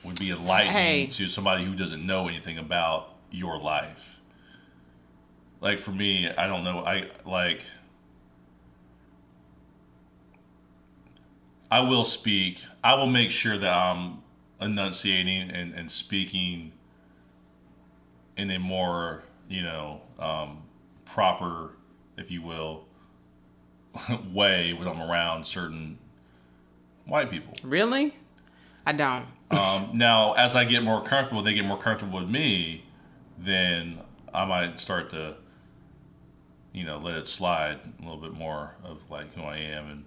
would 0.05 0.19
be 0.19 0.31
enlightening 0.31 0.73
Hey. 0.73 1.07
to 1.07 1.29
somebody 1.29 1.65
who 1.65 1.75
doesn't 1.75 2.05
know 2.07 2.29
anything 2.29 2.59
about 2.59 3.15
your 3.31 3.59
life? 3.59 4.19
Like 5.61 5.79
for 5.79 5.91
me 5.91 6.31
i 6.31 6.47
don't 6.47 6.65
know. 6.65 6.81
I 6.81 7.09
like 7.27 7.61
i 11.71 11.81
will 11.81 12.05
speak. 12.05 12.65
I 12.83 12.95
will 12.95 13.07
make 13.07 13.31
sure 13.31 13.57
that 13.59 13.73
i'm 13.73 14.23
enunciating 14.61 15.51
and, 15.51 15.73
and 15.75 15.91
speaking 15.91 16.73
in 18.37 18.51
a 18.51 18.59
more 18.59 19.23
you 19.49 19.63
know 19.63 20.01
um, 20.19 20.63
proper 21.05 21.71
if 22.17 22.31
you 22.31 22.43
will 22.43 22.85
way 24.33 24.73
when 24.73 24.87
i'm 24.89 25.01
around 25.01 25.47
certain 25.47 25.99
white 27.07 27.31
people 27.31 27.53
Really? 27.63 28.15
I 28.87 28.93
don't. 28.93 29.27
um, 29.51 29.91
now, 29.95 30.33
as 30.33 30.57
I 30.57 30.65
get 30.65 30.83
more 30.83 31.03
comfortable, 31.05 31.43
they 31.43 31.53
get 31.53 31.67
more 31.67 31.77
comfortable 31.77 32.19
with 32.21 32.31
me, 32.31 32.85
then 33.39 33.99
I 34.33 34.47
might 34.47 34.81
start 34.81 35.11
to, 35.11 35.35
you 36.73 36.85
know, 36.85 36.99
let 36.99 37.19
it 37.19 37.29
slide 37.29 37.79
a 37.99 38.03
little 38.03 38.21
bit 38.21 38.33
more 38.33 38.75
of 38.85 38.99
like 39.11 39.35
who 39.35 39.43
I 39.43 39.59
am 39.59 39.91
and 39.91 40.05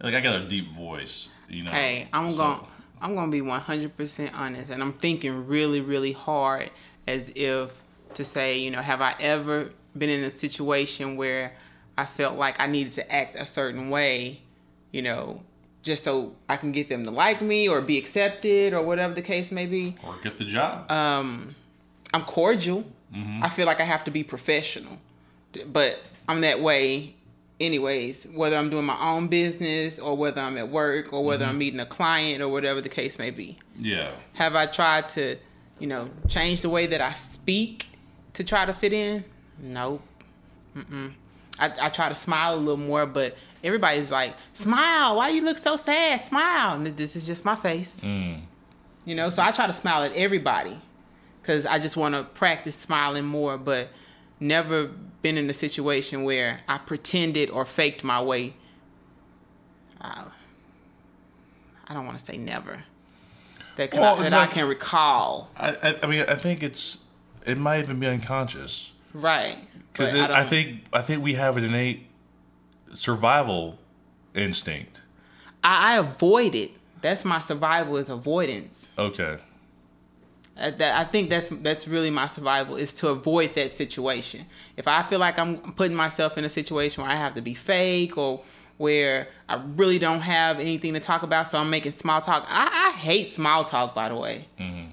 like 0.00 0.14
I 0.14 0.20
got 0.20 0.40
a 0.40 0.46
deep 0.48 0.70
voice, 0.72 1.28
you 1.48 1.64
know. 1.64 1.70
Hey, 1.72 2.08
I'm 2.12 2.30
so- 2.30 2.36
going. 2.36 2.60
I'm 3.00 3.14
gonna 3.16 3.30
be 3.32 3.40
100% 3.42 4.30
honest, 4.34 4.70
and 4.70 4.80
I'm 4.82 4.92
thinking 4.94 5.46
really, 5.46 5.80
really 5.80 6.12
hard, 6.12 6.70
as 7.06 7.30
if 7.34 7.82
to 8.14 8.24
say, 8.24 8.58
you 8.58 8.70
know, 8.70 8.80
have 8.80 9.02
I 9.02 9.14
ever 9.20 9.70
been 9.98 10.08
in 10.08 10.24
a 10.24 10.30
situation 10.30 11.16
where 11.16 11.54
I 11.96 12.04
felt 12.06 12.36
like 12.36 12.60
I 12.60 12.66
needed 12.66 12.92
to 12.94 13.12
act 13.12 13.36
a 13.36 13.46
certain 13.46 13.90
way, 13.90 14.42
you 14.92 15.02
know, 15.02 15.42
just 15.82 16.02
so 16.04 16.34
I 16.48 16.56
can 16.56 16.72
get 16.72 16.88
them 16.88 17.04
to 17.04 17.10
like 17.10 17.40
me 17.42 17.68
or 17.68 17.80
be 17.80 17.98
accepted 17.98 18.72
or 18.72 18.82
whatever 18.82 19.14
the 19.14 19.22
case 19.22 19.52
may 19.52 19.66
be. 19.66 19.94
or 20.04 20.16
get 20.22 20.38
the 20.38 20.44
job. 20.44 20.90
Um, 20.90 21.54
I'm 22.12 22.24
cordial. 22.24 22.84
I 23.42 23.48
feel 23.48 23.66
like 23.66 23.80
I 23.80 23.84
have 23.84 24.02
to 24.04 24.10
be 24.10 24.24
professional, 24.24 24.98
but 25.66 26.00
I'm 26.26 26.40
that 26.40 26.60
way 26.60 27.14
anyways, 27.60 28.26
whether 28.34 28.56
I'm 28.56 28.70
doing 28.70 28.84
my 28.86 28.98
own 29.00 29.28
business 29.28 30.00
or 30.00 30.16
whether 30.16 30.40
I'm 30.40 30.56
at 30.58 30.68
work 30.68 31.12
or 31.12 31.24
whether 31.24 31.44
I'm 31.44 31.58
meeting 31.58 31.78
a 31.78 31.86
client 31.86 32.42
or 32.42 32.48
whatever 32.48 32.80
the 32.80 32.88
case 32.88 33.16
may 33.16 33.30
be. 33.30 33.56
yeah, 33.78 34.10
Have 34.32 34.56
I 34.56 34.66
tried 34.66 35.08
to, 35.10 35.36
you 35.78 35.86
know, 35.86 36.10
change 36.28 36.62
the 36.62 36.68
way 36.70 36.86
that 36.88 37.00
I 37.00 37.12
speak 37.12 37.86
to 38.32 38.42
try 38.42 38.66
to 38.66 38.72
fit 38.72 38.92
in? 38.92 39.24
Nope. 39.62 40.02
Mm-mm. 40.76 41.12
I, 41.58 41.72
I 41.82 41.88
try 41.88 42.08
to 42.08 42.14
smile 42.14 42.54
a 42.54 42.56
little 42.56 42.76
more, 42.76 43.06
but 43.06 43.36
everybody's 43.62 44.10
like, 44.10 44.34
smile. 44.54 45.16
Why 45.16 45.28
you 45.30 45.42
look 45.44 45.58
so 45.58 45.76
sad? 45.76 46.20
Smile. 46.20 46.74
And 46.76 46.86
this 46.96 47.16
is 47.16 47.26
just 47.26 47.44
my 47.44 47.54
face. 47.54 48.00
mm. 48.00 48.40
You 49.06 49.14
know, 49.14 49.28
so 49.30 49.42
I 49.42 49.50
try 49.52 49.66
to 49.66 49.72
smile 49.72 50.02
at 50.02 50.12
everybody 50.12 50.78
because 51.42 51.66
I 51.66 51.78
just 51.78 51.96
want 51.96 52.14
to 52.14 52.24
practice 52.24 52.74
smiling 52.74 53.24
more, 53.26 53.58
but 53.58 53.90
never 54.40 54.86
been 55.22 55.36
in 55.38 55.48
a 55.50 55.54
situation 55.54 56.24
where 56.24 56.58
I 56.68 56.78
pretended 56.78 57.50
or 57.50 57.64
faked 57.66 58.02
my 58.02 58.20
way. 58.22 58.54
I, 60.00 60.24
I 61.86 61.94
don't 61.94 62.06
want 62.06 62.18
to 62.18 62.24
say 62.24 62.36
never. 62.38 62.82
That, 63.76 63.90
can 63.90 64.00
Well, 64.00 64.18
I, 64.18 64.22
that 64.24 64.32
like- 64.32 64.50
I 64.50 64.52
can 64.52 64.68
recall. 64.68 65.50
I, 65.56 65.70
I, 65.70 65.98
I 66.02 66.06
mean, 66.06 66.24
I 66.28 66.34
think 66.36 66.62
it's 66.62 66.98
it 67.46 67.58
might 67.58 67.80
even 67.80 68.00
be 68.00 68.06
unconscious 68.06 68.90
Right. 69.12 69.58
Because 69.94 70.14
I, 70.14 70.26
don't- 70.26 70.48
think 70.50 70.84
I 70.92 71.00
think 71.00 71.22
we 71.22 71.34
have 71.34 71.56
an 71.56 71.64
innate 71.64 72.06
survival 72.94 73.78
instinct. 74.34 75.00
I, 75.62 75.94
I 75.94 75.98
avoid 75.98 76.54
it. 76.54 76.72
That's 77.00 77.24
my 77.24 77.40
survival 77.40 77.96
is 77.96 78.08
avoidance. 78.08 78.88
Okay. 78.98 79.38
Uh, 80.56 80.70
that 80.70 80.96
I 80.98 81.04
think 81.10 81.30
that's 81.30 81.48
that's 81.48 81.88
really 81.88 82.10
my 82.10 82.28
survival 82.28 82.76
is 82.76 82.94
to 82.94 83.08
avoid 83.08 83.54
that 83.54 83.72
situation. 83.72 84.46
If 84.76 84.86
I 84.86 85.02
feel 85.02 85.18
like 85.18 85.38
I'm 85.38 85.72
putting 85.72 85.96
myself 85.96 86.38
in 86.38 86.44
a 86.44 86.48
situation 86.48 87.02
where 87.02 87.10
I 87.12 87.16
have 87.16 87.34
to 87.34 87.42
be 87.42 87.54
fake 87.54 88.16
or 88.16 88.42
where 88.76 89.28
I 89.48 89.60
really 89.76 89.98
don't 89.98 90.20
have 90.20 90.60
anything 90.60 90.94
to 90.94 91.00
talk 91.00 91.22
about, 91.24 91.48
so 91.48 91.58
I'm 91.58 91.70
making 91.70 91.92
small 91.94 92.20
talk. 92.20 92.44
I, 92.48 92.90
I 92.92 92.96
hate 92.98 93.30
small 93.30 93.64
talk, 93.64 93.94
by 93.94 94.08
the 94.08 94.14
way. 94.16 94.46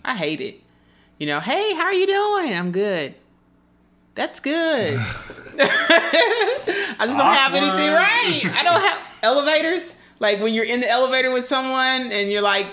I 0.04 0.16
hate 0.16 0.42
it. 0.42 0.62
You 1.20 1.28
know, 1.28 1.40
hey, 1.40 1.74
how 1.76 1.84
are 1.84 1.94
you 1.94 2.08
doing? 2.08 2.54
I'm 2.54 2.72
good. 2.72 3.14
That's 4.16 4.40
good. 4.40 4.98
I 5.60 6.98
just 7.06 7.18
don't 7.18 7.34
have 7.34 7.54
anything 7.54 7.94
right. 7.94 8.42
I 8.58 8.64
don't 8.64 8.82
have 8.82 9.00
elevators. 9.24 9.96
Like 10.20 10.40
when 10.42 10.54
you're 10.54 10.66
in 10.66 10.82
the 10.82 10.90
elevator 10.90 11.32
with 11.32 11.48
someone 11.48 12.12
and 12.12 12.32
you're 12.32 12.42
like, 12.42 12.68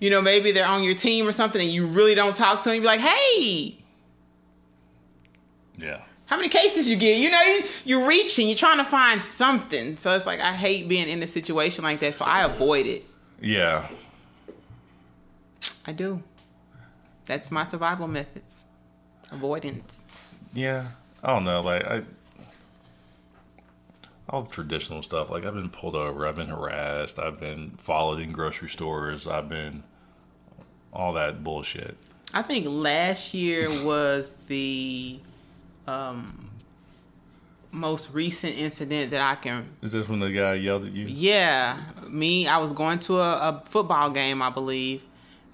you 0.00 0.10
know, 0.10 0.20
maybe 0.22 0.52
they're 0.52 0.66
on 0.66 0.82
your 0.82 0.94
team 0.94 1.26
or 1.26 1.32
something 1.32 1.60
and 1.60 1.70
you 1.70 1.86
really 1.86 2.14
don't 2.14 2.34
talk 2.34 2.62
to 2.62 2.68
them, 2.70 2.76
you're 2.76 2.84
like, 2.84 3.00
hey, 3.00 3.76
Yeah. 5.78 6.00
how 6.26 6.36
many 6.36 6.48
cases 6.48 6.88
you 6.88 6.96
get? 6.96 7.18
You 7.18 7.30
know, 7.30 7.58
you're 7.84 8.06
reaching, 8.06 8.48
you're 8.48 8.56
trying 8.56 8.78
to 8.78 8.84
find 8.84 9.22
something. 9.22 9.96
So 9.98 10.14
it's 10.14 10.26
like, 10.26 10.40
I 10.40 10.52
hate 10.52 10.88
being 10.88 11.08
in 11.08 11.22
a 11.22 11.26
situation 11.26 11.84
like 11.84 12.00
that. 12.00 12.14
So 12.14 12.24
I 12.24 12.44
avoid 12.44 12.86
it. 12.86 13.02
Yeah. 13.40 13.86
I 15.86 15.92
do. 15.92 16.22
That's 17.26 17.50
my 17.50 17.64
survival 17.64 18.08
methods. 18.08 18.64
Avoidance. 19.32 20.04
Yeah, 20.56 20.88
I 21.22 21.34
don't 21.34 21.44
know. 21.44 21.60
Like 21.60 21.86
I, 21.86 22.02
all 24.28 24.42
the 24.42 24.50
traditional 24.50 25.02
stuff. 25.02 25.30
Like 25.30 25.44
I've 25.44 25.54
been 25.54 25.70
pulled 25.70 25.94
over, 25.94 26.26
I've 26.26 26.36
been 26.36 26.48
harassed, 26.48 27.18
I've 27.18 27.38
been 27.38 27.70
followed 27.78 28.20
in 28.20 28.32
grocery 28.32 28.68
stores, 28.68 29.26
I've 29.26 29.48
been 29.48 29.82
all 30.92 31.12
that 31.12 31.44
bullshit. 31.44 31.96
I 32.32 32.42
think 32.42 32.66
last 32.68 33.34
year 33.34 33.68
was 33.84 34.34
the 34.48 35.20
um, 35.86 36.50
most 37.70 38.10
recent 38.12 38.56
incident 38.56 39.10
that 39.10 39.20
I 39.20 39.34
can. 39.36 39.68
Is 39.82 39.92
this 39.92 40.08
when 40.08 40.20
the 40.20 40.32
guy 40.32 40.54
yelled 40.54 40.86
at 40.86 40.92
you? 40.92 41.04
Yeah, 41.06 41.78
me. 42.08 42.48
I 42.48 42.58
was 42.58 42.72
going 42.72 42.98
to 43.00 43.20
a, 43.20 43.32
a 43.34 43.62
football 43.66 44.10
game, 44.10 44.40
I 44.40 44.50
believe, 44.50 45.02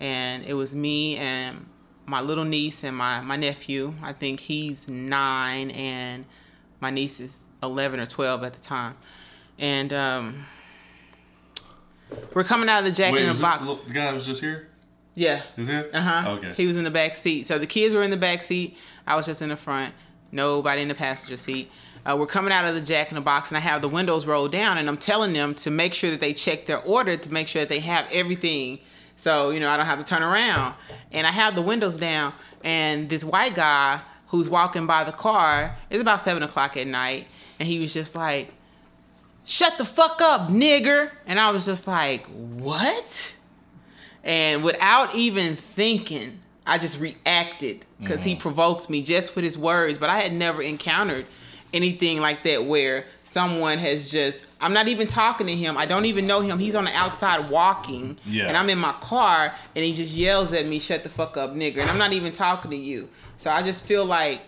and 0.01 0.45
it 0.45 0.55
was 0.55 0.75
me 0.75 1.17
and 1.19 1.67
my 2.07 2.21
little 2.21 2.45
niece 2.45 2.85
and 2.85 2.97
my 2.97 3.21
my 3.21 3.37
nephew. 3.37 3.95
I 4.03 4.13
think 4.13 4.41
he's 4.41 4.89
nine 4.89 5.71
and 5.71 6.25
my 6.81 6.91
niece 6.91 7.21
is 7.21 7.39
eleven 7.63 8.01
or 8.01 8.07
twelve 8.07 8.43
at 8.45 8.55
the 8.55 8.61
time, 8.61 8.97
and 9.59 9.93
um, 9.93 10.47
we're 12.35 12.45
coming 12.45 12.69
out 12.69 12.81
of 12.81 12.85
the 12.85 12.93
Jack 12.93 13.13
Wait, 13.13 13.25
in 13.25 13.35
the 13.35 13.41
Box. 13.41 13.65
the 13.65 13.81
the 13.87 13.95
guy 13.95 14.13
was 14.13 14.27
just 14.27 14.41
here? 14.41 14.69
Yeah. 15.15 15.43
Is 15.57 15.69
it? 15.69 15.95
Uh 15.95 16.01
huh. 16.01 16.31
Okay. 16.33 16.55
He 16.57 16.67
was 16.67 16.77
in 16.77 16.85
the 16.85 16.91
back 16.91 17.17
seat. 17.17 17.47
So 17.47 17.59
the 17.59 17.67
kids 17.67 17.95
were 17.95 18.03
in 18.03 18.11
the 18.11 18.17
back 18.17 18.43
seat. 18.43 18.77
I 19.07 19.15
was 19.15 19.27
just 19.27 19.43
in 19.43 19.51
the 19.51 19.57
front. 19.57 19.95
Nobody 20.31 20.83
in 20.83 20.89
the 20.89 20.95
passenger 20.95 21.37
seat. 21.37 21.71
Uh, 22.05 22.17
we're 22.19 22.27
coming 22.27 22.51
out 22.53 22.65
of 22.65 22.75
the 22.75 22.81
Jack 22.81 23.11
in 23.11 23.15
the 23.15 23.21
Box, 23.21 23.51
and 23.51 23.57
I 23.57 23.61
have 23.61 23.81
the 23.81 23.89
windows 23.89 24.27
rolled 24.27 24.51
down, 24.51 24.79
and 24.79 24.89
I'm 24.89 24.97
telling 24.97 25.33
them 25.33 25.55
to 25.57 25.71
make 25.71 25.95
sure 25.95 26.11
that 26.11 26.21
they 26.21 26.33
check 26.33 26.67
their 26.67 26.81
order 26.81 27.17
to 27.17 27.33
make 27.33 27.47
sure 27.47 27.63
that 27.63 27.69
they 27.69 27.79
have 27.81 28.07
everything. 28.11 28.81
So 29.23 29.51
you 29.51 29.61
know 29.61 29.71
I 29.71 29.77
don't 29.77 29.87
have 29.87 30.01
to 30.01 30.05
turn 30.05 30.25
around. 30.25 30.75
And 31.13 31.29
I 31.29 31.31
have 31.31 31.55
the 31.55 31.63
windows 31.63 31.97
down, 31.97 32.33
and 32.65 33.09
this 33.09 33.23
white 33.23 33.55
guy 33.55 34.01
who's 34.27 34.51
walking 34.51 34.87
by 34.87 35.05
the 35.05 35.13
car. 35.13 35.77
It's 35.91 36.01
about 36.01 36.23
seven 36.23 36.43
o'clock 36.43 36.77
at 36.77 36.89
night, 36.89 37.29
and 37.61 37.69
he 37.69 37.79
was 37.79 37.95
just 37.95 38.17
like, 38.17 38.53
"Shut 39.45 39.79
the 39.79 39.85
fuck 39.85 40.21
up, 40.21 40.51
nigger!" 40.51 41.13
And 41.25 41.39
I 41.39 41.53
was 41.53 41.67
just 41.67 41.87
like, 41.87 42.27
"What?" 42.27 43.37
And 44.25 44.65
without 44.65 45.15
even 45.15 45.55
thinking, 45.55 46.41
I 46.67 46.79
just 46.79 46.99
reacted 46.99 47.85
because 48.01 48.25
he 48.25 48.33
mm-hmm. 48.33 48.41
provoked 48.41 48.91
me 48.91 49.03
just 49.03 49.37
with 49.37 49.45
his 49.45 49.57
words. 49.57 49.99
But 49.99 50.11
I 50.11 50.19
had 50.19 50.33
never 50.33 50.63
encountered 50.63 51.27
anything 51.73 52.21
like 52.21 52.43
that 52.43 52.65
where 52.65 53.05
someone 53.33 53.79
has 53.79 54.11
just, 54.11 54.45
I'm 54.61 54.73
not 54.73 54.89
even 54.89 55.07
talking 55.09 55.47
to 55.47 55.57
him. 55.57 55.77
I 55.79 55.87
don't 55.87 56.05
even 56.05 56.27
know 56.27 56.41
him. 56.41 56.59
He's 56.59 56.75
on 56.75 56.85
the 56.85 56.95
outside 56.97 57.51
walking. 57.51 58.19
Yeah. 58.25 58.47
And 58.47 58.57
I'm 58.57 58.69
in 58.69 58.79
my 58.79 58.93
car 58.95 59.55
and 59.75 59.85
he 59.85 59.93
just 59.95 60.15
yells 60.15 60.53
at 60.53 60.67
me, 60.67 60.79
shut 60.79 61.03
the 61.03 61.09
fuck 61.09 61.37
up, 61.37 61.55
nigger. 61.55 61.79
And 61.79 61.91
I'm 61.91 61.99
not 61.99 62.13
even 62.13 62.33
talking 62.33 62.71
to 62.71 62.77
you. 62.77 63.09
So 63.39 63.51
I 63.51 63.63
just 63.63 63.85
feel 63.85 64.05
like 64.05 64.43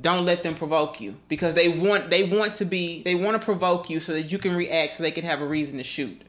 don't 0.00 0.24
let 0.24 0.42
them 0.42 0.54
provoke 0.54 1.00
you 1.00 1.14
because 1.28 1.54
they 1.54 1.68
want 1.68 2.08
they 2.08 2.24
want 2.24 2.54
to 2.56 2.64
be 2.64 3.02
they 3.02 3.14
want 3.14 3.38
to 3.38 3.44
provoke 3.44 3.90
you 3.90 4.00
so 4.00 4.12
that 4.14 4.32
you 4.32 4.38
can 4.38 4.56
react 4.56 4.94
so 4.94 5.02
they 5.02 5.10
can 5.10 5.24
have 5.24 5.42
a 5.42 5.46
reason 5.46 5.76
to 5.76 5.84
shoot 5.84 6.22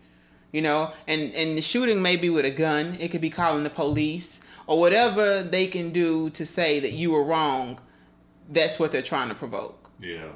you 0.51 0.61
know 0.61 0.91
and 1.07 1.33
and 1.33 1.57
the 1.57 1.61
shooting 1.61 2.01
may 2.01 2.17
be 2.17 2.29
with 2.29 2.43
a 2.43 2.51
gun 2.51 2.97
it 2.99 3.11
could 3.11 3.21
be 3.21 3.29
calling 3.29 3.63
the 3.63 3.69
police 3.69 4.41
or 4.67 4.77
whatever 4.77 5.41
they 5.41 5.67
can 5.67 5.91
do 5.91 6.29
to 6.31 6.45
say 6.45 6.81
that 6.81 6.91
you 6.91 7.11
were 7.11 7.23
wrong 7.23 7.79
that's 8.49 8.77
what 8.77 8.91
they're 8.91 9.01
trying 9.01 9.29
to 9.29 9.35
provoke 9.35 9.89
Yeah. 10.01 10.27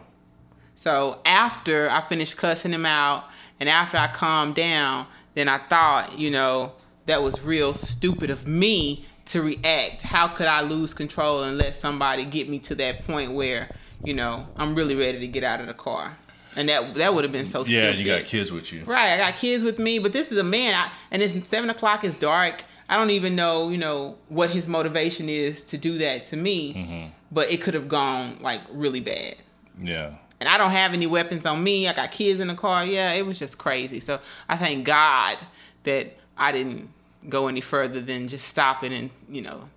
So 0.79 1.19
after 1.25 1.89
i 1.89 1.99
finished 1.99 2.37
cussing 2.37 2.71
him 2.71 2.85
out 2.85 3.25
and 3.59 3.67
after 3.67 3.97
i 3.97 4.07
calmed 4.07 4.55
down 4.55 5.05
then 5.35 5.49
i 5.49 5.57
thought 5.57 6.17
you 6.17 6.31
know 6.31 6.71
that 7.05 7.21
was 7.21 7.41
real 7.41 7.73
stupid 7.73 8.29
of 8.29 8.47
me 8.47 9.05
to 9.25 9.41
react 9.41 10.01
how 10.01 10.27
could 10.27 10.47
i 10.47 10.61
lose 10.61 10.93
control 10.93 11.43
and 11.43 11.57
let 11.57 11.75
somebody 11.75 12.23
get 12.23 12.47
me 12.47 12.57
to 12.57 12.73
that 12.75 13.05
point 13.05 13.33
where 13.33 13.69
you 14.03 14.13
know 14.13 14.47
i'm 14.55 14.73
really 14.73 14.95
ready 14.95 15.19
to 15.19 15.27
get 15.27 15.43
out 15.43 15.59
of 15.59 15.67
the 15.67 15.73
car 15.73 16.17
and 16.55 16.69
that 16.69 16.95
that 16.95 17.13
would 17.13 17.23
have 17.23 17.33
been 17.33 17.45
so 17.45 17.59
Yeah, 17.65 17.91
stupid 17.91 17.99
you 17.99 18.05
got 18.05 18.25
kids 18.25 18.51
with 18.51 18.73
you. 18.73 18.83
Right, 18.83 19.13
I 19.13 19.17
got 19.17 19.35
kids 19.35 19.63
with 19.63 19.79
me, 19.79 19.99
but 19.99 20.13
this 20.13 20.31
is 20.31 20.37
a 20.37 20.43
man, 20.43 20.73
I, 20.73 20.91
and 21.11 21.21
it's 21.21 21.47
seven 21.47 21.69
o'clock. 21.69 22.03
It's 22.03 22.17
dark. 22.17 22.63
I 22.89 22.97
don't 22.97 23.11
even 23.11 23.35
know, 23.35 23.69
you 23.69 23.77
know, 23.77 24.17
what 24.29 24.49
his 24.49 24.67
motivation 24.67 25.29
is 25.29 25.63
to 25.65 25.77
do 25.77 25.99
that 25.99 26.25
to 26.25 26.37
me. 26.37 26.73
Mm-hmm. 26.73 27.07
But 27.31 27.51
it 27.51 27.61
could 27.61 27.75
have 27.75 27.87
gone 27.87 28.39
like 28.41 28.61
really 28.71 28.99
bad. 28.99 29.35
Yeah. 29.79 30.15
And 30.39 30.47
I 30.47 30.57
don't 30.57 30.71
have 30.71 30.93
any 30.93 31.05
weapons 31.07 31.45
on 31.45 31.63
me. 31.63 31.87
I 31.87 31.93
got 31.93 32.11
kids 32.11 32.39
in 32.39 32.47
the 32.47 32.55
car. 32.55 32.85
Yeah, 32.85 33.13
it 33.13 33.25
was 33.25 33.37
just 33.39 33.57
crazy. 33.57 33.99
So 33.99 34.19
I 34.47 34.55
thank 34.55 34.85
God 34.85 35.37
that 35.83 36.17
I 36.37 36.51
didn't 36.51 36.89
go 37.27 37.47
any 37.47 37.61
further 37.61 37.99
than 37.99 38.27
just 38.29 38.47
stopping 38.47 38.93
and 38.93 39.09
you 39.29 39.41
know 39.41 39.67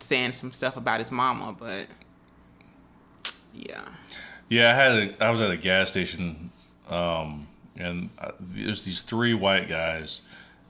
saying 0.00 0.32
some 0.32 0.52
stuff 0.52 0.76
about 0.76 0.98
his 0.98 1.12
mama. 1.12 1.54
But 1.58 1.86
yeah, 3.54 3.84
Yeah, 4.48 4.70
I 4.70 4.74
had 4.74 4.92
a, 4.92 5.24
I 5.24 5.30
was 5.30 5.40
at 5.40 5.50
a 5.50 5.56
gas 5.56 5.90
station, 5.90 6.50
um, 6.88 7.46
and 7.76 8.10
there's 8.40 8.84
these 8.84 9.02
three 9.02 9.34
white 9.34 9.68
guys, 9.68 10.22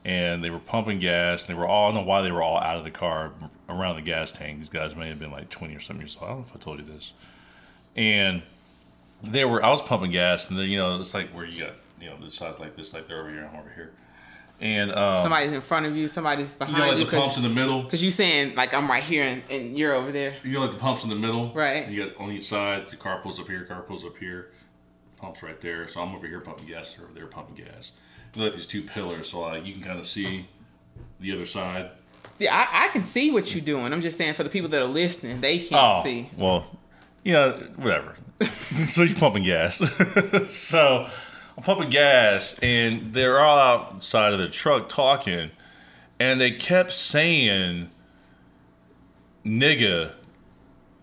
and 0.05 0.45
they 0.45 0.51
were 0.51 0.59
pumping 0.59 0.99
gas. 0.99 1.47
And 1.47 1.57
they 1.57 1.59
were 1.59 1.67
all 1.67 1.91
I 1.91 1.95
don't 1.95 2.03
know 2.03 2.09
why 2.09 2.23
they 2.23 2.33
were 2.33 2.43
all 2.43 2.59
out 2.59 2.77
of 2.77 2.85
the 2.85 2.91
car 2.91 3.33
around 3.69 3.97
the 3.97 4.03
gas 4.03 4.33
tank. 4.33 4.59
These 4.59 4.69
guys 4.69 4.95
may 4.95 5.09
have 5.09 5.19
been 5.19 5.31
like 5.31 5.49
twenty 5.49 5.75
or 5.75 5.81
something 5.81 6.05
years 6.05 6.17
old. 6.21 6.25
I 6.25 6.33
don't 6.33 6.41
know 6.41 6.47
if 6.51 6.57
I 6.57 6.59
told 6.63 6.79
you 6.81 6.85
this. 6.85 7.13
And 7.97 8.43
they 9.23 9.45
were 9.45 9.65
I 9.65 9.71
was 9.71 9.83
pumping 9.83 10.11
gas, 10.11 10.49
and 10.51 10.59
then 10.59 10.69
you 10.69 10.79
know 10.79 10.99
it's 11.01 11.15
like 11.15 11.29
where 11.31 11.45
you 11.45 11.65
got 11.65 11.75
you 12.01 12.09
know 12.11 12.17
this 12.21 12.35
side's 12.35 12.59
like 12.59 12.77
this, 12.77 12.93
like 12.95 13.09
they're 13.09 13.21
over 13.21 13.31
here, 13.31 13.49
I'm 13.53 13.59
over 13.59 13.71
here, 13.75 13.93
and 14.61 14.93
um, 14.93 15.21
somebody's 15.23 15.53
in 15.53 15.61
front 15.61 15.87
of 15.87 15.97
you. 15.97 16.09
Somebody's 16.09 16.53
you 16.61 16.67
know 16.67 16.73
behind 16.73 16.91
like 16.91 16.99
you. 16.99 17.05
the 17.05 17.11
pumps 17.21 17.37
in 17.37 17.43
the 17.43 17.49
middle. 17.49 17.83
Because 17.83 18.05
you 18.05 18.11
saying 18.11 18.55
like 18.55 18.73
I'm 18.75 18.89
right 18.91 19.03
here 19.03 19.25
and, 19.25 19.43
and 19.51 19.77
you're 19.79 19.93
over 19.95 20.13
there. 20.13 20.35
You 20.45 20.53
know, 20.53 20.61
like 20.63 20.73
the 20.73 20.79
pumps 20.79 21.03
in 21.05 21.11
the 21.11 21.17
middle, 21.17 21.53
Right. 21.53 21.89
You 21.89 22.07
got 22.07 22.17
on 22.19 22.31
each 22.31 22.49
side. 22.49 22.89
The 22.89 22.97
car 22.97 23.21
pulls 23.23 23.41
up 23.41 23.47
here, 23.49 23.65
car 23.65 23.83
pulls 23.83 24.05
up 24.05 24.17
here, 24.17 24.53
pumps 25.17 25.43
right 25.43 25.61
there. 25.61 25.89
So 25.89 26.01
I'm 26.01 26.15
over 26.15 26.27
here 26.27 26.41
pumping 26.41 26.67
gas, 26.67 26.93
they're 26.95 27.05
over 27.05 27.15
there 27.15 27.27
pumping 27.27 27.65
gas. 27.65 27.93
You 28.35 28.43
like 28.45 28.55
these 28.55 28.67
two 28.67 28.83
pillars, 28.83 29.31
so 29.31 29.41
like 29.41 29.65
you 29.67 29.73
can 29.73 29.83
kind 29.83 29.99
of 29.99 30.07
see 30.07 30.47
the 31.19 31.33
other 31.33 31.47
side. 31.47 31.91
Yeah, 32.39 32.55
I, 32.55 32.85
I 32.85 32.89
can 32.91 33.05
see 33.05 33.33
what 33.33 33.53
you're 33.53 33.65
doing. 33.65 33.93
I'm 33.93 34.01
just 34.01 34.17
saying 34.17 34.35
for 34.35 34.45
the 34.45 34.51
people 34.51 34.69
that 34.69 34.81
are 34.81 34.85
listening, 34.87 35.41
they 35.41 35.59
can't 35.59 35.73
Oh, 35.75 36.03
see. 36.05 36.31
well, 36.37 36.71
you 37.25 37.33
know, 37.33 37.53
whatever. 37.77 38.15
so 38.87 39.03
you're 39.03 39.19
pumping 39.19 39.45
gas. 39.45 39.79
so 40.47 41.09
I'm 41.57 41.63
pumping 41.63 41.89
gas, 41.89 42.59
and 42.63 43.13
they're 43.13 43.41
all 43.41 43.59
outside 43.59 44.33
of 44.33 44.39
the 44.39 44.49
truck 44.49 44.89
talking, 44.89 45.51
and 46.21 46.41
they 46.41 46.53
kept 46.53 46.93
saying 46.93 47.91
nigga 49.45 50.13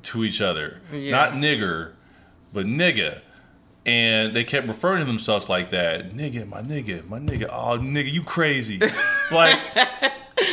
to 0.04 0.24
each 0.24 0.40
other. 0.40 0.82
Yeah. 0.94 1.12
Not 1.12 1.34
nigger, 1.34 1.94
but 2.54 2.66
nigga. 2.66 3.22
And 3.86 4.36
they 4.36 4.44
kept 4.44 4.68
referring 4.68 5.00
to 5.00 5.06
themselves 5.06 5.48
like 5.48 5.70
that. 5.70 6.12
Nigga, 6.12 6.48
my 6.48 6.62
nigga, 6.62 7.08
my 7.08 7.20
nigga. 7.20 7.48
Oh, 7.52 7.78
nigga, 7.78 8.12
you 8.12 8.24
crazy. 8.24 8.80
like, 9.32 9.60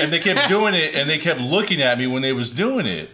and 0.00 0.12
they 0.12 0.18
kept 0.18 0.48
doing 0.48 0.74
it, 0.74 0.94
and 0.94 1.08
they 1.08 1.18
kept 1.18 1.40
looking 1.40 1.80
at 1.80 1.96
me 1.96 2.06
when 2.06 2.22
they 2.22 2.32
was 2.32 2.50
doing 2.50 2.86
it 2.86 3.08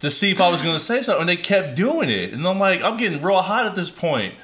to 0.00 0.10
see 0.10 0.30
if 0.30 0.40
I 0.40 0.48
was 0.50 0.62
going 0.62 0.74
to 0.76 0.80
say 0.82 1.02
something. 1.02 1.22
And 1.22 1.28
they 1.28 1.36
kept 1.36 1.74
doing 1.74 2.08
it. 2.08 2.32
And 2.32 2.46
I'm 2.46 2.58
like, 2.58 2.82
I'm 2.82 2.96
getting 2.96 3.20
real 3.22 3.36
hot 3.42 3.66
at 3.66 3.74
this 3.74 3.90
point. 3.90 4.34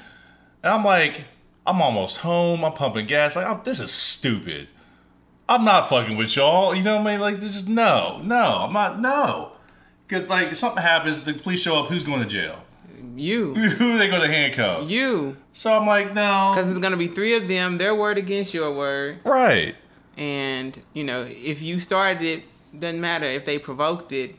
And 0.63 0.73
I'm 0.73 0.83
like, 0.83 1.25
I'm 1.65 1.81
almost 1.81 2.17
home. 2.17 2.63
I'm 2.65 2.73
pumping 2.73 3.05
gas. 3.05 3.35
Like, 3.35 3.47
I'm, 3.47 3.61
this 3.63 3.79
is 3.79 3.91
stupid. 3.91 4.67
I'm 5.47 5.63
not 5.63 5.89
fucking 5.89 6.17
with 6.17 6.35
y'all. 6.35 6.73
You 6.75 6.83
know 6.83 6.97
what 6.97 7.07
I 7.07 7.11
mean? 7.11 7.19
Like, 7.19 7.39
this 7.39 7.55
is 7.55 7.67
no, 7.69 8.19
no, 8.23 8.63
I'm 8.65 8.73
not, 8.73 8.99
no. 8.99 9.51
Because, 10.07 10.27
like, 10.29 10.47
if 10.47 10.57
something 10.57 10.81
happens, 10.81 11.21
the 11.21 11.33
police 11.33 11.61
show 11.61 11.77
up, 11.79 11.87
who's 11.87 12.03
going 12.03 12.21
to 12.21 12.27
jail? 12.27 12.61
You, 13.15 13.53
Who 13.55 13.93
are 13.93 13.97
they 13.97 14.07
going 14.07 14.21
to 14.21 14.27
handcuff? 14.27 14.89
you, 14.89 15.37
So 15.53 15.71
I'm 15.71 15.85
like, 15.87 16.13
no. 16.13 16.51
because 16.53 16.69
it's 16.69 16.79
gonna 16.79 16.97
be 16.97 17.07
three 17.07 17.35
of 17.37 17.47
them. 17.47 17.77
Their 17.77 17.95
word 17.95 18.17
against 18.17 18.53
your 18.53 18.73
word, 18.73 19.19
Right. 19.23 19.75
and 20.17 20.77
you 20.93 21.03
know 21.05 21.21
if 21.29 21.61
you 21.61 21.79
started 21.79 22.21
it, 22.23 22.43
doesn't 22.77 22.99
matter 22.99 23.25
if 23.25 23.45
they 23.45 23.57
provoked 23.57 24.11
it. 24.11 24.35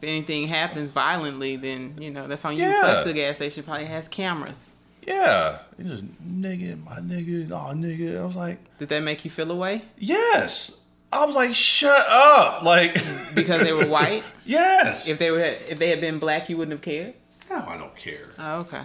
If 0.00 0.08
anything 0.08 0.46
happens 0.48 0.90
violently, 0.90 1.56
then 1.56 1.96
you 2.00 2.10
know 2.10 2.26
that's 2.28 2.44
on 2.44 2.56
you. 2.56 2.62
Yeah. 2.64 2.80
Plus, 2.80 3.04
the 3.04 3.12
gas 3.12 3.36
station 3.36 3.64
probably 3.64 3.86
has 3.86 4.06
cameras. 4.08 4.74
Yeah. 5.02 5.58
It 5.78 5.86
just, 5.86 6.04
nigga, 6.22 6.84
my 6.84 6.96
nigga, 6.96 7.50
oh, 7.50 7.72
nigga. 7.74 8.20
I 8.20 8.24
was 8.26 8.36
like, 8.36 8.58
Did 8.78 8.90
that 8.90 9.02
make 9.02 9.24
you 9.24 9.30
feel 9.30 9.50
away 9.50 9.82
yes. 9.96 10.78
I 11.10 11.24
was 11.24 11.34
like, 11.34 11.54
shut 11.54 12.04
up. 12.08 12.62
Like, 12.64 12.94
because 13.34 13.62
they 13.62 13.72
were 13.72 13.86
white? 13.86 14.22
yes. 14.44 15.08
if 15.08 15.18
they 15.18 15.30
were, 15.30 15.38
if 15.40 15.78
they 15.78 15.88
had 15.88 16.00
been 16.02 16.18
black, 16.18 16.50
you 16.50 16.58
wouldn't 16.58 16.72
have 16.72 16.82
cared. 16.82 17.14
no, 17.48 17.56
I 17.66 17.78
don't 17.78 17.96
care. 17.96 18.26
Oh, 18.38 18.60
okay. 18.60 18.82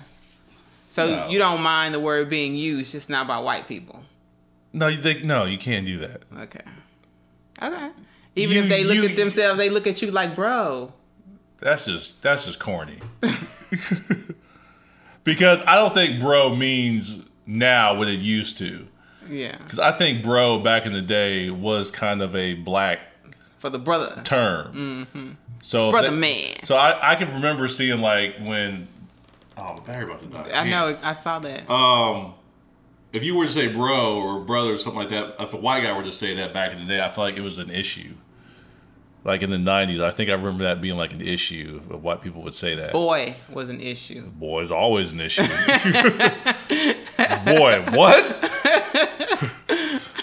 So 0.88 1.08
No. 1.08 1.28
you 1.28 1.38
don't 1.40 1.62
mind 1.62 1.94
the 1.94 2.00
word 2.00 2.30
being 2.30 2.56
used, 2.56 2.94
just 2.94 3.10
not 3.10 3.28
by 3.28 3.40
white 3.40 3.68
people. 3.68 4.04
No, 4.72 4.88
you 4.88 5.02
think, 5.02 5.26
no, 5.26 5.44
you 5.46 5.58
can't 5.58 5.86
do 5.86 5.98
that. 6.00 6.22
Okay. 6.40 6.62
Okay. 7.62 7.90
Even 8.38 8.56
You- 8.58 8.64
if 8.64 8.70
they 8.70 8.84
look 8.86 8.96
you- 8.98 9.06
at 9.10 9.16
themselves, 9.18 9.58
they 9.58 9.70
look 9.70 9.88
at 9.88 10.02
you 10.02 10.10
like, 10.12 10.36
bro. 10.36 10.94
That's 11.60 11.86
just 11.86 12.22
that's 12.22 12.46
just 12.46 12.60
corny. 12.60 12.98
because 15.24 15.62
I 15.66 15.76
don't 15.76 15.94
think 15.94 16.20
bro 16.20 16.56
means 16.56 17.22
now 17.46 17.96
what 17.96 18.08
it 18.08 18.20
used 18.20 18.58
to. 18.60 18.88
Yeah. 19.30 19.58
Because 19.58 19.80
I 19.80 19.92
think 19.98 20.24
bro 20.24 20.60
back 20.60 20.86
in 20.86 20.94
the 20.94 21.02
day 21.02 21.50
was 21.50 21.92
kind 21.92 22.22
of 22.22 22.36
a 22.36 22.54
black 22.56 23.00
For 23.60 23.70
the 23.70 23.80
brother. 23.80 24.22
term. 24.26 25.38
So 25.62 25.88
if 25.88 25.92
Brother 25.94 26.12
that- 26.12 26.18
man. 26.18 26.64
So 26.64 26.76
I, 26.76 27.14
I 27.14 27.16
can 27.16 27.34
remember 27.36 27.68
seeing 27.68 28.02
like 28.02 28.36
when 28.40 28.88
Oh, 29.56 29.80
Barry 29.86 30.04
about 30.06 30.20
to 30.22 30.28
die. 30.28 30.50
I 30.54 30.68
know. 30.70 30.98
I 31.04 31.14
saw 31.14 31.38
that. 31.40 31.70
Um, 31.70 32.34
if 33.14 33.24
you 33.24 33.36
were 33.36 33.46
to 33.46 33.52
say 33.52 33.68
bro 33.68 34.16
or 34.16 34.40
brother 34.42 34.74
or 34.74 34.78
something 34.80 35.00
like 35.00 35.10
that, 35.10 35.36
if 35.40 35.54
a 35.54 35.58
white 35.58 35.84
guy 35.84 35.96
were 35.96 36.04
to 36.04 36.12
say 36.12 36.34
that 36.36 36.54
back 36.54 36.72
in 36.74 36.80
the 36.80 36.86
day, 36.86 37.00
I 37.00 37.12
feel 37.12 37.24
like 37.24 37.38
it 37.38 37.42
was 37.44 37.60
an 37.60 37.70
issue. 37.70 38.16
Like 39.26 39.42
in 39.42 39.50
the 39.50 39.58
'90s, 39.58 40.02
I 40.02 40.12
think 40.12 40.30
I 40.30 40.34
remember 40.34 40.66
that 40.66 40.82
being 40.82 40.98
like 40.98 41.14
an 41.14 41.22
issue 41.22 41.82
of 41.90 42.04
white 42.04 42.22
people 42.22 42.42
would 42.44 42.54
say 42.54 42.76
that. 42.76 42.92
Boy 42.92 43.38
was 43.50 43.70
an 43.70 43.80
issue. 43.80 44.28
Boy 44.28 44.62
is 44.62 44.72
always 44.72 45.14
an 45.14 45.22
issue. 45.22 45.44
Boy, 47.46 47.82
what? 47.92 48.50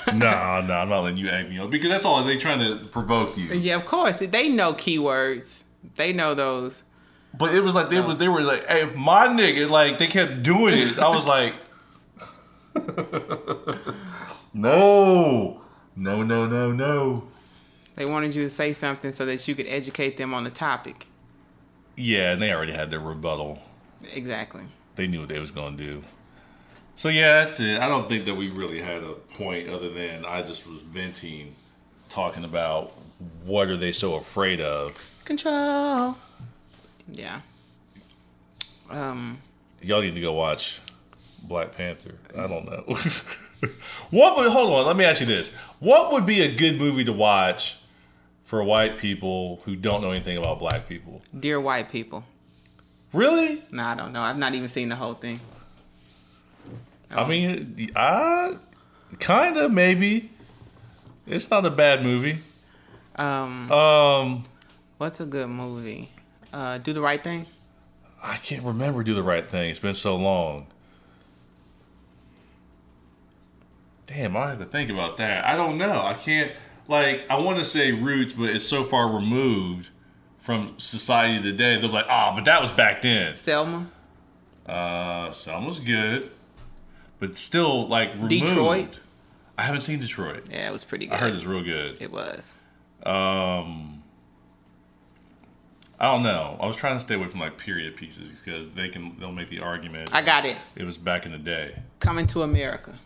nah, 0.14 0.60
nah, 0.60 0.82
I'm 0.82 0.88
not 0.90 1.02
letting 1.02 1.16
you 1.16 1.28
egg 1.30 1.48
me 1.48 1.58
on 1.58 1.70
because 1.70 1.88
that's 1.88 2.04
all 2.04 2.22
they 2.22 2.36
trying 2.36 2.58
to 2.58 2.86
provoke 2.88 3.38
you. 3.38 3.46
Yeah, 3.54 3.76
of 3.76 3.86
course. 3.86 4.18
They 4.18 4.50
know 4.50 4.74
keywords. 4.74 5.62
They 5.96 6.12
know 6.12 6.34
those. 6.34 6.84
But 7.32 7.54
it 7.54 7.60
was 7.60 7.74
like 7.74 7.88
they 7.88 8.00
was 8.00 8.18
they 8.18 8.28
were 8.28 8.42
like, 8.42 8.66
hey, 8.66 8.84
my 8.96 9.28
nigga, 9.28 9.70
like 9.70 9.98
they 9.98 10.08
kept 10.08 10.42
doing 10.42 10.76
it. 10.76 10.98
I 10.98 11.08
was 11.08 11.26
like, 11.26 11.54
no, 14.52 15.62
no, 15.96 16.22
no, 16.22 16.46
no, 16.46 16.72
no. 16.72 17.28
They 18.00 18.06
wanted 18.06 18.34
you 18.34 18.44
to 18.44 18.48
say 18.48 18.72
something 18.72 19.12
so 19.12 19.26
that 19.26 19.46
you 19.46 19.54
could 19.54 19.66
educate 19.66 20.16
them 20.16 20.32
on 20.32 20.42
the 20.42 20.50
topic. 20.50 21.06
Yeah, 21.98 22.32
and 22.32 22.40
they 22.40 22.50
already 22.50 22.72
had 22.72 22.90
their 22.90 22.98
rebuttal. 22.98 23.58
Exactly. 24.14 24.62
They 24.96 25.06
knew 25.06 25.20
what 25.20 25.28
they 25.28 25.38
was 25.38 25.50
gonna 25.50 25.76
do. 25.76 26.02
So 26.96 27.10
yeah, 27.10 27.44
that's 27.44 27.60
it. 27.60 27.78
I 27.78 27.88
don't 27.88 28.08
think 28.08 28.24
that 28.24 28.34
we 28.34 28.48
really 28.48 28.80
had 28.80 29.02
a 29.02 29.12
point 29.12 29.68
other 29.68 29.90
than 29.90 30.24
I 30.24 30.40
just 30.40 30.66
was 30.66 30.80
venting, 30.80 31.54
talking 32.08 32.44
about 32.44 32.92
what 33.44 33.68
are 33.68 33.76
they 33.76 33.92
so 33.92 34.14
afraid 34.14 34.62
of. 34.62 35.06
Control. 35.26 36.16
Yeah. 37.12 37.42
Um. 38.88 39.42
Y'all 39.82 40.00
need 40.00 40.14
to 40.14 40.22
go 40.22 40.32
watch 40.32 40.80
Black 41.42 41.76
Panther. 41.76 42.14
I 42.34 42.46
don't 42.46 42.64
know. 42.64 42.82
what 44.10 44.38
would 44.38 44.50
hold 44.50 44.72
on? 44.72 44.86
Let 44.86 44.96
me 44.96 45.04
ask 45.04 45.20
you 45.20 45.26
this: 45.26 45.50
What 45.80 46.14
would 46.14 46.24
be 46.24 46.40
a 46.40 46.56
good 46.56 46.78
movie 46.78 47.04
to 47.04 47.12
watch 47.12 47.76
for 48.50 48.64
white 48.64 48.98
people 48.98 49.60
who 49.64 49.76
don't 49.76 50.02
know 50.02 50.10
anything 50.10 50.36
about 50.36 50.58
black 50.58 50.88
people? 50.88 51.22
Dear 51.38 51.60
white 51.60 51.88
people. 51.88 52.24
Really? 53.12 53.62
No, 53.70 53.84
I 53.84 53.94
don't 53.94 54.12
know. 54.12 54.22
I've 54.22 54.38
not 54.38 54.56
even 54.56 54.68
seen 54.68 54.88
the 54.88 54.96
whole 54.96 55.14
thing. 55.14 55.38
I 57.12 57.28
mean, 57.28 57.92
I 57.94 58.56
kind 59.20 59.56
of 59.56 59.70
maybe. 59.70 60.32
It's 61.28 61.48
not 61.48 61.64
a 61.64 61.70
bad 61.70 62.02
movie. 62.02 62.40
Um. 63.14 63.70
Um, 63.70 64.42
What's 64.98 65.20
a 65.20 65.26
good 65.26 65.48
movie? 65.48 66.10
Uh, 66.52 66.78
Do 66.78 66.92
the 66.92 67.00
Right 67.00 67.22
Thing. 67.22 67.46
I 68.20 68.36
can't 68.38 68.64
remember 68.64 69.04
Do 69.04 69.14
the 69.14 69.22
Right 69.22 69.48
Thing. 69.48 69.70
It's 69.70 69.78
been 69.78 69.94
so 69.94 70.16
long. 70.16 70.66
Damn, 74.08 74.36
I 74.36 74.48
have 74.48 74.58
to 74.58 74.64
think 74.64 74.90
about 74.90 75.18
that. 75.18 75.44
I 75.44 75.54
don't 75.54 75.78
know. 75.78 76.02
I 76.02 76.14
can't 76.14 76.50
like 76.90 77.24
I 77.30 77.38
want 77.38 77.58
to 77.58 77.64
say 77.64 77.92
roots, 77.92 78.32
but 78.32 78.50
it's 78.50 78.66
so 78.66 78.84
far 78.84 79.10
removed 79.10 79.90
from 80.38 80.74
society 80.78 81.42
today. 81.42 81.80
They're 81.80 81.88
like, 81.88 82.06
oh, 82.10 82.32
but 82.34 82.44
that 82.44 82.60
was 82.60 82.70
back 82.72 83.00
then. 83.02 83.36
Selma. 83.36 83.88
Uh, 84.66 85.30
Selma's 85.30 85.78
good, 85.78 86.30
but 87.20 87.38
still 87.38 87.88
like 87.88 88.12
removed. 88.14 88.30
Detroit? 88.30 88.98
I 89.56 89.62
haven't 89.62 89.82
seen 89.82 90.00
Detroit. 90.00 90.46
Yeah, 90.50 90.68
it 90.68 90.72
was 90.72 90.84
pretty 90.84 91.06
good. 91.06 91.14
I 91.14 91.18
heard 91.18 91.34
it's 91.34 91.44
real 91.44 91.62
good. 91.62 92.00
It 92.00 92.10
was. 92.10 92.58
Um, 93.04 94.02
I 95.98 96.10
don't 96.12 96.22
know. 96.22 96.56
I 96.60 96.66
was 96.66 96.76
trying 96.76 96.96
to 96.96 97.00
stay 97.00 97.14
away 97.14 97.28
from 97.28 97.40
like 97.40 97.56
period 97.56 97.94
pieces 97.94 98.30
because 98.30 98.68
they 98.70 98.88
can 98.88 99.16
they'll 99.20 99.32
make 99.32 99.48
the 99.50 99.60
argument. 99.60 100.12
I 100.12 100.22
got 100.22 100.44
it. 100.44 100.56
It 100.74 100.84
was 100.84 100.98
back 100.98 101.24
in 101.24 101.32
the 101.32 101.38
day. 101.38 101.76
Coming 102.00 102.26
to 102.28 102.42
America. 102.42 102.98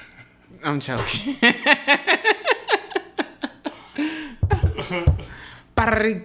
I'm 0.64 0.80
joking. 0.80 1.36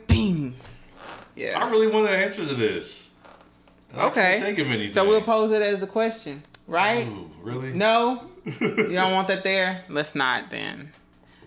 Bing. 0.08 0.56
Yeah. 1.36 1.64
I 1.64 1.70
really 1.70 1.88
want 1.88 2.08
to 2.08 2.12
answer 2.12 2.46
to 2.46 2.54
this. 2.54 3.12
I 3.96 4.08
Okay. 4.08 4.40
Think 4.42 4.60
of 4.60 4.68
anything. 4.68 4.92
So 4.92 5.08
we'll 5.08 5.22
pose 5.22 5.52
it 5.52 5.62
as 5.62 5.82
a 5.84 5.88
question, 5.88 6.44
right? 6.68 7.08
Ooh, 7.08 7.30
really? 7.42 7.74
No, 7.74 8.30
you 8.46 8.94
don't 8.94 9.12
want 9.14 9.28
that 9.28 9.44
there. 9.44 9.84
Let's 9.90 10.16
not 10.16 10.50
then. 10.50 10.92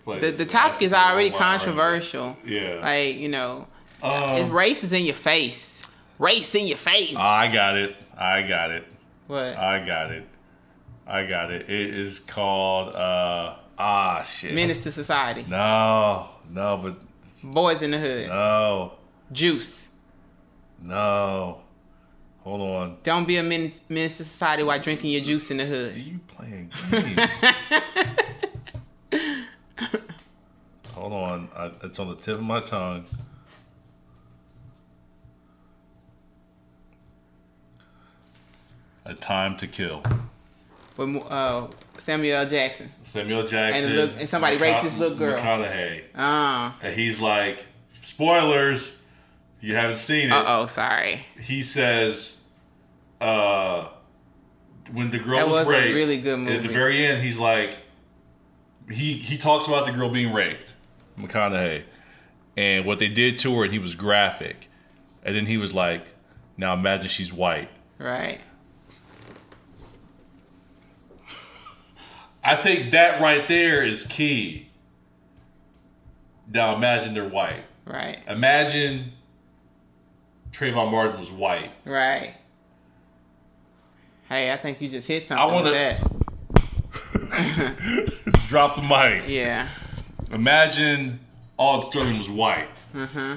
The 0.05 0.29
the 0.31 0.45
topic 0.45 0.83
is 0.83 0.91
asking 0.91 0.91
for 0.91 0.95
a 0.95 0.99
already 1.13 1.29
controversial. 1.31 2.37
Yeah. 2.45 2.79
Like 2.83 3.15
you 3.15 3.29
know, 3.29 3.67
Um, 4.03 4.29
it's 4.37 4.49
race 4.51 4.83
is 4.83 4.93
in 4.93 5.03
your 5.05 5.15
face. 5.15 5.81
Race 6.19 6.53
in 6.53 6.67
your 6.67 6.77
face. 6.77 7.15
I 7.17 7.51
got 7.51 7.75
it. 7.75 7.95
I 8.15 8.43
got 8.43 8.69
it. 8.69 8.85
what? 9.27 9.57
I 9.57 9.83
got 9.83 10.11
it. 10.11 10.27
I 11.07 11.25
got 11.25 11.51
it. 11.51 11.63
It 11.69 11.93
is 11.95 12.19
called 12.19 12.93
uh 12.95 13.55
ah 13.79 14.23
shit. 14.23 14.53
Menace 14.53 14.83
to 14.83 14.91
society. 14.91 15.43
No, 15.49 16.29
no, 16.51 16.77
but 16.77 16.97
Boys 17.53 17.81
in 17.81 17.91
the 17.91 17.99
hood. 17.99 18.27
no, 18.29 18.93
Juice. 19.31 19.87
no. 20.81 21.61
Hold 22.43 22.61
on. 22.61 22.97
Don't 23.01 23.25
be 23.27 23.37
a 23.37 23.43
menace, 23.43 23.81
to 23.89 24.09
society 24.09 24.61
while 24.61 24.77
drinking 24.79 25.09
your 25.09 25.21
juice 25.21 25.49
in 25.49 25.57
the 25.57 25.65
hood. 25.65 25.93
See 25.93 25.99
you 26.01 26.19
playing 26.27 26.71
games. 26.91 27.19
Hold 30.93 31.13
on. 31.13 31.49
I, 31.55 31.71
it's 31.83 31.97
on 31.97 32.09
the 32.09 32.15
tip 32.15 32.35
of 32.35 32.43
my 32.43 32.59
tongue. 32.59 33.05
A 39.05 39.13
Time 39.15 39.55
to 39.57 39.67
Kill. 39.67 40.03
With 40.97 41.15
uh, 41.29 41.67
Samuel 41.97 42.37
L. 42.39 42.49
Jackson. 42.49 42.91
Samuel 43.03 43.45
Jackson. 43.45 43.91
And 43.97 44.19
and 44.19 44.29
somebody 44.29 44.57
raped 44.57 44.83
this 44.83 44.97
little 44.97 45.17
girl. 45.17 45.37
McConaughey. 45.39 46.03
Ah. 46.15 46.77
And 46.81 46.93
he's 46.93 47.19
like, 47.19 47.65
spoilers. 48.01 48.95
You 49.61 49.75
haven't 49.75 49.97
seen 49.97 50.29
it. 50.29 50.33
Uh 50.33 50.43
oh. 50.47 50.65
Sorry. 50.67 51.25
he 51.39 51.63
says, 51.63 52.39
uh, 53.19 53.87
when 54.91 55.09
the 55.09 55.17
girl 55.19 55.37
That 55.37 55.47
was, 55.47 55.65
was 55.65 55.67
a 55.67 55.71
raped, 55.71 55.95
really 55.95 56.17
good 56.21 56.37
movie. 56.39 56.55
At 56.55 56.61
the 56.61 56.69
very 56.69 57.03
end, 57.05 57.23
he's 57.23 57.37
like, 57.37 57.77
he 58.91 59.13
he 59.13 59.37
talks 59.37 59.67
about 59.67 59.85
the 59.87 59.91
girl 59.91 60.09
being 60.09 60.33
raped, 60.33 60.75
McConaughey, 61.17 61.83
and 62.55 62.85
what 62.85 62.99
they 62.99 63.07
did 63.09 63.39
to 63.39 63.55
her, 63.57 63.63
and 63.63 63.73
he 63.73 63.79
was 63.79 63.95
graphic, 63.95 64.69
and 65.23 65.35
then 65.35 65.47
he 65.47 65.57
was 65.57 65.73
like, 65.73 66.05
now 66.57 66.73
imagine 66.73 67.07
she's 67.07 67.33
white. 67.33 67.69
Right. 67.97 68.41
I 72.45 72.55
think 72.55 72.91
that 72.91 73.19
right 73.21 73.47
there 73.47 73.81
is 73.83 74.05
key. 74.05 74.67
Now 76.51 76.75
imagine 76.75 77.13
they're 77.13 77.27
white. 77.27 77.63
Right. 77.85 78.19
Imagine 78.27 79.11
Trayvon 80.51 80.91
Martin 80.91 81.19
was 81.19 81.31
white. 81.31 81.71
Right. 81.85 82.35
Hey, 84.29 84.51
I 84.51 84.57
think 84.57 84.79
you 84.81 84.89
just 84.89 85.07
hit 85.07 85.27
something 85.27 85.41
I 85.41 85.45
wanna- 85.51 85.71
with 85.71 85.73
that. 85.73 86.11
Drop 88.47 88.75
the 88.75 88.81
mic. 88.83 89.27
Yeah. 89.29 89.67
Imagine 90.31 91.19
Alton 91.57 91.91
Sterling 91.91 92.17
was 92.17 92.29
white. 92.29 92.67
Mm-hmm. 92.93 93.35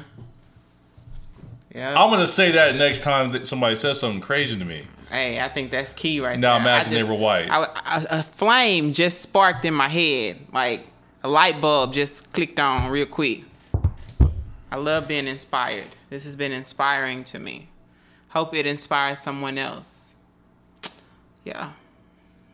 Yeah. 1.75 1.91
I'm 2.03 2.11
gonna 2.11 2.27
say 2.27 2.53
that 2.53 2.77
next 2.77 3.03
time 3.03 3.33
that 3.33 3.47
somebody 3.47 3.77
says 3.77 4.01
something 4.01 4.21
crazy 4.21 4.59
to 4.59 4.65
me. 4.65 4.85
Hey, 5.11 5.41
I 5.41 5.49
think 5.49 5.71
that's 5.71 5.93
key 5.95 6.21
right 6.21 6.39
Now 6.39 6.55
there. 6.55 6.63
imagine 6.63 6.93
I 6.93 6.97
they 6.97 7.03
were 7.09 7.15
white. 7.15 7.49
I, 7.51 7.65
I- 7.85 8.07
a 8.19 8.23
flame 8.23 8.93
just 8.93 9.23
sparked 9.23 9.65
in 9.65 9.73
my 9.75 9.89
head, 9.89 10.39
like 10.53 10.87
a 11.23 11.29
light 11.29 11.61
bulb 11.61 11.93
just 11.95 12.31
clicked 12.33 12.61
on 12.61 12.91
real 12.91 13.07
quick. 13.07 13.45
I 14.71 14.77
love 14.77 15.09
being 15.09 15.27
inspired. 15.27 15.87
This 16.11 16.25
has 16.25 16.37
been 16.37 16.53
inspiring 16.53 17.25
to 17.25 17.39
me. 17.39 17.69
Hope 18.29 18.55
it 18.55 18.67
inspires 18.67 19.21
someone 19.21 19.57
else. 19.57 20.15
Yeah. 21.45 21.73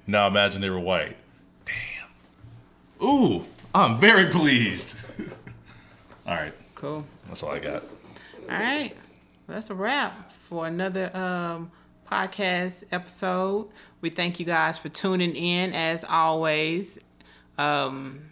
Now 0.07 0.29
imagine 0.29 0.61
they 0.61 0.71
were 0.71 0.79
white. 0.79 1.17
Damn. 1.65 3.05
Ooh, 3.09 3.45
I'm 3.75 3.99
very 3.99 4.31
pleased. 4.31 4.95
all 6.27 6.35
right, 6.35 6.53
Cool. 6.77 7.05
that's 7.27 7.43
all 7.43 7.51
I 7.51 7.59
got. 7.59 7.83
All 8.49 8.57
right. 8.59 8.95
That's 9.49 9.71
a 9.71 9.75
wrap 9.75 10.31
for 10.33 10.67
another 10.69 11.15
um, 11.17 11.71
podcast 12.19 12.85
episode. 12.93 13.69
We 14.01 14.11
thank 14.11 14.39
you 14.39 14.47
guys 14.47 14.79
for 14.79 14.89
tuning 14.89 15.35
in 15.35 15.73
as 15.73 16.05
always. 16.05 16.99
Um, 17.59 18.31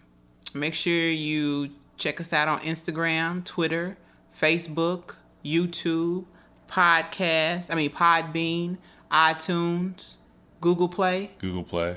make 0.55 0.74
sure 0.74 0.93
you 1.11 1.70
check 1.97 2.20
us 2.20 2.33
out 2.33 2.47
on 2.49 2.61
Instagram, 2.61 3.45
Twitter, 3.45 3.97
Facebook, 4.39 5.16
YouTube, 5.45 6.26
podcast, 6.68 7.70
I 7.70 7.74
mean 7.74 7.91
Podbean, 7.91 8.78
iTunes, 9.11 10.16
Google 10.61 10.89
Play. 10.89 11.33
Google 11.39 11.64
Play. 11.64 11.97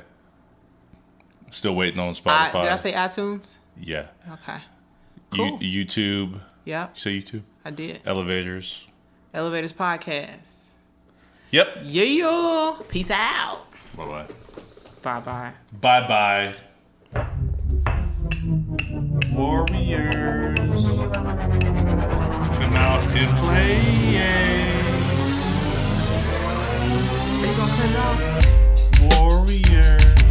Still 1.52 1.76
waiting 1.76 2.00
on 2.00 2.10
I, 2.10 2.12
Spotify. 2.14 2.64
did 2.64 2.72
I 2.72 2.76
say 2.78 2.94
iTunes? 2.94 3.58
yeah. 3.80 4.08
Okay. 4.34 4.58
Cool. 5.32 5.60
YouTube. 5.60 6.40
Yep, 6.66 6.92
You 6.96 7.00
say 7.00 7.20
YouTube. 7.20 7.42
I 7.64 7.70
did. 7.72 8.02
Elevators. 8.06 8.86
Elevators 9.34 9.74
Podcast. 9.74 10.54
Yep. 11.56 11.68
Yeah. 11.86 12.76
Peace 12.90 13.12
out. 13.12 13.68
Bye 13.96 14.06
bye. 14.06 14.28
Bye 15.02 15.20
bye. 15.22 15.54
Bye 15.80 16.06
bye. 16.06 16.54
Warriors. 19.32 20.60
Come 22.60 22.74
out 22.76 23.04
and 23.16 23.32
play. 23.38 23.78
Are 27.40 27.48
you 27.48 27.56
gonna 27.56 27.72
cut 27.72 27.90
it 27.90 27.96
off? 28.04 28.20
Warriors. 29.18 30.25